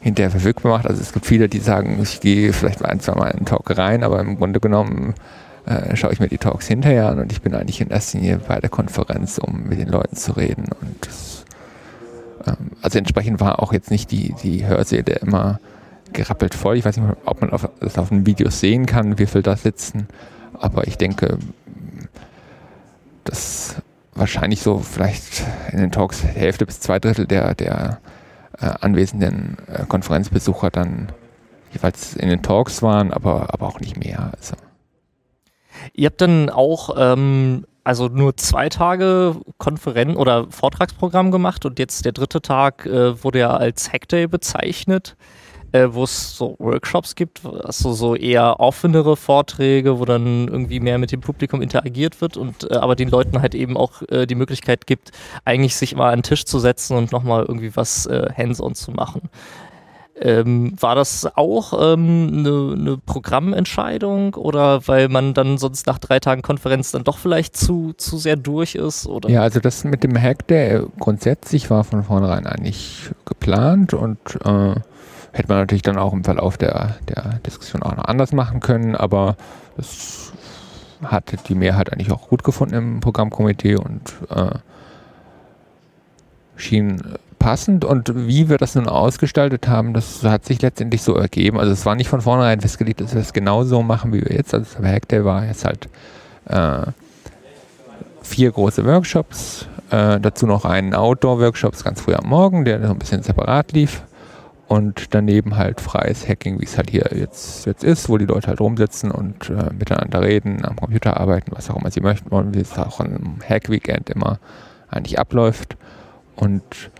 hinterher 0.00 0.30
verfügbar 0.30 0.62
gemacht. 0.62 0.86
Also 0.86 1.02
es 1.02 1.12
gibt 1.12 1.26
viele, 1.26 1.48
die 1.48 1.58
sagen, 1.58 1.98
ich 2.02 2.20
gehe 2.20 2.52
vielleicht 2.52 2.80
mal 2.80 2.88
ein, 2.88 3.00
zwei 3.00 3.14
Mal 3.14 3.30
in 3.30 3.38
den 3.38 3.46
Talk 3.46 3.76
rein, 3.76 4.04
aber 4.04 4.20
im 4.20 4.36
Grunde 4.36 4.60
genommen 4.60 5.14
äh, 5.66 5.96
schaue 5.96 6.12
ich 6.12 6.20
mir 6.20 6.28
die 6.28 6.38
Talks 6.38 6.68
hinterher 6.68 7.08
an 7.08 7.18
und 7.18 7.32
ich 7.32 7.42
bin 7.42 7.54
eigentlich 7.54 7.80
in 7.80 7.88
erster 7.88 8.18
Linie 8.18 8.38
bei 8.46 8.60
der 8.60 8.70
Konferenz, 8.70 9.38
um 9.38 9.64
mit 9.64 9.80
den 9.80 9.88
Leuten 9.88 10.14
zu 10.14 10.32
reden. 10.32 10.66
Und 10.80 11.06
das, 11.06 11.35
also 12.82 12.98
entsprechend 12.98 13.40
war 13.40 13.62
auch 13.62 13.72
jetzt 13.72 13.90
nicht 13.90 14.10
die, 14.10 14.34
die 14.42 14.66
Hörsäle 14.66 15.14
immer 15.20 15.60
gerappelt 16.12 16.54
voll. 16.54 16.76
Ich 16.76 16.84
weiß 16.84 16.96
nicht, 16.96 17.16
ob 17.24 17.40
man 17.40 17.50
auf, 17.50 17.68
das 17.80 17.98
auf 17.98 18.08
den 18.08 18.26
Videos 18.26 18.60
sehen 18.60 18.86
kann, 18.86 19.18
wie 19.18 19.26
viele 19.26 19.42
da 19.42 19.56
sitzen. 19.56 20.08
Aber 20.58 20.86
ich 20.86 20.96
denke, 20.96 21.38
dass 23.24 23.76
wahrscheinlich 24.14 24.62
so 24.62 24.78
vielleicht 24.78 25.44
in 25.72 25.78
den 25.78 25.92
Talks 25.92 26.24
Hälfte 26.24 26.66
bis 26.66 26.80
zwei 26.80 26.98
Drittel 26.98 27.26
der, 27.26 27.54
der 27.54 27.98
äh, 28.58 28.66
anwesenden 28.80 29.58
äh, 29.66 29.84
Konferenzbesucher 29.86 30.70
dann 30.70 31.08
jeweils 31.72 32.16
in 32.16 32.28
den 32.28 32.42
Talks 32.42 32.82
waren, 32.82 33.12
aber, 33.12 33.52
aber 33.52 33.66
auch 33.66 33.80
nicht 33.80 33.98
mehr. 33.98 34.32
Also. 34.36 34.54
Ihr 35.92 36.06
habt 36.06 36.20
dann 36.20 36.48
auch 36.48 36.96
ähm, 36.96 37.66
also 37.86 38.08
nur 38.08 38.36
zwei 38.36 38.68
Tage 38.68 39.36
Konferenz- 39.58 40.16
oder 40.16 40.48
Vortragsprogramm 40.50 41.30
gemacht 41.30 41.64
und 41.64 41.78
jetzt 41.78 42.04
der 42.04 42.12
dritte 42.12 42.42
Tag 42.42 42.84
äh, 42.84 43.22
wurde 43.22 43.38
ja 43.38 43.56
als 43.56 43.92
Hackday 43.92 44.26
bezeichnet 44.26 45.16
äh, 45.72 45.88
wo 45.92 46.04
es 46.04 46.36
so 46.36 46.56
Workshops 46.58 47.14
gibt, 47.14 47.42
also 47.44 47.92
so 47.92 48.14
eher 48.14 48.60
offenere 48.60 49.16
Vorträge, 49.16 49.98
wo 49.98 50.04
dann 50.04 50.48
irgendwie 50.48 50.80
mehr 50.80 50.98
mit 50.98 51.12
dem 51.12 51.20
Publikum 51.20 51.62
interagiert 51.62 52.20
wird 52.20 52.36
und 52.36 52.70
äh, 52.70 52.76
aber 52.76 52.96
den 52.96 53.08
Leuten 53.08 53.40
halt 53.42 53.54
eben 53.54 53.76
auch 53.76 54.02
äh, 54.08 54.26
die 54.26 54.34
Möglichkeit 54.34 54.86
gibt, 54.86 55.10
eigentlich 55.44 55.76
sich 55.76 55.94
mal 55.94 56.12
an 56.12 56.20
den 56.20 56.22
Tisch 56.22 56.44
zu 56.44 56.58
setzen 56.58 56.96
und 56.96 57.12
nochmal 57.12 57.44
irgendwie 57.46 57.74
was 57.76 58.06
äh, 58.06 58.28
hands-on 58.36 58.74
zu 58.74 58.90
machen. 58.92 59.22
Ähm, 60.18 60.72
war 60.80 60.94
das 60.94 61.28
auch 61.36 61.74
eine 61.74 61.92
ähm, 61.92 62.42
ne, 62.42 62.74
ne 62.76 62.98
Programmentscheidung 63.04 64.32
oder 64.34 64.86
weil 64.88 65.10
man 65.10 65.34
dann 65.34 65.58
sonst 65.58 65.86
nach 65.86 65.98
drei 65.98 66.20
Tagen 66.20 66.40
Konferenz 66.40 66.90
dann 66.90 67.04
doch 67.04 67.18
vielleicht 67.18 67.54
zu, 67.54 67.92
zu 67.98 68.16
sehr 68.16 68.36
durch 68.36 68.76
ist? 68.76 69.06
Oder? 69.06 69.28
Ja, 69.28 69.42
also 69.42 69.60
das 69.60 69.84
mit 69.84 70.02
dem 70.02 70.16
Hack, 70.20 70.46
der 70.46 70.86
grundsätzlich 70.98 71.68
war 71.68 71.84
von 71.84 72.02
vornherein 72.02 72.46
eigentlich 72.46 73.10
geplant 73.26 73.92
und 73.92 74.18
äh, 74.42 74.74
hätte 75.32 75.48
man 75.48 75.58
natürlich 75.58 75.82
dann 75.82 75.98
auch 75.98 76.14
im 76.14 76.24
Verlauf 76.24 76.56
der, 76.56 76.96
der 77.08 77.40
Diskussion 77.44 77.82
auch 77.82 77.94
noch 77.94 78.04
anders 78.04 78.32
machen 78.32 78.60
können, 78.60 78.94
aber 78.94 79.36
das 79.76 80.32
hat 81.04 81.48
die 81.48 81.54
Mehrheit 81.54 81.92
eigentlich 81.92 82.10
auch 82.10 82.28
gut 82.28 82.42
gefunden 82.42 82.74
im 82.74 83.00
Programmkomitee 83.00 83.76
und 83.76 84.14
äh, 84.30 84.58
schien 86.56 87.02
passend 87.38 87.84
und 87.84 88.12
wie 88.14 88.48
wir 88.48 88.58
das 88.58 88.74
nun 88.74 88.88
ausgestaltet 88.88 89.68
haben, 89.68 89.92
das 89.92 90.22
hat 90.22 90.44
sich 90.44 90.62
letztendlich 90.62 91.02
so 91.02 91.14
ergeben. 91.14 91.58
Also 91.58 91.72
es 91.72 91.86
war 91.86 91.94
nicht 91.94 92.08
von 92.08 92.20
vornherein 92.20 92.60
festgelegt, 92.60 93.00
dass 93.00 93.14
wir 93.14 93.20
es 93.20 93.32
genau 93.32 93.64
so 93.64 93.82
machen, 93.82 94.12
wie 94.12 94.22
wir 94.22 94.34
jetzt. 94.34 94.54
Also 94.54 94.80
der 94.80 94.92
Hackday 94.92 95.24
war 95.24 95.44
jetzt 95.44 95.64
halt 95.64 95.88
äh, 96.46 96.90
vier 98.22 98.50
große 98.50 98.84
Workshops, 98.84 99.68
äh, 99.90 100.18
dazu 100.20 100.46
noch 100.46 100.64
einen 100.64 100.94
Outdoor-Workshop 100.94 101.82
ganz 101.84 102.00
früh 102.00 102.14
am 102.14 102.28
Morgen, 102.28 102.64
der 102.64 102.84
so 102.84 102.92
ein 102.92 102.98
bisschen 102.98 103.22
separat 103.22 103.72
lief. 103.72 104.02
Und 104.68 105.14
daneben 105.14 105.56
halt 105.56 105.80
freies 105.80 106.28
Hacking, 106.28 106.60
wie 106.60 106.64
es 106.64 106.76
halt 106.76 106.90
hier 106.90 107.08
jetzt, 107.14 107.66
jetzt 107.66 107.84
ist, 107.84 108.08
wo 108.08 108.18
die 108.18 108.26
Leute 108.26 108.48
halt 108.48 108.58
rumsitzen 108.58 109.12
und 109.12 109.48
äh, 109.48 109.72
miteinander 109.72 110.22
reden, 110.22 110.64
am 110.64 110.74
Computer 110.74 111.20
arbeiten, 111.20 111.52
was 111.54 111.70
auch 111.70 111.76
immer 111.76 111.92
sie 111.92 112.00
möchten 112.00 112.32
wollen, 112.32 112.52
wie 112.52 112.60
es 112.60 112.76
auch 112.76 112.98
am 112.98 113.38
Hack-Weekend 113.48 114.10
immer 114.10 114.40
eigentlich 114.90 115.20
abläuft. 115.20 115.76
Und 116.34 116.90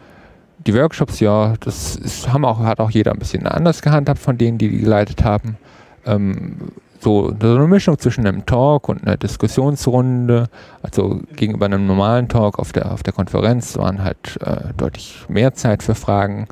die 0.67 0.75
Workshops, 0.75 1.21
ja, 1.21 1.55
das 1.61 1.97
ist, 1.97 2.33
haben 2.33 2.45
auch, 2.45 2.59
hat 2.61 2.81
auch 2.81 2.91
jeder 2.91 3.13
ein 3.13 3.19
bisschen 3.19 3.47
anders 3.47 3.83
gehandhabt 3.83 4.19
von 4.19 4.37
denen, 4.37 4.59
die 4.59 4.69
die 4.69 4.79
geleitet 4.79 5.25
haben. 5.25 5.57
Ähm, 6.05 6.57
so, 7.01 7.33
so 7.41 7.55
eine 7.55 7.69
Mischung 7.69 7.99
zwischen 7.99 8.27
einem 8.27 8.47
Talk 8.47 8.89
und 8.89 9.07
einer 9.07 9.17
Diskussionsrunde. 9.17 10.49
Also 10.83 11.21
gegenüber 11.37 11.67
einem 11.67 11.87
normalen 11.87 12.29
Talk 12.29 12.59
auf 12.59 12.73
der, 12.73 12.93
auf 12.93 13.03
der 13.03 13.13
Konferenz 13.13 13.77
waren 13.77 14.03
halt 14.03 14.39
äh, 14.41 14.73
deutlich 14.77 15.25
mehr 15.29 15.55
Zeit 15.55 15.83
für 15.83 15.95
Fragen 15.95 16.49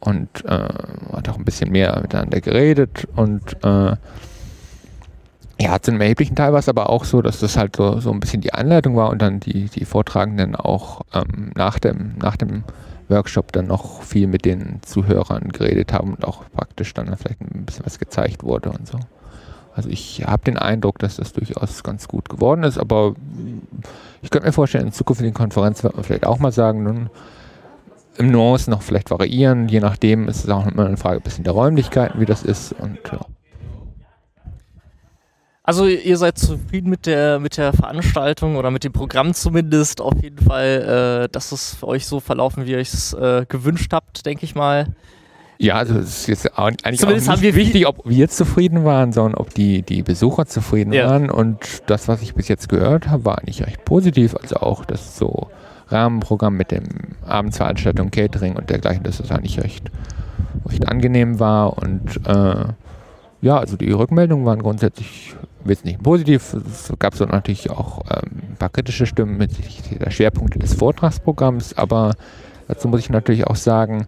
und 0.00 0.44
äh, 0.44 0.68
hat 1.12 1.28
auch 1.28 1.38
ein 1.38 1.44
bisschen 1.44 1.70
mehr 1.72 1.98
miteinander 2.02 2.40
geredet 2.40 3.08
und 3.16 3.56
äh, 3.64 3.96
ja, 5.58 5.80
zu 5.80 5.90
einem 5.90 6.02
erheblichen 6.02 6.36
Teil 6.36 6.52
war 6.52 6.58
es 6.58 6.68
aber 6.68 6.90
auch 6.90 7.04
so, 7.04 7.22
dass 7.22 7.40
das 7.40 7.56
halt 7.56 7.76
so, 7.76 7.98
so 8.00 8.12
ein 8.12 8.20
bisschen 8.20 8.42
die 8.42 8.52
Anleitung 8.52 8.94
war 8.94 9.08
und 9.08 9.22
dann 9.22 9.40
die, 9.40 9.70
die 9.70 9.86
Vortragenden 9.86 10.54
auch 10.54 11.00
ähm, 11.14 11.52
nach, 11.54 11.78
dem, 11.78 12.14
nach 12.20 12.36
dem 12.36 12.64
Workshop 13.08 13.52
dann 13.52 13.66
noch 13.66 14.02
viel 14.02 14.26
mit 14.26 14.44
den 14.44 14.80
Zuhörern 14.82 15.48
geredet 15.48 15.92
haben 15.92 16.14
und 16.14 16.24
auch 16.24 16.44
praktisch 16.52 16.94
dann 16.94 17.14
vielleicht 17.16 17.40
ein 17.40 17.64
bisschen 17.64 17.86
was 17.86 17.98
gezeigt 17.98 18.42
wurde 18.42 18.70
und 18.70 18.86
so. 18.86 18.98
Also 19.74 19.90
ich 19.90 20.24
habe 20.26 20.42
den 20.44 20.56
Eindruck, 20.56 20.98
dass 20.98 21.16
das 21.16 21.34
durchaus 21.34 21.82
ganz 21.82 22.08
gut 22.08 22.30
geworden 22.30 22.62
ist, 22.64 22.78
aber 22.78 23.14
ich 24.22 24.30
könnte 24.30 24.46
mir 24.46 24.52
vorstellen, 24.52 24.86
in 24.86 24.92
Zukunft 24.92 25.20
in 25.20 25.26
den 25.26 25.34
Konferenzen 25.34 25.84
wird 25.84 25.94
man 25.94 26.04
vielleicht 26.04 26.26
auch 26.26 26.38
mal 26.38 26.52
sagen, 26.52 26.82
nun, 26.82 27.10
im 28.16 28.30
Nuance 28.30 28.70
noch 28.70 28.80
vielleicht 28.80 29.10
variieren, 29.10 29.68
je 29.68 29.80
nachdem 29.80 30.28
ist 30.28 30.44
es 30.44 30.50
auch 30.50 30.66
immer 30.66 30.86
eine 30.86 30.96
Frage 30.96 31.16
ein 31.16 31.22
bisschen 31.22 31.44
der 31.44 31.52
Räumlichkeiten, 31.52 32.18
wie 32.20 32.24
das 32.24 32.42
ist 32.42 32.72
und 32.72 32.98
ja. 33.12 33.20
Also 35.66 35.86
ihr 35.88 36.16
seid 36.16 36.38
zufrieden 36.38 36.90
mit 36.90 37.06
der, 37.06 37.40
mit 37.40 37.56
der 37.56 37.72
Veranstaltung 37.72 38.54
oder 38.54 38.70
mit 38.70 38.84
dem 38.84 38.92
Programm 38.92 39.34
zumindest. 39.34 40.00
Auf 40.00 40.14
jeden 40.22 40.38
Fall, 40.38 41.24
äh, 41.24 41.28
dass 41.28 41.50
es 41.50 41.74
für 41.74 41.88
euch 41.88 42.06
so 42.06 42.20
verlaufen, 42.20 42.66
wie 42.66 42.70
ihr 42.70 42.78
es 42.78 43.12
äh, 43.14 43.44
gewünscht 43.48 43.92
habt, 43.92 44.24
denke 44.26 44.44
ich 44.44 44.54
mal. 44.54 44.86
Ja, 45.58 45.74
also 45.74 45.98
es 45.98 46.20
ist 46.20 46.26
jetzt 46.28 46.56
eigentlich 46.56 47.00
Zumindest 47.00 47.28
auch 47.30 47.40
nicht 47.40 47.56
wichtig, 47.56 47.88
ob 47.88 48.02
wir 48.04 48.28
zufrieden 48.28 48.84
waren, 48.84 49.12
sondern 49.12 49.34
ob 49.40 49.54
die, 49.54 49.82
die 49.82 50.04
Besucher 50.04 50.46
zufrieden 50.46 50.92
ja. 50.92 51.08
waren. 51.08 51.30
Und 51.30 51.58
das, 51.86 52.06
was 52.06 52.22
ich 52.22 52.34
bis 52.34 52.46
jetzt 52.46 52.68
gehört 52.68 53.08
habe, 53.08 53.24
war 53.24 53.38
eigentlich 53.38 53.66
recht 53.66 53.84
positiv. 53.84 54.36
Also 54.36 54.56
auch 54.56 54.84
das 54.84 55.18
so 55.18 55.48
Rahmenprogramm 55.88 56.56
mit 56.56 56.70
dem 56.70 56.84
Abendsveranstaltung, 57.26 58.12
Catering 58.12 58.54
und 58.54 58.70
dergleichen, 58.70 59.02
dass 59.02 59.18
das 59.18 59.32
eigentlich 59.32 59.60
recht, 59.60 59.90
recht 60.66 60.86
angenehm 60.86 61.40
war. 61.40 61.76
Und 61.78 62.20
äh, 62.24 62.66
ja, 63.40 63.58
also 63.58 63.76
die 63.76 63.90
Rückmeldungen 63.92 64.46
waren 64.46 64.62
grundsätzlich 64.62 65.34
wesentlich 65.64 65.98
positiv. 65.98 66.54
Es 66.54 66.92
gab 66.98 67.14
so 67.14 67.24
natürlich 67.24 67.70
auch 67.70 68.02
ähm, 68.10 68.42
ein 68.50 68.56
paar 68.58 68.70
kritische 68.70 69.06
Stimmen 69.06 69.36
mit 69.36 69.50
der 70.00 70.10
Schwerpunkte 70.10 70.58
des 70.58 70.74
Vortragsprogramms, 70.74 71.76
aber 71.76 72.14
dazu 72.68 72.88
muss 72.88 73.00
ich 73.00 73.10
natürlich 73.10 73.46
auch 73.46 73.56
sagen, 73.56 74.06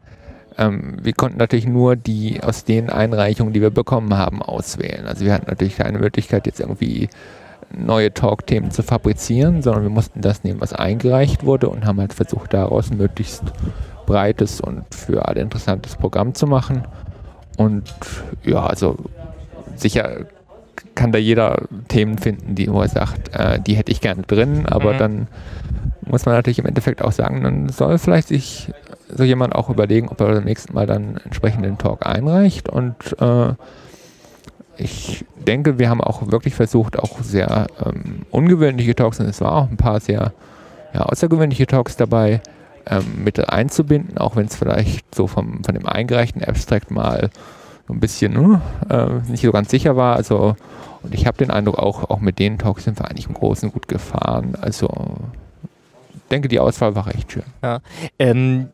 ähm, 0.57 0.97
wir 1.03 1.12
konnten 1.12 1.39
natürlich 1.39 1.66
nur 1.66 1.97
die 1.97 2.43
aus 2.43 2.64
den 2.64 2.91
Einreichungen, 2.91 3.53
die 3.53 3.61
wir 3.61 3.70
bekommen 3.70 4.16
haben, 4.16 4.43
auswählen. 4.43 5.07
Also 5.07 5.24
wir 5.24 5.33
hatten 5.33 5.47
natürlich 5.49 5.76
keine 5.76 5.99
Möglichkeit, 5.99 6.47
jetzt 6.47 6.61
irgendwie 6.61 7.09
neue 7.76 8.12
Talk-Themen 8.12 8.70
zu 8.70 8.83
fabrizieren, 8.83 9.62
sondern 9.62 9.83
wir 9.83 9.91
mussten 9.91 10.20
das 10.20 10.43
nehmen, 10.43 10.61
was 10.61 10.72
eingereicht 10.72 11.45
wurde 11.45 11.68
und 11.68 11.85
haben 11.85 12.01
halt 12.01 12.14
versucht, 12.14 12.55
daraus 12.55 12.91
ein 12.91 12.97
möglichst 12.97 13.43
breites 14.07 14.61
und 14.61 14.85
für 14.95 15.29
alle 15.29 15.41
interessantes 15.41 15.97
Programm 15.97 16.35
zu 16.35 16.47
machen. 16.47 16.83
Und 17.59 17.93
ja, 18.43 18.64
also 18.64 18.97
sicher 19.81 20.26
kann 20.95 21.12
da 21.12 21.18
jeder 21.18 21.62
Themen 21.89 22.18
finden, 22.18 22.55
die 22.55 22.70
wo 22.70 22.81
er 22.81 22.89
sagt, 22.89 23.35
äh, 23.35 23.61
die 23.61 23.74
hätte 23.74 23.93
ich 23.93 24.01
gerne 24.01 24.22
drin, 24.22 24.66
aber 24.66 24.95
mhm. 24.95 24.99
dann 24.99 25.29
muss 26.07 26.24
man 26.24 26.35
natürlich 26.35 26.59
im 26.59 26.66
Endeffekt 26.66 27.03
auch 27.03 27.12
sagen, 27.12 27.43
dann 27.43 27.68
soll 27.68 27.99
vielleicht 27.99 28.29
sich 28.29 28.72
so 29.14 29.24
jemand 29.24 29.55
auch 29.55 29.70
überlegen, 29.70 30.09
ob 30.09 30.20
er 30.20 30.29
beim 30.29 30.45
nächsten 30.45 30.74
Mal 30.74 30.87
dann 30.87 31.18
entsprechend 31.24 31.64
den 31.64 31.79
Talk 31.79 32.07
einreicht 32.07 32.68
und 32.68 32.95
äh, 33.20 33.55
ich 34.76 35.24
denke, 35.45 35.79
wir 35.79 35.91
haben 35.91 36.01
auch 36.01 36.31
wirklich 36.31 36.55
versucht, 36.55 36.99
auch 36.99 37.20
sehr 37.20 37.66
ähm, 37.85 38.22
ungewöhnliche 38.31 38.95
Talks, 38.95 39.18
und 39.18 39.26
es 39.26 39.41
waren 39.41 39.66
auch 39.66 39.70
ein 39.70 39.76
paar 39.76 39.99
sehr 39.99 40.33
ja, 40.95 41.03
außergewöhnliche 41.03 41.66
Talks 41.66 41.97
dabei, 41.97 42.41
ähm, 42.87 43.24
mit 43.24 43.49
einzubinden, 43.49 44.18
auch 44.18 44.37
wenn 44.37 44.47
es 44.47 44.57
vielleicht 44.57 45.14
so 45.14 45.26
vom, 45.26 45.64
von 45.64 45.74
dem 45.74 45.87
eingereichten 45.87 46.45
Abstract 46.45 46.91
mal 46.91 47.31
ein 47.89 48.01
bisschen 48.01 48.34
hm, 48.34 48.61
äh, 48.89 49.30
nicht 49.30 49.43
so 49.43 49.53
ganz 49.53 49.70
sicher 49.70 49.97
war. 49.97 50.16
Also, 50.16 50.57
und 51.03 51.14
ich 51.14 51.26
habe 51.26 51.39
den 51.39 51.51
Eindruck, 51.51 51.78
auch, 51.78 52.11
auch 52.11 52.20
mit 52.20 52.39
den 52.39 52.59
Talks 52.59 52.84
sind 52.84 52.99
wir 52.99 53.09
eigentlich 53.09 53.26
im 53.26 53.34
Großen 53.34 53.72
gut 53.72 53.89
gefahren. 53.89 54.57
Also, 54.61 54.89
denke, 56.30 56.49
die 56.49 56.61
Auswahl 56.61 56.95
war 56.95 57.07
recht 57.07 57.32
schön. 57.32 57.45
Ja. 57.62 57.80
Ähm, 58.18 58.68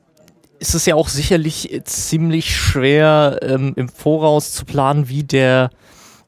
ist 0.74 0.86
ja 0.86 0.94
auch 0.94 1.08
sicherlich 1.08 1.82
ziemlich 1.84 2.54
schwer 2.56 3.38
ähm, 3.42 3.74
im 3.76 3.88
Voraus 3.88 4.52
zu 4.52 4.64
planen, 4.64 5.08
wie 5.08 5.22
der, 5.22 5.70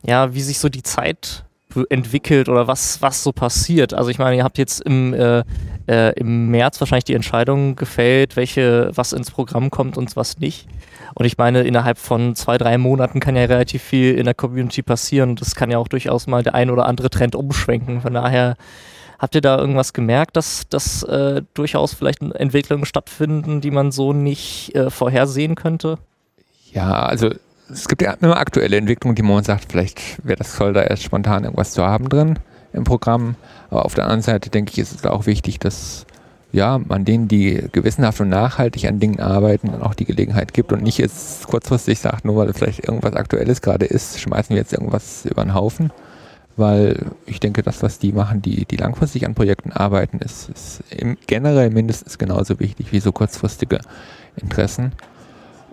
ja, 0.03 0.35
wie 0.35 0.43
sich 0.43 0.59
so 0.59 0.69
die 0.69 0.83
Zeit 0.83 1.45
entwickelt 1.91 2.49
oder 2.49 2.67
was, 2.67 3.03
was 3.03 3.23
so 3.23 3.33
passiert. 3.33 3.95
Also 3.95 4.11
ich 4.11 4.19
meine, 4.19 4.37
ihr 4.37 4.45
habt 4.45 4.59
jetzt 4.59 4.81
im, 4.81 5.15
äh, 5.15 5.43
äh, 5.89 6.13
im 6.19 6.51
März 6.51 6.81
wahrscheinlich 6.81 7.05
die 7.05 7.15
Entscheidung 7.15 7.77
gefällt, 7.77 8.37
welche, 8.37 8.91
was 8.95 9.13
ins 9.13 9.31
Programm 9.31 9.71
kommt 9.71 9.97
und 9.97 10.15
was 10.17 10.39
nicht. 10.39 10.67
Und 11.15 11.25
ich 11.25 11.39
meine, 11.39 11.63
innerhalb 11.63 11.99
von 11.99 12.35
zwei, 12.35 12.59
drei 12.59 12.79
Monaten 12.79 13.21
kann 13.21 13.37
ja 13.37 13.45
relativ 13.45 13.83
viel 13.83 14.15
in 14.15 14.25
der 14.25 14.35
Community 14.35 14.83
passieren 14.83 15.37
es 15.41 15.55
kann 15.55 15.71
ja 15.71 15.79
auch 15.79 15.89
durchaus 15.89 16.27
mal 16.27 16.43
der 16.43 16.55
ein 16.55 16.71
oder 16.71 16.87
andere 16.87 17.11
Trend 17.11 17.35
umschwenken. 17.35 18.01
Von 18.01 18.15
daher 18.15 18.57
habt 19.19 19.35
ihr 19.35 19.41
da 19.41 19.59
irgendwas 19.59 19.93
gemerkt, 19.93 20.37
dass, 20.37 20.69
dass 20.69 21.03
äh, 21.05 21.43
durchaus 21.55 21.95
vielleicht 21.95 22.21
Entwicklungen 22.23 22.85
stattfinden, 22.85 23.61
die 23.61 23.71
man 23.71 23.93
so 23.93 24.13
nicht 24.13 24.75
äh, 24.75 24.91
vorhersehen 24.91 25.55
könnte? 25.55 25.99
Ja, 26.73 27.07
also 27.07 27.31
es 27.71 27.89
gibt 27.89 28.03
ja 28.03 28.13
immer 28.21 28.37
aktuelle 28.37 28.77
Entwicklungen, 28.77 29.15
die 29.15 29.23
man 29.23 29.43
sagt, 29.43 29.67
vielleicht 29.71 30.25
wäre 30.25 30.37
das 30.37 30.57
toll, 30.57 30.73
da 30.73 30.83
erst 30.83 31.05
spontan 31.05 31.45
irgendwas 31.45 31.73
zu 31.73 31.85
haben 31.85 32.09
drin 32.09 32.39
im 32.77 32.85
Programm. 32.85 33.35
Aber 33.71 33.85
auf 33.85 33.95
der 33.95 34.05
anderen 34.05 34.23
Seite 34.23 34.51
denke 34.51 34.73
ich, 34.73 34.79
ist 34.79 34.95
es 34.95 35.05
auch 35.05 35.27
wichtig, 35.27 35.59
dass 35.59 36.07
ja, 36.53 36.79
man 36.79 37.05
denen, 37.05 37.29
die 37.29 37.69
gewissenhaft 37.73 38.21
und 38.21 38.29
nachhaltig 38.29 38.87
an 38.87 39.01
Dingen 39.01 39.21
arbeiten, 39.21 39.73
dann 39.73 39.83
auch 39.83 39.95
die 39.95 40.05
Gelegenheit 40.05 40.55
gibt 40.55 40.73
und 40.73 40.83
nicht 40.83 40.99
jetzt 40.99 41.47
kurzfristig 41.47 41.99
sagt, 41.99 42.25
nur 42.25 42.37
weil 42.37 42.53
vielleicht 42.55 42.87
irgendwas 42.87 43.15
Aktuelles 43.15 43.61
gerade 43.61 43.85
ist, 43.85 44.21
schmeißen 44.21 44.51
wir 44.51 44.63
jetzt 44.63 44.73
irgendwas 44.73 45.27
über 45.27 45.43
den 45.43 45.55
Haufen. 45.55 45.93
Weil 46.57 47.11
ich 47.27 47.41
denke, 47.41 47.63
das, 47.63 47.83
was 47.83 47.99
die 47.99 48.13
machen, 48.13 48.41
die, 48.41 48.65
die 48.65 48.77
langfristig 48.77 49.27
an 49.27 49.35
Projekten 49.35 49.73
arbeiten, 49.73 50.19
ist, 50.21 50.49
ist 50.49 50.83
generell 51.27 51.69
mindestens 51.69 52.17
genauso 52.17 52.59
wichtig 52.59 52.93
wie 52.93 53.01
so 53.01 53.13
kurzfristige 53.13 53.81
Interessen. 54.37 54.93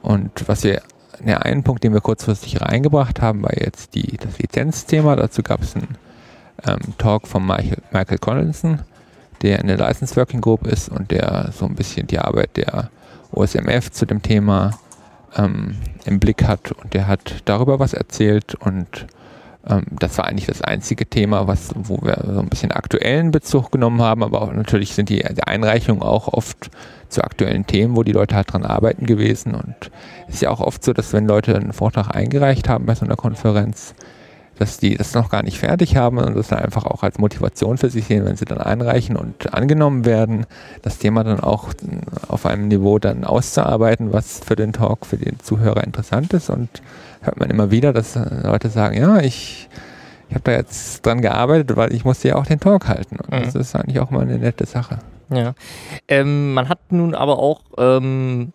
Und 0.01 0.31
was 0.47 0.65
wir, 0.65 0.81
der 1.25 1.45
einen 1.45 1.63
Punkt, 1.63 1.85
den 1.85 1.93
wir 1.93 2.01
kurzfristig 2.01 2.59
reingebracht 2.59 3.21
haben, 3.21 3.43
war 3.43 3.57
jetzt 3.57 3.95
die, 3.95 4.17
das 4.17 4.37
Lizenzthema. 4.39 5.15
Dazu 5.15 5.41
gab 5.41 5.61
es 5.61 5.77
einen 5.77 5.95
ähm, 6.65 6.79
Talk 6.97 7.27
von 7.27 7.45
Michael, 7.45 7.81
Michael 7.91 8.17
Collinson, 8.17 8.79
der 9.41 9.59
in 9.59 9.67
der 9.67 9.77
License 9.77 10.15
Working 10.15 10.41
Group 10.41 10.67
ist 10.67 10.89
und 10.89 11.11
der 11.11 11.51
so 11.51 11.65
ein 11.65 11.75
bisschen 11.75 12.07
die 12.07 12.19
Arbeit 12.19 12.57
der 12.57 12.89
OSMF 13.31 13.91
zu 13.91 14.05
dem 14.05 14.21
Thema 14.21 14.71
ähm, 15.35 15.75
im 16.05 16.19
Blick 16.19 16.43
hat 16.43 16.71
und 16.71 16.93
der 16.93 17.07
hat 17.07 17.41
darüber 17.45 17.79
was 17.79 17.93
erzählt 17.93 18.55
und 18.55 19.07
Ähm, 19.67 19.83
das 19.91 20.17
war 20.17 20.25
eigentlich 20.25 20.47
das 20.47 20.61
einzige 20.61 21.05
Thema, 21.05 21.47
was, 21.47 21.71
wo 21.75 21.97
wir 22.01 22.17
so 22.25 22.39
ein 22.39 22.49
bisschen 22.49 22.71
aktuellen 22.71 23.31
Bezug 23.31 23.71
genommen 23.71 24.01
haben, 24.01 24.23
aber 24.23 24.41
auch 24.41 24.51
natürlich 24.51 24.93
sind 24.93 25.09
die, 25.09 25.23
die 25.23 25.43
Einreichungen 25.43 26.01
auch 26.01 26.27
oft 26.27 26.69
zu 27.09 27.23
aktuellen 27.23 27.65
Themen, 27.65 27.95
wo 27.95 28.03
die 28.03 28.11
Leute 28.11 28.35
halt 28.35 28.51
dran 28.51 28.65
arbeiten 28.65 29.05
gewesen. 29.05 29.55
Und 29.55 29.91
es 30.27 30.35
ist 30.35 30.41
ja 30.41 30.49
auch 30.49 30.59
oft 30.59 30.83
so, 30.83 30.93
dass 30.93 31.13
wenn 31.13 31.27
Leute 31.27 31.55
einen 31.55 31.73
Vortrag 31.73 32.13
eingereicht 32.13 32.67
haben 32.67 32.85
bei 32.85 32.95
so 32.95 33.05
einer 33.05 33.15
Konferenz, 33.15 33.93
dass 34.59 34.77
die 34.77 34.95
das 34.95 35.13
noch 35.13 35.29
gar 35.29 35.43
nicht 35.43 35.59
fertig 35.59 35.95
haben 35.95 36.17
und 36.17 36.35
das 36.35 36.49
dann 36.49 36.59
einfach 36.59 36.85
auch 36.85 37.03
als 37.03 37.17
Motivation 37.17 37.77
für 37.77 37.89
sich 37.89 38.05
sehen, 38.05 38.25
wenn 38.25 38.35
sie 38.35 38.45
dann 38.45 38.59
einreichen 38.59 39.15
und 39.15 39.53
angenommen 39.53 40.05
werden, 40.05 40.45
das 40.81 40.99
Thema 40.99 41.23
dann 41.23 41.39
auch 41.39 41.69
auf 42.27 42.45
einem 42.45 42.67
Niveau 42.67 42.99
dann 42.99 43.23
auszuarbeiten, 43.23 44.13
was 44.13 44.39
für 44.39 44.55
den 44.55 44.73
Talk, 44.73 45.05
für 45.05 45.17
den 45.17 45.39
Zuhörer 45.39 45.83
interessant 45.83 46.33
ist 46.33 46.49
und 46.49 46.69
hört 47.21 47.39
man 47.39 47.49
immer 47.49 47.71
wieder, 47.71 47.93
dass 47.93 48.15
Leute 48.15 48.69
sagen, 48.69 48.97
ja, 48.97 49.19
ich, 49.19 49.69
ich 50.29 50.35
habe 50.35 50.43
da 50.43 50.51
jetzt 50.51 51.05
dran 51.05 51.21
gearbeitet, 51.21 51.75
weil 51.75 51.93
ich 51.93 52.05
musste 52.05 52.29
ja 52.29 52.35
auch 52.35 52.45
den 52.45 52.59
Talk 52.59 52.87
halten 52.87 53.17
und 53.17 53.31
mhm. 53.31 53.45
das 53.45 53.55
ist 53.55 53.75
eigentlich 53.75 53.99
auch 53.99 54.11
mal 54.11 54.21
eine 54.21 54.37
nette 54.37 54.65
Sache. 54.65 54.99
Ja. 55.29 55.55
Ähm, 56.07 56.53
man 56.53 56.69
hat 56.69 56.79
nun 56.91 57.15
aber 57.15 57.39
auch, 57.39 57.61
ähm, 57.77 58.53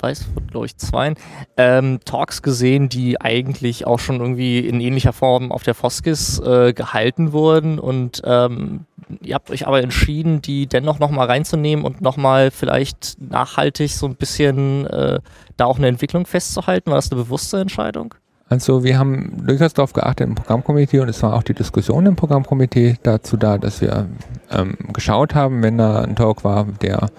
ich 0.00 0.02
weiß, 0.02 0.24
glaube 0.50 0.64
ich, 0.64 0.78
zwei 0.78 1.12
ähm, 1.58 2.00
Talks 2.06 2.40
gesehen, 2.40 2.88
die 2.88 3.20
eigentlich 3.20 3.86
auch 3.86 3.98
schon 3.98 4.20
irgendwie 4.20 4.60
in 4.60 4.80
ähnlicher 4.80 5.12
Form 5.12 5.52
auf 5.52 5.62
der 5.62 5.74
Foskis 5.74 6.38
äh, 6.38 6.72
gehalten 6.72 7.32
wurden 7.32 7.78
und 7.78 8.22
ähm, 8.24 8.86
ihr 9.20 9.34
habt 9.34 9.50
euch 9.50 9.66
aber 9.66 9.82
entschieden, 9.82 10.40
die 10.40 10.66
dennoch 10.66 11.00
nochmal 11.00 11.26
reinzunehmen 11.26 11.84
und 11.84 12.00
nochmal 12.00 12.50
vielleicht 12.50 13.18
nachhaltig 13.20 13.92
so 13.92 14.06
ein 14.06 14.14
bisschen 14.14 14.86
äh, 14.86 15.20
da 15.58 15.66
auch 15.66 15.76
eine 15.76 15.88
Entwicklung 15.88 16.24
festzuhalten. 16.24 16.90
War 16.90 16.96
das 16.96 17.12
eine 17.12 17.22
bewusste 17.22 17.60
Entscheidung? 17.60 18.14
Also 18.48 18.82
wir 18.82 18.98
haben 18.98 19.44
durchaus 19.46 19.74
darauf 19.74 19.92
geachtet 19.92 20.28
im 20.28 20.34
Programmkomitee 20.34 21.00
und 21.00 21.10
es 21.10 21.22
war 21.22 21.34
auch 21.34 21.42
die 21.42 21.54
Diskussion 21.54 22.06
im 22.06 22.16
Programmkomitee 22.16 22.96
dazu 23.02 23.36
da, 23.36 23.58
dass 23.58 23.82
wir 23.82 24.08
ähm, 24.50 24.76
geschaut 24.94 25.34
haben, 25.34 25.62
wenn 25.62 25.76
da 25.76 26.02
ein 26.02 26.16
Talk 26.16 26.42
war, 26.42 26.64
der 26.80 27.10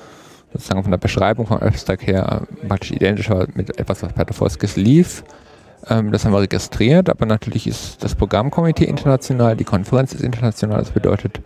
sozusagen 0.53 0.83
von 0.83 0.91
der 0.91 0.97
Beschreibung 0.97 1.47
vom 1.47 1.57
Abstract 1.57 2.05
her 2.07 2.43
praktisch 2.67 2.91
identisch 2.91 3.29
war 3.29 3.47
mit 3.53 3.77
etwas, 3.79 4.03
was 4.03 4.13
bei 4.13 4.23
der 4.23 4.33
Foskis 4.33 4.75
lief. 4.75 5.23
Ähm, 5.89 6.11
das 6.11 6.25
haben 6.25 6.33
wir 6.33 6.41
registriert, 6.41 7.09
aber 7.09 7.25
natürlich 7.25 7.67
ist 7.67 8.03
das 8.03 8.15
Programmkomitee 8.15 8.85
international, 8.85 9.55
die 9.55 9.63
Konferenz 9.63 10.13
ist 10.13 10.21
international, 10.21 10.79
das 10.79 10.91
bedeutet, 10.91 11.41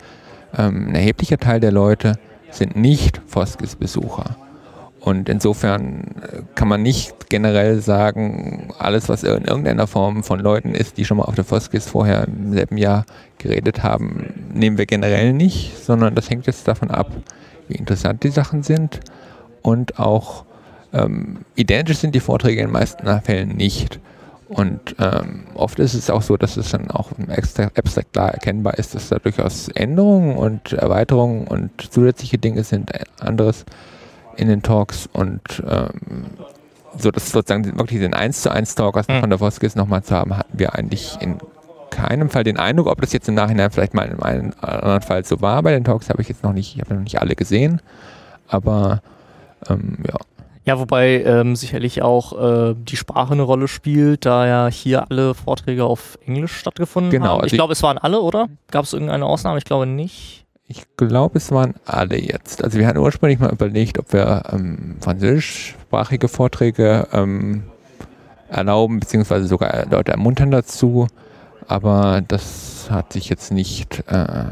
ähm, 0.56 0.88
ein 0.88 0.94
erheblicher 0.94 1.38
Teil 1.38 1.60
der 1.60 1.72
Leute 1.72 2.18
sind 2.50 2.76
nicht 2.76 3.20
Foskis-Besucher. 3.26 4.36
Und 5.00 5.28
insofern 5.28 6.16
äh, 6.22 6.42
kann 6.56 6.66
man 6.66 6.82
nicht 6.82 7.30
generell 7.30 7.80
sagen, 7.80 8.72
alles, 8.78 9.08
was 9.08 9.22
in 9.22 9.44
irgendeiner 9.44 9.86
Form 9.86 10.24
von 10.24 10.40
Leuten 10.40 10.74
ist, 10.74 10.98
die 10.98 11.04
schon 11.04 11.18
mal 11.18 11.24
auf 11.24 11.36
der 11.36 11.44
Foskis 11.44 11.86
vorher 11.86 12.26
im 12.26 12.52
selben 12.52 12.76
Jahr 12.76 13.04
geredet 13.38 13.82
haben, 13.82 14.50
nehmen 14.52 14.78
wir 14.78 14.86
generell 14.86 15.32
nicht, 15.32 15.78
sondern 15.78 16.14
das 16.16 16.28
hängt 16.28 16.46
jetzt 16.46 16.66
davon 16.66 16.90
ab, 16.90 17.12
wie 17.68 17.74
interessant 17.74 18.22
die 18.22 18.30
Sachen 18.30 18.62
sind 18.62 19.00
und 19.62 19.98
auch 19.98 20.44
ähm, 20.92 21.38
identisch 21.54 21.98
sind 21.98 22.14
die 22.14 22.20
Vorträge 22.20 22.60
in 22.60 22.68
den 22.68 22.72
meisten 22.72 23.06
Fällen 23.22 23.56
nicht. 23.56 24.00
Und 24.48 24.94
ähm, 25.00 25.44
oft 25.54 25.80
ist 25.80 25.94
es 25.94 26.08
auch 26.08 26.22
so, 26.22 26.36
dass 26.36 26.56
es 26.56 26.70
dann 26.70 26.88
auch 26.90 27.10
im 27.18 27.28
Abstract 27.30 28.12
klar 28.12 28.32
erkennbar 28.32 28.74
ist, 28.78 28.94
dass 28.94 29.08
da 29.08 29.18
durchaus 29.18 29.68
Änderungen 29.68 30.36
und 30.36 30.72
Erweiterungen 30.72 31.48
und 31.48 31.70
zusätzliche 31.90 32.38
Dinge 32.38 32.62
sind, 32.62 32.92
anderes 33.20 33.64
in 34.36 34.46
den 34.48 34.62
Talks 34.62 35.08
und 35.12 35.40
ähm, 35.68 36.26
so 36.96 37.10
dass 37.10 37.30
sozusagen 37.30 37.76
wirklich 37.76 38.00
den 38.00 38.14
1 38.14 38.42
zu 38.42 38.50
1 38.50 38.74
Talk 38.76 38.96
aus 38.96 39.08
mhm. 39.08 39.20
von 39.20 39.30
der 39.30 39.40
Voskis 39.40 39.74
nochmal 39.74 40.02
zu 40.02 40.14
haben, 40.14 40.36
hatten 40.36 40.58
wir 40.58 40.74
eigentlich 40.74 41.18
in 41.20 41.38
keinem 41.90 42.30
Fall 42.30 42.44
den 42.44 42.58
Eindruck, 42.58 42.86
ob 42.88 43.00
das 43.00 43.12
jetzt 43.12 43.28
im 43.28 43.34
Nachhinein 43.34 43.70
vielleicht 43.70 43.94
mal 43.94 44.06
in 44.06 44.20
einem 44.22 44.52
anderen 44.60 45.02
Fall 45.02 45.24
so 45.24 45.40
war. 45.40 45.62
Bei 45.62 45.72
den 45.72 45.84
Talks 45.84 46.08
habe 46.10 46.22
ich 46.22 46.28
jetzt 46.28 46.42
noch 46.42 46.52
nicht, 46.52 46.74
ich 46.74 46.80
habe 46.80 46.94
noch 46.94 47.02
nicht 47.02 47.20
alle 47.20 47.34
gesehen, 47.34 47.80
aber 48.48 49.02
ähm, 49.68 49.98
ja. 50.06 50.16
Ja, 50.64 50.80
wobei 50.80 51.22
ähm, 51.22 51.54
sicherlich 51.54 52.02
auch 52.02 52.32
äh, 52.42 52.74
die 52.76 52.96
Sprache 52.96 53.34
eine 53.34 53.42
Rolle 53.42 53.68
spielt, 53.68 54.26
da 54.26 54.48
ja 54.48 54.66
hier 54.66 55.08
alle 55.08 55.34
Vorträge 55.34 55.84
auf 55.84 56.18
Englisch 56.26 56.56
stattgefunden 56.56 57.12
genau, 57.12 57.26
haben. 57.26 57.38
Ich 57.38 57.42
also 57.44 57.56
glaube, 57.56 57.72
es 57.72 57.82
waren 57.84 57.98
alle, 57.98 58.20
oder? 58.20 58.48
Gab 58.72 58.84
es 58.84 58.92
irgendeine 58.92 59.26
Ausnahme? 59.26 59.58
Ich 59.58 59.64
glaube 59.64 59.86
nicht. 59.86 60.44
Ich 60.66 60.82
glaube, 60.96 61.38
es 61.38 61.52
waren 61.52 61.74
alle 61.84 62.20
jetzt. 62.20 62.64
Also 62.64 62.80
wir 62.80 62.88
hatten 62.88 62.98
ursprünglich 62.98 63.38
mal 63.38 63.52
überlegt, 63.52 64.00
ob 64.00 64.12
wir 64.12 64.42
ähm, 64.50 64.96
französischsprachige 65.00 66.26
Vorträge 66.26 67.06
ähm, 67.12 67.62
erlauben, 68.48 68.98
beziehungsweise 68.98 69.46
sogar 69.46 69.86
Leute 69.88 70.10
ermuntern 70.10 70.50
dazu. 70.50 71.06
Aber 71.68 72.22
das 72.26 72.88
hat 72.90 73.12
sich 73.12 73.28
jetzt 73.28 73.50
nicht, 73.52 74.04
äh, 74.08 74.44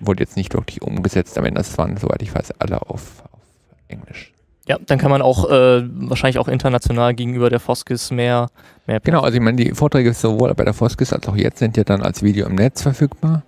wurde 0.00 0.22
jetzt 0.22 0.36
nicht 0.36 0.54
wirklich 0.54 0.82
umgesetzt. 0.82 1.36
Am 1.38 1.44
Ende 1.44 1.62
waren, 1.76 1.96
soweit 1.96 2.22
ich 2.22 2.34
weiß, 2.34 2.52
alle 2.58 2.80
auf, 2.82 3.22
auf 3.32 3.40
Englisch. 3.88 4.32
Ja, 4.66 4.78
dann 4.86 4.98
kann 4.98 5.10
man 5.10 5.20
auch 5.20 5.50
äh, 5.50 5.82
wahrscheinlich 6.08 6.38
auch 6.38 6.48
international 6.48 7.14
gegenüber 7.14 7.50
der 7.50 7.60
Foskis 7.60 8.10
mehr, 8.10 8.48
mehr. 8.86 9.00
Genau, 9.00 9.20
also 9.20 9.36
ich 9.36 9.42
meine, 9.42 9.56
die 9.62 9.74
Vorträge 9.74 10.12
sowohl 10.12 10.54
bei 10.54 10.64
der 10.64 10.74
Foskis 10.74 11.12
als 11.12 11.26
auch 11.28 11.36
jetzt 11.36 11.58
sind 11.58 11.76
ja 11.76 11.84
dann 11.84 12.02
als 12.02 12.22
Video 12.22 12.46
im 12.46 12.54
Netz 12.54 12.82
verfügbar. 12.82 13.42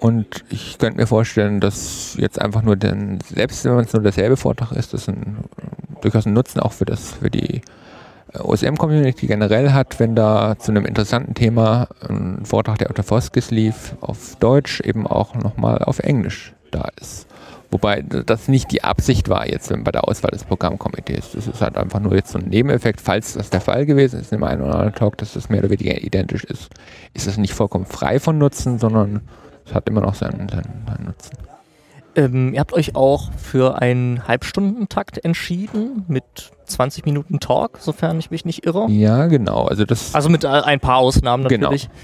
Und 0.00 0.44
ich 0.50 0.78
könnte 0.78 0.98
mir 0.98 1.06
vorstellen, 1.06 1.60
dass 1.60 2.16
jetzt 2.18 2.40
einfach 2.40 2.62
nur 2.62 2.76
den, 2.76 3.18
selbst 3.20 3.64
wenn 3.64 3.78
es 3.78 3.92
nur 3.92 4.02
derselbe 4.02 4.36
Vortrag 4.36 4.72
ist, 4.72 4.92
das 4.92 5.08
ein, 5.08 5.38
durchaus 6.02 6.26
einen 6.26 6.34
Nutzen 6.34 6.60
auch 6.60 6.72
für 6.72 6.84
das, 6.84 7.12
für 7.12 7.30
die 7.30 7.62
OSM-Community 8.34 9.26
generell 9.26 9.72
hat, 9.72 10.00
wenn 10.00 10.14
da 10.14 10.58
zu 10.58 10.72
einem 10.72 10.84
interessanten 10.84 11.34
Thema 11.34 11.88
ein 12.08 12.44
Vortrag, 12.44 12.78
der 12.78 12.88
der 12.92 13.04
Foskis 13.04 13.50
lief, 13.50 13.94
auf 14.00 14.36
Deutsch 14.36 14.80
eben 14.80 15.06
auch 15.06 15.34
nochmal 15.34 15.78
auf 15.78 15.98
Englisch 16.00 16.54
da 16.70 16.88
ist. 17.00 17.26
Wobei 17.70 18.02
das 18.02 18.48
nicht 18.48 18.70
die 18.70 18.84
Absicht 18.84 19.28
war 19.28 19.48
jetzt 19.48 19.72
bei 19.84 19.90
der 19.90 20.08
Auswahl 20.08 20.30
des 20.30 20.44
Programmkomitees. 20.44 21.32
Das 21.32 21.46
ist 21.46 21.60
halt 21.60 21.76
einfach 21.76 22.00
nur 22.00 22.14
jetzt 22.14 22.30
so 22.30 22.38
ein 22.38 22.48
Nebeneffekt. 22.48 23.00
Falls 23.00 23.34
das 23.34 23.50
der 23.50 23.60
Fall 23.60 23.86
gewesen 23.86 24.20
ist 24.20 24.32
in 24.32 24.38
dem 24.38 24.44
einen 24.44 24.62
oder 24.62 24.74
anderen 24.74 24.94
Talk, 24.94 25.18
dass 25.18 25.32
das 25.32 25.48
mehr 25.48 25.60
oder 25.60 25.70
weniger 25.70 26.00
identisch 26.00 26.44
ist, 26.44 26.70
ist 27.12 27.26
das 27.26 27.38
nicht 27.38 27.54
vollkommen 27.54 27.84
frei 27.84 28.20
von 28.20 28.38
Nutzen, 28.38 28.78
sondern 28.78 29.22
es 29.64 29.74
hat 29.74 29.88
immer 29.88 30.00
noch 30.00 30.14
seinen, 30.14 30.48
seinen, 30.48 30.86
seinen 30.86 31.06
Nutzen. 31.06 31.36
Ähm, 32.16 32.54
ihr 32.54 32.60
habt 32.60 32.72
euch 32.72 32.96
auch 32.96 33.30
für 33.32 33.80
einen 33.82 34.26
Halbstundentakt 34.26 35.22
entschieden 35.22 36.06
mit 36.08 36.24
20 36.64 37.04
Minuten 37.04 37.40
Talk, 37.40 37.78
sofern 37.78 38.18
ich 38.18 38.30
mich 38.30 38.46
nicht 38.46 38.64
irre. 38.64 38.86
Ja, 38.88 39.26
genau. 39.26 39.66
Also, 39.66 39.84
das 39.84 40.14
also 40.14 40.30
mit 40.30 40.44
äh, 40.44 40.48
ein 40.48 40.80
paar 40.80 40.96
Ausnahmen 40.96 41.46
genau. 41.46 41.64
natürlich. 41.64 41.84
Genau. 41.84 41.94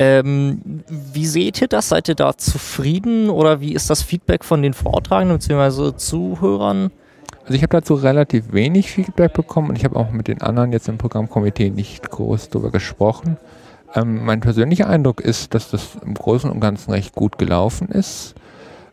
Ähm, 0.00 0.84
wie 0.88 1.26
seht 1.26 1.60
ihr 1.60 1.66
das? 1.66 1.88
Seid 1.88 2.08
ihr 2.08 2.14
da 2.14 2.36
zufrieden 2.38 3.28
oder 3.28 3.60
wie 3.60 3.72
ist 3.72 3.90
das 3.90 4.02
Feedback 4.02 4.44
von 4.44 4.62
den 4.62 4.72
Vortragenden 4.72 5.38
bzw. 5.38 5.96
Zuhörern? 5.96 6.92
Also 7.42 7.54
ich 7.54 7.62
habe 7.62 7.76
dazu 7.76 7.94
relativ 7.94 8.52
wenig 8.52 8.92
Feedback 8.92 9.32
bekommen 9.32 9.70
und 9.70 9.76
ich 9.76 9.84
habe 9.84 9.96
auch 9.96 10.10
mit 10.12 10.28
den 10.28 10.42
anderen 10.42 10.70
jetzt 10.70 10.88
im 10.88 10.98
Programmkomitee 10.98 11.70
nicht 11.70 12.08
groß 12.10 12.50
darüber 12.50 12.70
gesprochen. 12.70 13.38
Ähm, 13.94 14.24
mein 14.24 14.40
persönlicher 14.40 14.88
Eindruck 14.88 15.20
ist, 15.20 15.54
dass 15.54 15.70
das 15.70 15.96
im 16.04 16.14
Großen 16.14 16.48
und 16.48 16.60
Ganzen 16.60 16.92
recht 16.92 17.14
gut 17.14 17.38
gelaufen 17.38 17.88
ist. 17.88 18.34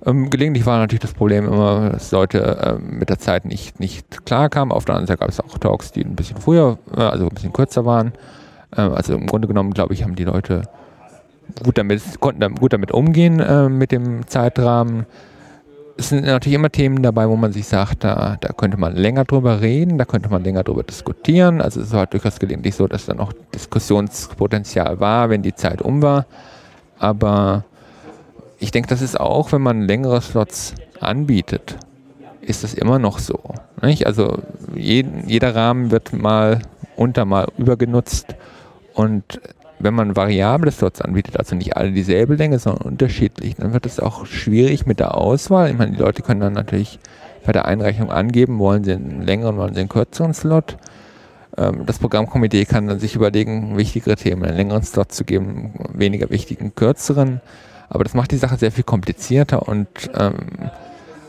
Ähm, 0.05 0.29
gelegentlich 0.29 0.65
war 0.65 0.79
natürlich 0.79 1.01
das 1.01 1.13
Problem 1.13 1.47
immer, 1.47 1.89
dass 1.89 2.11
Leute 2.11 2.77
ähm, 2.79 2.99
mit 2.99 3.09
der 3.09 3.19
Zeit 3.19 3.45
nicht, 3.45 3.79
nicht 3.79 4.25
klar 4.25 4.49
kamen. 4.49 4.71
Auf 4.71 4.85
der 4.85 4.95
anderen 4.95 5.07
Seite 5.07 5.19
gab 5.19 5.29
es 5.29 5.39
auch 5.39 5.57
Talks, 5.57 5.91
die 5.91 6.01
ein 6.01 6.15
bisschen 6.15 6.37
früher, 6.37 6.77
äh, 6.95 7.01
also 7.01 7.25
ein 7.25 7.33
bisschen 7.33 7.53
kürzer 7.53 7.85
waren. 7.85 8.13
Ähm, 8.75 8.93
also 8.93 9.13
im 9.13 9.25
Grunde 9.25 9.47
genommen, 9.47 9.73
glaube 9.73 9.93
ich, 9.93 10.03
haben 10.03 10.15
die 10.15 10.25
Leute 10.25 10.63
gut 11.63 11.77
damit, 11.77 12.01
konnten 12.19 12.55
gut 12.55 12.73
damit 12.73 12.91
umgehen 12.91 13.39
äh, 13.39 13.69
mit 13.69 13.91
dem 13.91 14.27
Zeitrahmen 14.27 15.05
es 15.97 16.09
sind 16.09 16.25
natürlich 16.25 16.55
immer 16.55 16.69
Themen 16.69 17.01
dabei, 17.01 17.29
wo 17.29 17.35
man 17.35 17.53
sich 17.53 17.67
sagt, 17.67 18.03
da, 18.03 18.37
da 18.39 18.49
könnte 18.49 18.77
man 18.77 18.95
länger 18.95 19.23
drüber 19.23 19.61
reden, 19.61 19.97
da 19.97 20.05
könnte 20.05 20.29
man 20.29 20.43
länger 20.43 20.63
drüber 20.63 20.83
diskutieren. 20.83 21.61
Also 21.61 21.81
es 21.81 21.93
war 21.93 22.05
durchaus 22.05 22.39
gelegentlich 22.39 22.75
so, 22.75 22.87
dass 22.87 23.05
da 23.05 23.13
noch 23.13 23.31
Diskussionspotenzial 23.53 24.99
war, 24.99 25.29
wenn 25.29 25.41
die 25.41 25.55
Zeit 25.55 25.81
um 25.81 26.01
war. 26.01 26.25
Aber 26.99 27.63
ich 28.65 28.71
denke, 28.71 28.89
das 28.89 29.03
ist 29.03 29.19
auch, 29.19 29.51
wenn 29.51 29.61
man 29.61 29.83
längere 29.83 30.19
Slots 30.21 30.73
anbietet, 30.99 31.77
ist 32.41 32.63
das 32.63 32.73
immer 32.73 32.97
noch 32.97 33.19
so. 33.19 33.39
Nicht? 33.83 34.07
Also 34.07 34.39
jeden, 34.73 35.29
jeder 35.29 35.55
Rahmen 35.55 35.91
wird 35.91 36.13
mal 36.13 36.63
unter, 36.95 37.25
mal 37.25 37.47
übergenutzt 37.59 38.35
und 38.95 39.39
wenn 39.77 39.93
man 39.93 40.15
variable 40.15 40.71
Slots 40.71 40.99
anbietet, 40.99 41.37
also 41.37 41.55
nicht 41.55 41.77
alle 41.77 41.91
dieselbe 41.91 42.33
Länge, 42.33 42.57
sondern 42.57 42.87
unterschiedlich, 42.87 43.53
dann 43.53 43.71
wird 43.71 43.85
es 43.85 43.99
auch 43.99 44.25
schwierig 44.25 44.87
mit 44.87 44.99
der 44.99 45.13
Auswahl. 45.13 45.69
Ich 45.69 45.77
meine, 45.77 45.91
die 45.91 46.01
Leute 46.01 46.23
können 46.23 46.39
dann 46.39 46.53
natürlich 46.53 46.97
bei 47.45 47.51
der 47.51 47.65
Einreichung 47.65 48.09
angeben, 48.09 48.57
wollen 48.57 48.83
sie 48.83 48.93
einen 48.93 49.21
längeren, 49.21 49.57
wollen 49.57 49.75
sie 49.75 49.81
einen 49.81 49.89
kürzeren 49.89 50.33
Slot. 50.33 50.77
Ähm, 51.55 51.85
das 51.85 51.99
Programmkomitee 51.99 52.65
kann 52.65 52.87
dann 52.87 52.99
sich 52.99 53.15
überlegen, 53.15 53.77
wichtigere 53.77 54.15
Themen 54.15 54.43
einen 54.45 54.57
längeren 54.57 54.81
Slot 54.81 55.11
zu 55.11 55.23
geben, 55.23 55.73
weniger 55.93 56.31
wichtigen, 56.31 56.73
kürzeren. 56.73 57.41
Aber 57.89 58.03
das 58.03 58.13
macht 58.13 58.31
die 58.31 58.37
Sache 58.37 58.57
sehr 58.57 58.71
viel 58.71 58.83
komplizierter 58.83 59.67
und 59.67 59.87
ähm, 60.15 60.69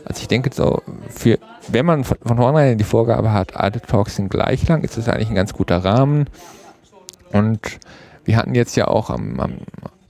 also 0.07 0.21
ich 0.21 0.29
denke 0.29 0.51
so, 0.53 0.81
für, 1.09 1.37
wenn 1.67 1.85
man 1.85 2.05
von, 2.05 2.17
vornherein 2.23 2.77
die 2.77 2.85
Vorgabe 2.85 3.33
hat, 3.33 3.57
alle 3.57 3.81
Talks 3.81 4.15
sind 4.15 4.29
gleich 4.29 4.65
lang, 4.67 4.83
ist 4.83 4.97
das 4.97 5.09
eigentlich 5.09 5.27
ein 5.27 5.35
ganz 5.35 5.51
guter 5.51 5.83
Rahmen. 5.83 6.29
Und 7.33 7.59
wir 8.23 8.37
hatten 8.37 8.55
jetzt 8.55 8.77
ja 8.77 8.87
auch 8.87 9.09
am, 9.09 9.39
am 9.41 9.57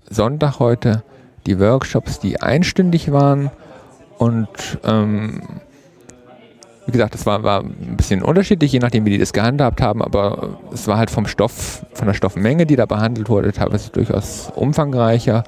Sonntag 0.07 0.59
heute 0.59 1.03
die 1.47 1.59
Workshops, 1.59 2.19
die 2.19 2.39
einstündig 2.41 3.11
waren. 3.11 3.49
Und 4.19 4.77
ähm, 4.83 5.41
wie 6.85 6.91
gesagt, 6.91 7.15
das 7.15 7.25
war, 7.25 7.41
war 7.41 7.61
ein 7.61 7.97
bisschen 7.97 8.21
unterschiedlich, 8.21 8.71
je 8.71 8.79
nachdem, 8.79 9.05
wie 9.05 9.09
die 9.09 9.17
das 9.17 9.33
gehandhabt 9.33 9.81
haben, 9.81 10.03
aber 10.03 10.59
es 10.71 10.87
war 10.87 10.99
halt 10.99 11.09
vom 11.09 11.25
Stoff, 11.25 11.85
von 11.93 12.05
der 12.05 12.13
Stoffmenge, 12.13 12.67
die 12.67 12.75
da 12.75 12.85
behandelt 12.85 13.29
wurde, 13.29 13.51
teilweise 13.51 13.89
durchaus 13.89 14.51
umfangreicher 14.55 15.43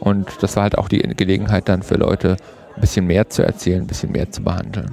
und 0.00 0.42
das 0.42 0.56
war 0.56 0.64
halt 0.64 0.78
auch 0.78 0.88
die 0.88 0.98
Gelegenheit 0.98 1.68
dann 1.68 1.82
für 1.82 1.96
Leute, 1.96 2.36
ein 2.74 2.80
bisschen 2.80 3.06
mehr 3.06 3.28
zu 3.30 3.42
erzählen, 3.42 3.82
ein 3.82 3.86
bisschen 3.86 4.12
mehr 4.12 4.30
zu 4.30 4.42
behandeln. 4.42 4.92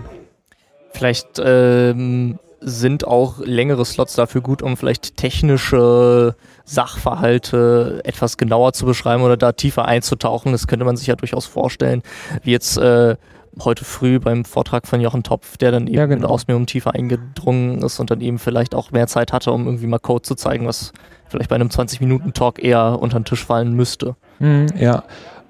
Vielleicht 0.92 1.42
ähm, 1.44 2.38
sind 2.60 3.08
auch 3.08 3.40
längere 3.40 3.86
Slots 3.86 4.14
dafür 4.16 4.42
gut, 4.42 4.62
um 4.62 4.78
vielleicht 4.78 5.18
technische 5.18 6.36
Sachverhalte 6.64 8.02
etwas 8.04 8.38
genauer 8.38 8.74
zu 8.74 8.86
beschreiben 8.86 9.24
oder 9.24 9.36
da 9.36 9.52
tiefer 9.52 9.86
einzutauchen. 9.86 10.52
Das 10.52 10.68
könnte 10.68 10.86
man 10.86 10.96
sich 10.96 11.08
ja 11.08 11.16
durchaus 11.16 11.48
vorstellen, 11.48 12.04
wie 12.44 12.52
jetzt 12.52 12.78
äh, 12.78 13.16
heute 13.60 13.84
früh 13.84 14.20
beim 14.20 14.46
Vortrag 14.46 14.88
von 14.88 15.02
Jochen 15.02 15.24
Topf, 15.24 15.58
der 15.58 15.72
dann 15.72 15.88
eben 15.88 15.96
ja, 15.96 16.06
genau. 16.06 16.30
aus 16.30 16.48
mir 16.48 16.56
um 16.56 16.68
tiefer 16.68 16.94
eingedrungen 16.94 17.82
ist 17.82 18.00
und 18.00 18.12
dann 18.12 18.22
eben 18.22 18.38
vielleicht 18.38 18.76
auch 18.76 18.92
mehr 18.92 19.08
Zeit 19.08 19.34
hatte, 19.34 19.52
um 19.52 19.66
irgendwie 19.66 19.88
mal 19.88 20.00
Code 20.00 20.22
zu 20.22 20.36
zeigen, 20.36 20.68
was 20.68 20.94
vielleicht 21.32 21.50
bei 21.50 21.56
einem 21.56 21.70
20-Minuten-Talk 21.70 22.64
eher 22.64 23.00
unter 23.00 23.20
den 23.20 23.26
Tisch 23.26 23.46
fallen 23.46 23.74
müsste. 23.74 24.16
Mhm, 24.40 24.68
ja, 24.78 25.04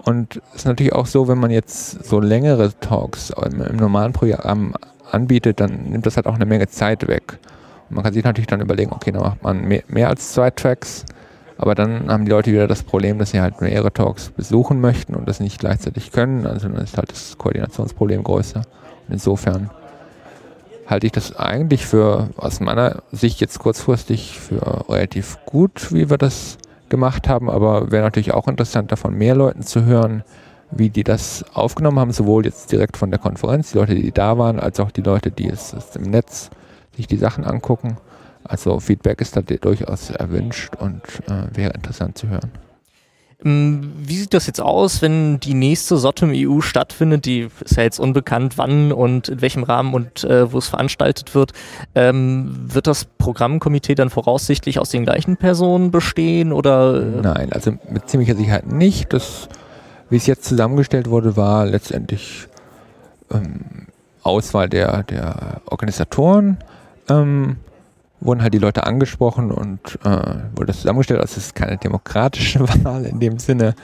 und 0.04 0.42
es 0.52 0.58
ist 0.58 0.66
natürlich 0.66 0.94
auch 0.94 1.06
so, 1.06 1.28
wenn 1.28 1.38
man 1.38 1.52
jetzt 1.52 2.06
so 2.06 2.20
längere 2.20 2.72
Talks 2.80 3.32
im, 3.32 3.62
im 3.62 3.76
normalen 3.76 4.14
Programm 4.14 4.74
anbietet, 5.12 5.60
dann 5.60 5.90
nimmt 5.90 6.06
das 6.06 6.16
halt 6.16 6.28
auch 6.28 6.36
eine 6.36 6.46
Menge 6.46 6.68
Zeit 6.68 7.08
weg. 7.08 7.40
Und 7.90 7.96
man 7.96 8.04
kann 8.04 8.14
sich 8.14 8.24
natürlich 8.24 8.48
dann 8.48 8.62
überlegen, 8.62 8.92
okay, 8.94 9.12
dann 9.12 9.22
macht 9.22 9.44
man 9.44 9.64
mehr, 9.66 9.84
mehr 9.88 10.10
als 10.10 10.34
zwei 10.34 10.50
Tracks, 10.50 11.06
aber 11.58 11.76
dann 11.76 12.10
haben 12.10 12.26
die 12.26 12.32
Leute 12.32 12.52
wieder 12.52 12.68
das 12.68 12.82
Problem, 12.82 13.20
dass 13.20 13.32
sie 13.32 13.42
halt 13.42 13.62
mehrere 13.62 13.94
Talks 13.94 14.30
besuchen 14.30 14.82
möchten 14.82 15.14
und 15.14 15.28
das 15.28 15.40
nicht 15.40 15.60
gleichzeitig 15.60 16.12
können. 16.12 16.48
Also 16.48 16.68
dann 16.68 16.82
ist 16.82 16.98
halt 16.98 17.12
das 17.12 17.38
Koordinationsproblem 17.38 18.24
größer. 18.24 18.62
Und 19.08 19.14
insofern 19.14 19.70
halte 20.92 21.08
ich 21.08 21.12
das 21.12 21.36
eigentlich 21.36 21.86
für, 21.86 22.30
aus 22.38 22.60
meiner 22.60 23.02
Sicht 23.12 23.42
jetzt 23.42 23.60
kurzfristig, 23.60 24.40
für 24.40 24.90
relativ 24.90 25.38
gut, 25.46 25.92
wie 25.94 26.10
wir 26.10 26.18
das 26.18 26.58
gemacht 26.90 27.28
haben. 27.28 27.50
Aber 27.50 27.92
wäre 27.92 28.04
natürlich 28.04 28.34
auch 28.34 28.48
interessant, 28.48 28.92
davon 28.92 29.16
mehr 29.16 29.34
Leuten 29.34 29.64
zu 29.64 29.86
hören, 29.86 30.24
wie 30.70 30.90
die 30.90 31.04
das 31.04 31.44
aufgenommen 31.54 32.00
haben, 32.00 32.12
sowohl 32.12 32.46
jetzt 32.46 32.72
direkt 32.72 32.98
von 32.98 33.10
der 33.10 33.20
Konferenz, 33.20 33.72
die 33.72 33.78
Leute, 33.78 33.96
die 33.96 34.12
da 34.12 34.38
waren, 34.38 34.60
als 34.60 34.80
auch 34.80 34.92
die 34.92 35.02
Leute, 35.02 35.32
die 35.32 35.50
es, 35.50 35.74
es 35.74 35.96
im 35.96 36.04
Netz 36.04 36.50
sich 36.96 37.08
die 37.08 37.18
Sachen 37.18 37.46
angucken. 37.46 37.98
Also 38.44 38.80
Feedback 38.80 39.22
ist 39.22 39.36
da 39.36 39.42
durchaus 39.42 40.10
erwünscht 40.10 40.76
und 40.78 41.02
äh, 41.28 41.56
wäre 41.56 41.74
interessant 41.74 42.18
zu 42.18 42.28
hören. 42.28 42.52
Ähm, 43.44 43.92
wie 43.98 44.18
sieht 44.18 44.34
das 44.34 44.48
jetzt 44.48 44.62
aus, 44.62 45.02
wenn 45.02 45.40
die 45.40 45.54
nächste 45.54 45.98
SOT 45.98 46.24
im 46.24 46.32
EU 46.34 46.62
stattfindet? 46.62 47.26
Die 47.26 47.48
ist 47.64 47.78
ja 47.78 47.84
jetzt 47.84 48.00
unbekannt, 48.00 48.58
wann 48.58 48.92
und 48.92 49.30
in 49.30 49.42
welchem 49.42 49.64
Rahmen 49.64 49.94
und 49.94 50.24
äh, 50.24 50.52
wo 50.52 50.58
es 50.58 50.70
veranstaltet 50.70 51.36
wird. 51.36 51.54
Ähm, 51.96 52.56
wird 52.74 52.88
das 52.88 53.06
Programmkomitee 53.06 53.96
dann 53.96 54.10
voraussichtlich 54.10 54.80
aus 54.80 54.90
den 54.90 55.04
gleichen 55.04 55.38
Personen 55.38 55.92
bestehen 55.92 56.52
oder? 56.52 57.00
Nein, 57.02 57.52
also 57.52 57.72
mit 57.90 58.10
ziemlicher 58.10 58.36
Sicherheit 58.36 58.72
nicht. 58.72 59.14
Das 59.14 59.50
wie 60.12 60.18
es 60.18 60.28
jetzt 60.28 60.44
zusammengestellt 60.44 61.10
wurde, 61.10 61.38
war 61.38 61.66
letztendlich 61.66 62.50
ähm, 63.32 63.88
Auswahl 64.24 64.68
der, 64.68 65.04
der 65.04 65.62
Organisatoren. 65.66 66.58
Ähm, 67.08 67.56
wurden 68.22 68.42
halt 68.42 68.54
die 68.54 68.60
Leute 68.60 68.86
angesprochen 68.86 69.52
und 69.52 70.00
äh, 70.06 70.36
wurde 70.56 70.74
zusammengestellt. 70.74 71.20
Also 71.20 71.38
es 71.38 71.48
ist 71.48 71.56
keine 71.56 71.78
demokratische 71.78 72.62
Wahl 72.84 73.06
in 73.06 73.20
dem 73.20 73.40
Sinne, 73.40 73.76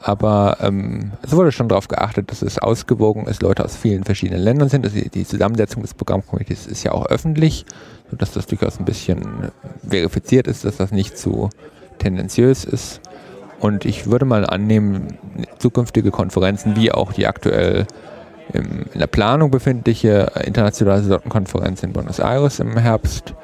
aber 0.00 0.56
ähm, 0.60 1.12
es 1.22 1.32
wurde 1.32 1.52
schon 1.52 1.68
darauf 1.68 1.86
geachtet, 1.86 2.30
dass 2.30 2.42
es 2.42 2.58
ausgewogen 2.58 3.26
ist, 3.26 3.42
Leute 3.42 3.64
aus 3.64 3.76
vielen 3.76 4.02
verschiedenen 4.02 4.42
Ländern 4.42 4.68
sind. 4.68 4.84
Also 4.84 4.98
die 4.98 5.24
Zusammensetzung 5.24 5.82
des 5.82 5.94
Programmkomitees 5.94 6.66
ist 6.66 6.82
ja 6.82 6.92
auch 6.92 7.06
öffentlich, 7.06 7.64
sodass 8.10 8.32
das 8.32 8.46
durchaus 8.46 8.80
ein 8.80 8.84
bisschen 8.84 9.50
verifiziert 9.88 10.48
ist, 10.48 10.64
dass 10.64 10.78
das 10.78 10.90
nicht 10.90 11.16
zu 11.16 11.50
tendenziös 11.98 12.64
ist. 12.64 13.00
Und 13.60 13.84
ich 13.84 14.08
würde 14.08 14.24
mal 14.24 14.44
annehmen, 14.44 15.18
zukünftige 15.58 16.10
Konferenzen, 16.10 16.74
wie 16.74 16.90
auch 16.90 17.12
die 17.12 17.28
aktuell 17.28 17.86
in 18.52 18.86
der 18.98 19.06
Planung 19.06 19.52
befindliche 19.52 20.32
internationale 20.44 21.04
Sortenkonferenz 21.04 21.84
in 21.84 21.92
Buenos 21.92 22.18
Aires 22.18 22.58
im 22.58 22.76
Herbst, 22.76 23.34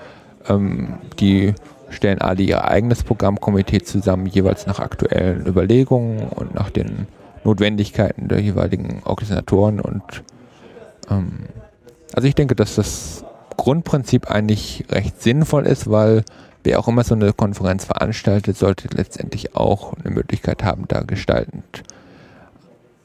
ähm, 0.49 0.95
die 1.19 1.55
stellen 1.91 2.21
alle 2.21 2.43
ihr 2.43 2.65
eigenes 2.65 3.03
Programmkomitee 3.03 3.83
zusammen, 3.83 4.27
jeweils 4.27 4.67
nach 4.67 4.79
aktuellen 4.79 5.47
Überlegungen 5.47 6.29
und 6.29 6.55
nach 6.55 6.71
den 6.71 7.07
Notwendigkeiten 7.45 8.29
der 8.29 8.41
jeweiligen 8.41 9.03
Organisatoren. 9.05 9.81
Und 9.81 10.23
ähm, 11.11 11.47
also 12.15 12.29
ich 12.29 12.35
denke, 12.35 12.55
dass 12.55 12.75
das 12.75 13.25
Grundprinzip 13.57 14.31
eigentlich 14.31 14.85
recht 14.91 15.21
sinnvoll 15.23 15.67
ist, 15.67 15.91
weil 15.91 16.25
wer 16.65 16.79
auch 16.79 16.89
immer 16.89 17.05
so 17.05 17.15
eine 17.15 17.33
Konferenz 17.33 17.85
veranstaltet, 17.87 18.57
sollte 18.57 18.89
letztendlich 18.95 19.57
auch 19.57 19.95
eine 19.95 20.15
Möglichkeit 20.15 20.63
haben, 20.65 20.85
da 20.89 21.03
gestaltend 21.03 21.83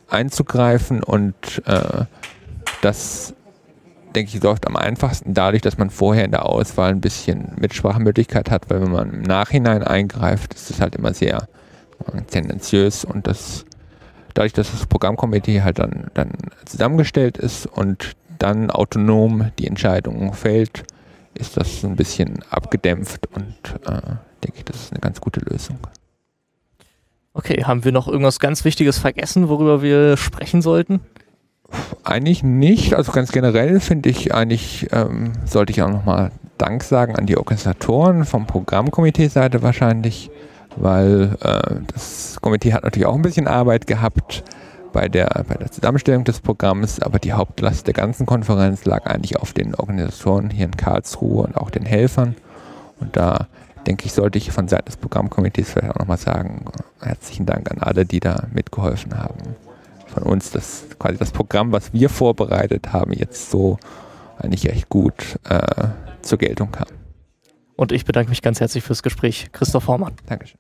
einzugreifen 0.09 1.01
und 1.01 1.63
äh, 1.65 2.05
das 2.81 3.33
denke 4.15 4.35
ich, 4.35 4.43
läuft 4.43 4.67
am 4.67 4.75
einfachsten 4.75 5.33
dadurch, 5.33 5.61
dass 5.61 5.77
man 5.77 5.89
vorher 5.89 6.25
in 6.25 6.31
der 6.31 6.45
Auswahl 6.45 6.91
ein 6.91 7.01
bisschen 7.01 7.53
Mitsprachemöglichkeit 7.59 8.49
hat, 8.51 8.69
weil 8.69 8.81
wenn 8.81 8.91
man 8.91 9.13
im 9.13 9.21
Nachhinein 9.21 9.83
eingreift, 9.83 10.53
ist 10.53 10.69
das 10.69 10.79
halt 10.79 10.95
immer 10.95 11.13
sehr 11.13 11.47
tendenziös 12.29 13.05
und 13.05 13.27
das 13.27 13.65
dadurch, 14.33 14.53
dass 14.53 14.71
das 14.71 14.85
Programmkomitee 14.85 15.61
halt 15.61 15.79
dann, 15.79 16.07
dann 16.13 16.31
zusammengestellt 16.65 17.37
ist 17.37 17.65
und 17.65 18.15
dann 18.39 18.71
autonom 18.71 19.51
die 19.59 19.67
Entscheidung 19.67 20.33
fällt, 20.33 20.83
ist 21.33 21.57
das 21.57 21.83
ein 21.83 21.95
bisschen 21.95 22.43
abgedämpft 22.49 23.27
und 23.33 23.55
äh, 23.85 24.15
denke 24.43 24.57
ich, 24.57 24.65
das 24.65 24.81
ist 24.81 24.91
eine 24.91 24.99
ganz 24.99 25.21
gute 25.21 25.39
Lösung. 25.41 25.77
Okay, 27.33 27.63
haben 27.63 27.83
wir 27.83 27.91
noch 27.91 28.07
irgendwas 28.07 28.39
ganz 28.39 28.63
Wichtiges 28.63 28.99
vergessen, 28.99 29.49
worüber 29.49 29.81
wir 29.81 30.17
sprechen 30.17 30.61
sollten? 30.61 30.99
Eigentlich 32.03 32.43
nicht. 32.43 32.95
Also 32.95 33.11
ganz 33.11 33.31
generell 33.31 33.79
finde 33.79 34.09
ich 34.09 34.33
eigentlich, 34.33 34.87
ähm, 34.91 35.33
sollte 35.45 35.71
ich 35.71 35.81
auch 35.81 35.89
nochmal 35.89 36.31
Dank 36.57 36.83
sagen 36.83 37.15
an 37.15 37.25
die 37.25 37.37
Organisatoren 37.37 38.25
vom 38.25 38.45
Programmkomitee-Seite 38.45 39.63
wahrscheinlich, 39.63 40.29
weil 40.75 41.35
äh, 41.41 41.75
das 41.93 42.37
Komitee 42.41 42.73
hat 42.73 42.83
natürlich 42.83 43.05
auch 43.05 43.15
ein 43.15 43.21
bisschen 43.21 43.47
Arbeit 43.47 43.87
gehabt 43.87 44.43
bei 44.91 45.09
der, 45.09 45.43
bei 45.47 45.55
der 45.55 45.71
Zusammenstellung 45.71 46.23
des 46.23 46.39
Programms, 46.39 47.01
aber 47.01 47.19
die 47.19 47.33
Hauptlast 47.33 47.87
der 47.87 47.93
ganzen 47.93 48.25
Konferenz 48.25 48.85
lag 48.85 49.05
eigentlich 49.07 49.37
auf 49.37 49.53
den 49.53 49.75
Organisatoren 49.75 50.51
hier 50.51 50.65
in 50.65 50.77
Karlsruhe 50.77 51.47
und 51.47 51.57
auch 51.57 51.71
den 51.71 51.85
Helfern. 51.85 52.35
Und 52.99 53.17
da 53.17 53.47
denke 53.87 54.05
ich, 54.05 54.13
sollte 54.13 54.37
ich 54.37 54.51
von 54.51 54.67
Seiten 54.67 54.85
des 54.85 54.97
Programmkomitees 54.97 55.71
vielleicht 55.71 55.95
auch 55.95 55.99
nochmal 55.99 56.17
sagen, 56.17 56.65
herzlichen 57.01 57.45
Dank 57.45 57.69
an 57.71 57.79
alle, 57.79 58.05
die 58.05 58.19
da 58.19 58.43
mitgeholfen 58.53 59.17
haben. 59.17 59.55
Von 60.13 60.23
uns, 60.23 60.51
dass 60.51 60.85
quasi 60.99 61.17
das 61.17 61.31
Programm, 61.31 61.71
was 61.71 61.91
wir 61.91 62.07
vorbereitet 62.07 62.93
haben, 62.93 63.13
jetzt 63.13 63.49
so 63.49 63.79
eigentlich 64.37 64.69
echt 64.69 64.89
gut 64.89 65.39
äh, 65.49 65.87
zur 66.21 66.37
Geltung 66.37 66.71
kam. 66.71 66.85
Und 67.75 67.91
ich 67.91 68.05
bedanke 68.05 68.29
mich 68.29 68.43
ganz 68.43 68.59
herzlich 68.59 68.83
fürs 68.83 69.01
Gespräch. 69.01 69.47
Christoph 69.51 69.87
Hormann. 69.87 70.13
Dankeschön. 70.27 70.59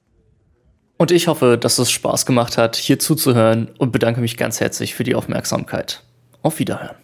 Und 0.97 1.11
ich 1.11 1.27
hoffe, 1.27 1.57
dass 1.57 1.77
es 1.77 1.91
Spaß 1.91 2.25
gemacht 2.25 2.57
hat, 2.57 2.75
hier 2.75 2.97
zuzuhören 2.97 3.69
und 3.77 3.91
bedanke 3.91 4.21
mich 4.21 4.37
ganz 4.37 4.59
herzlich 4.59 4.95
für 4.95 5.03
die 5.03 5.15
Aufmerksamkeit. 5.15 6.03
Auf 6.41 6.59
Wiederhören. 6.59 7.02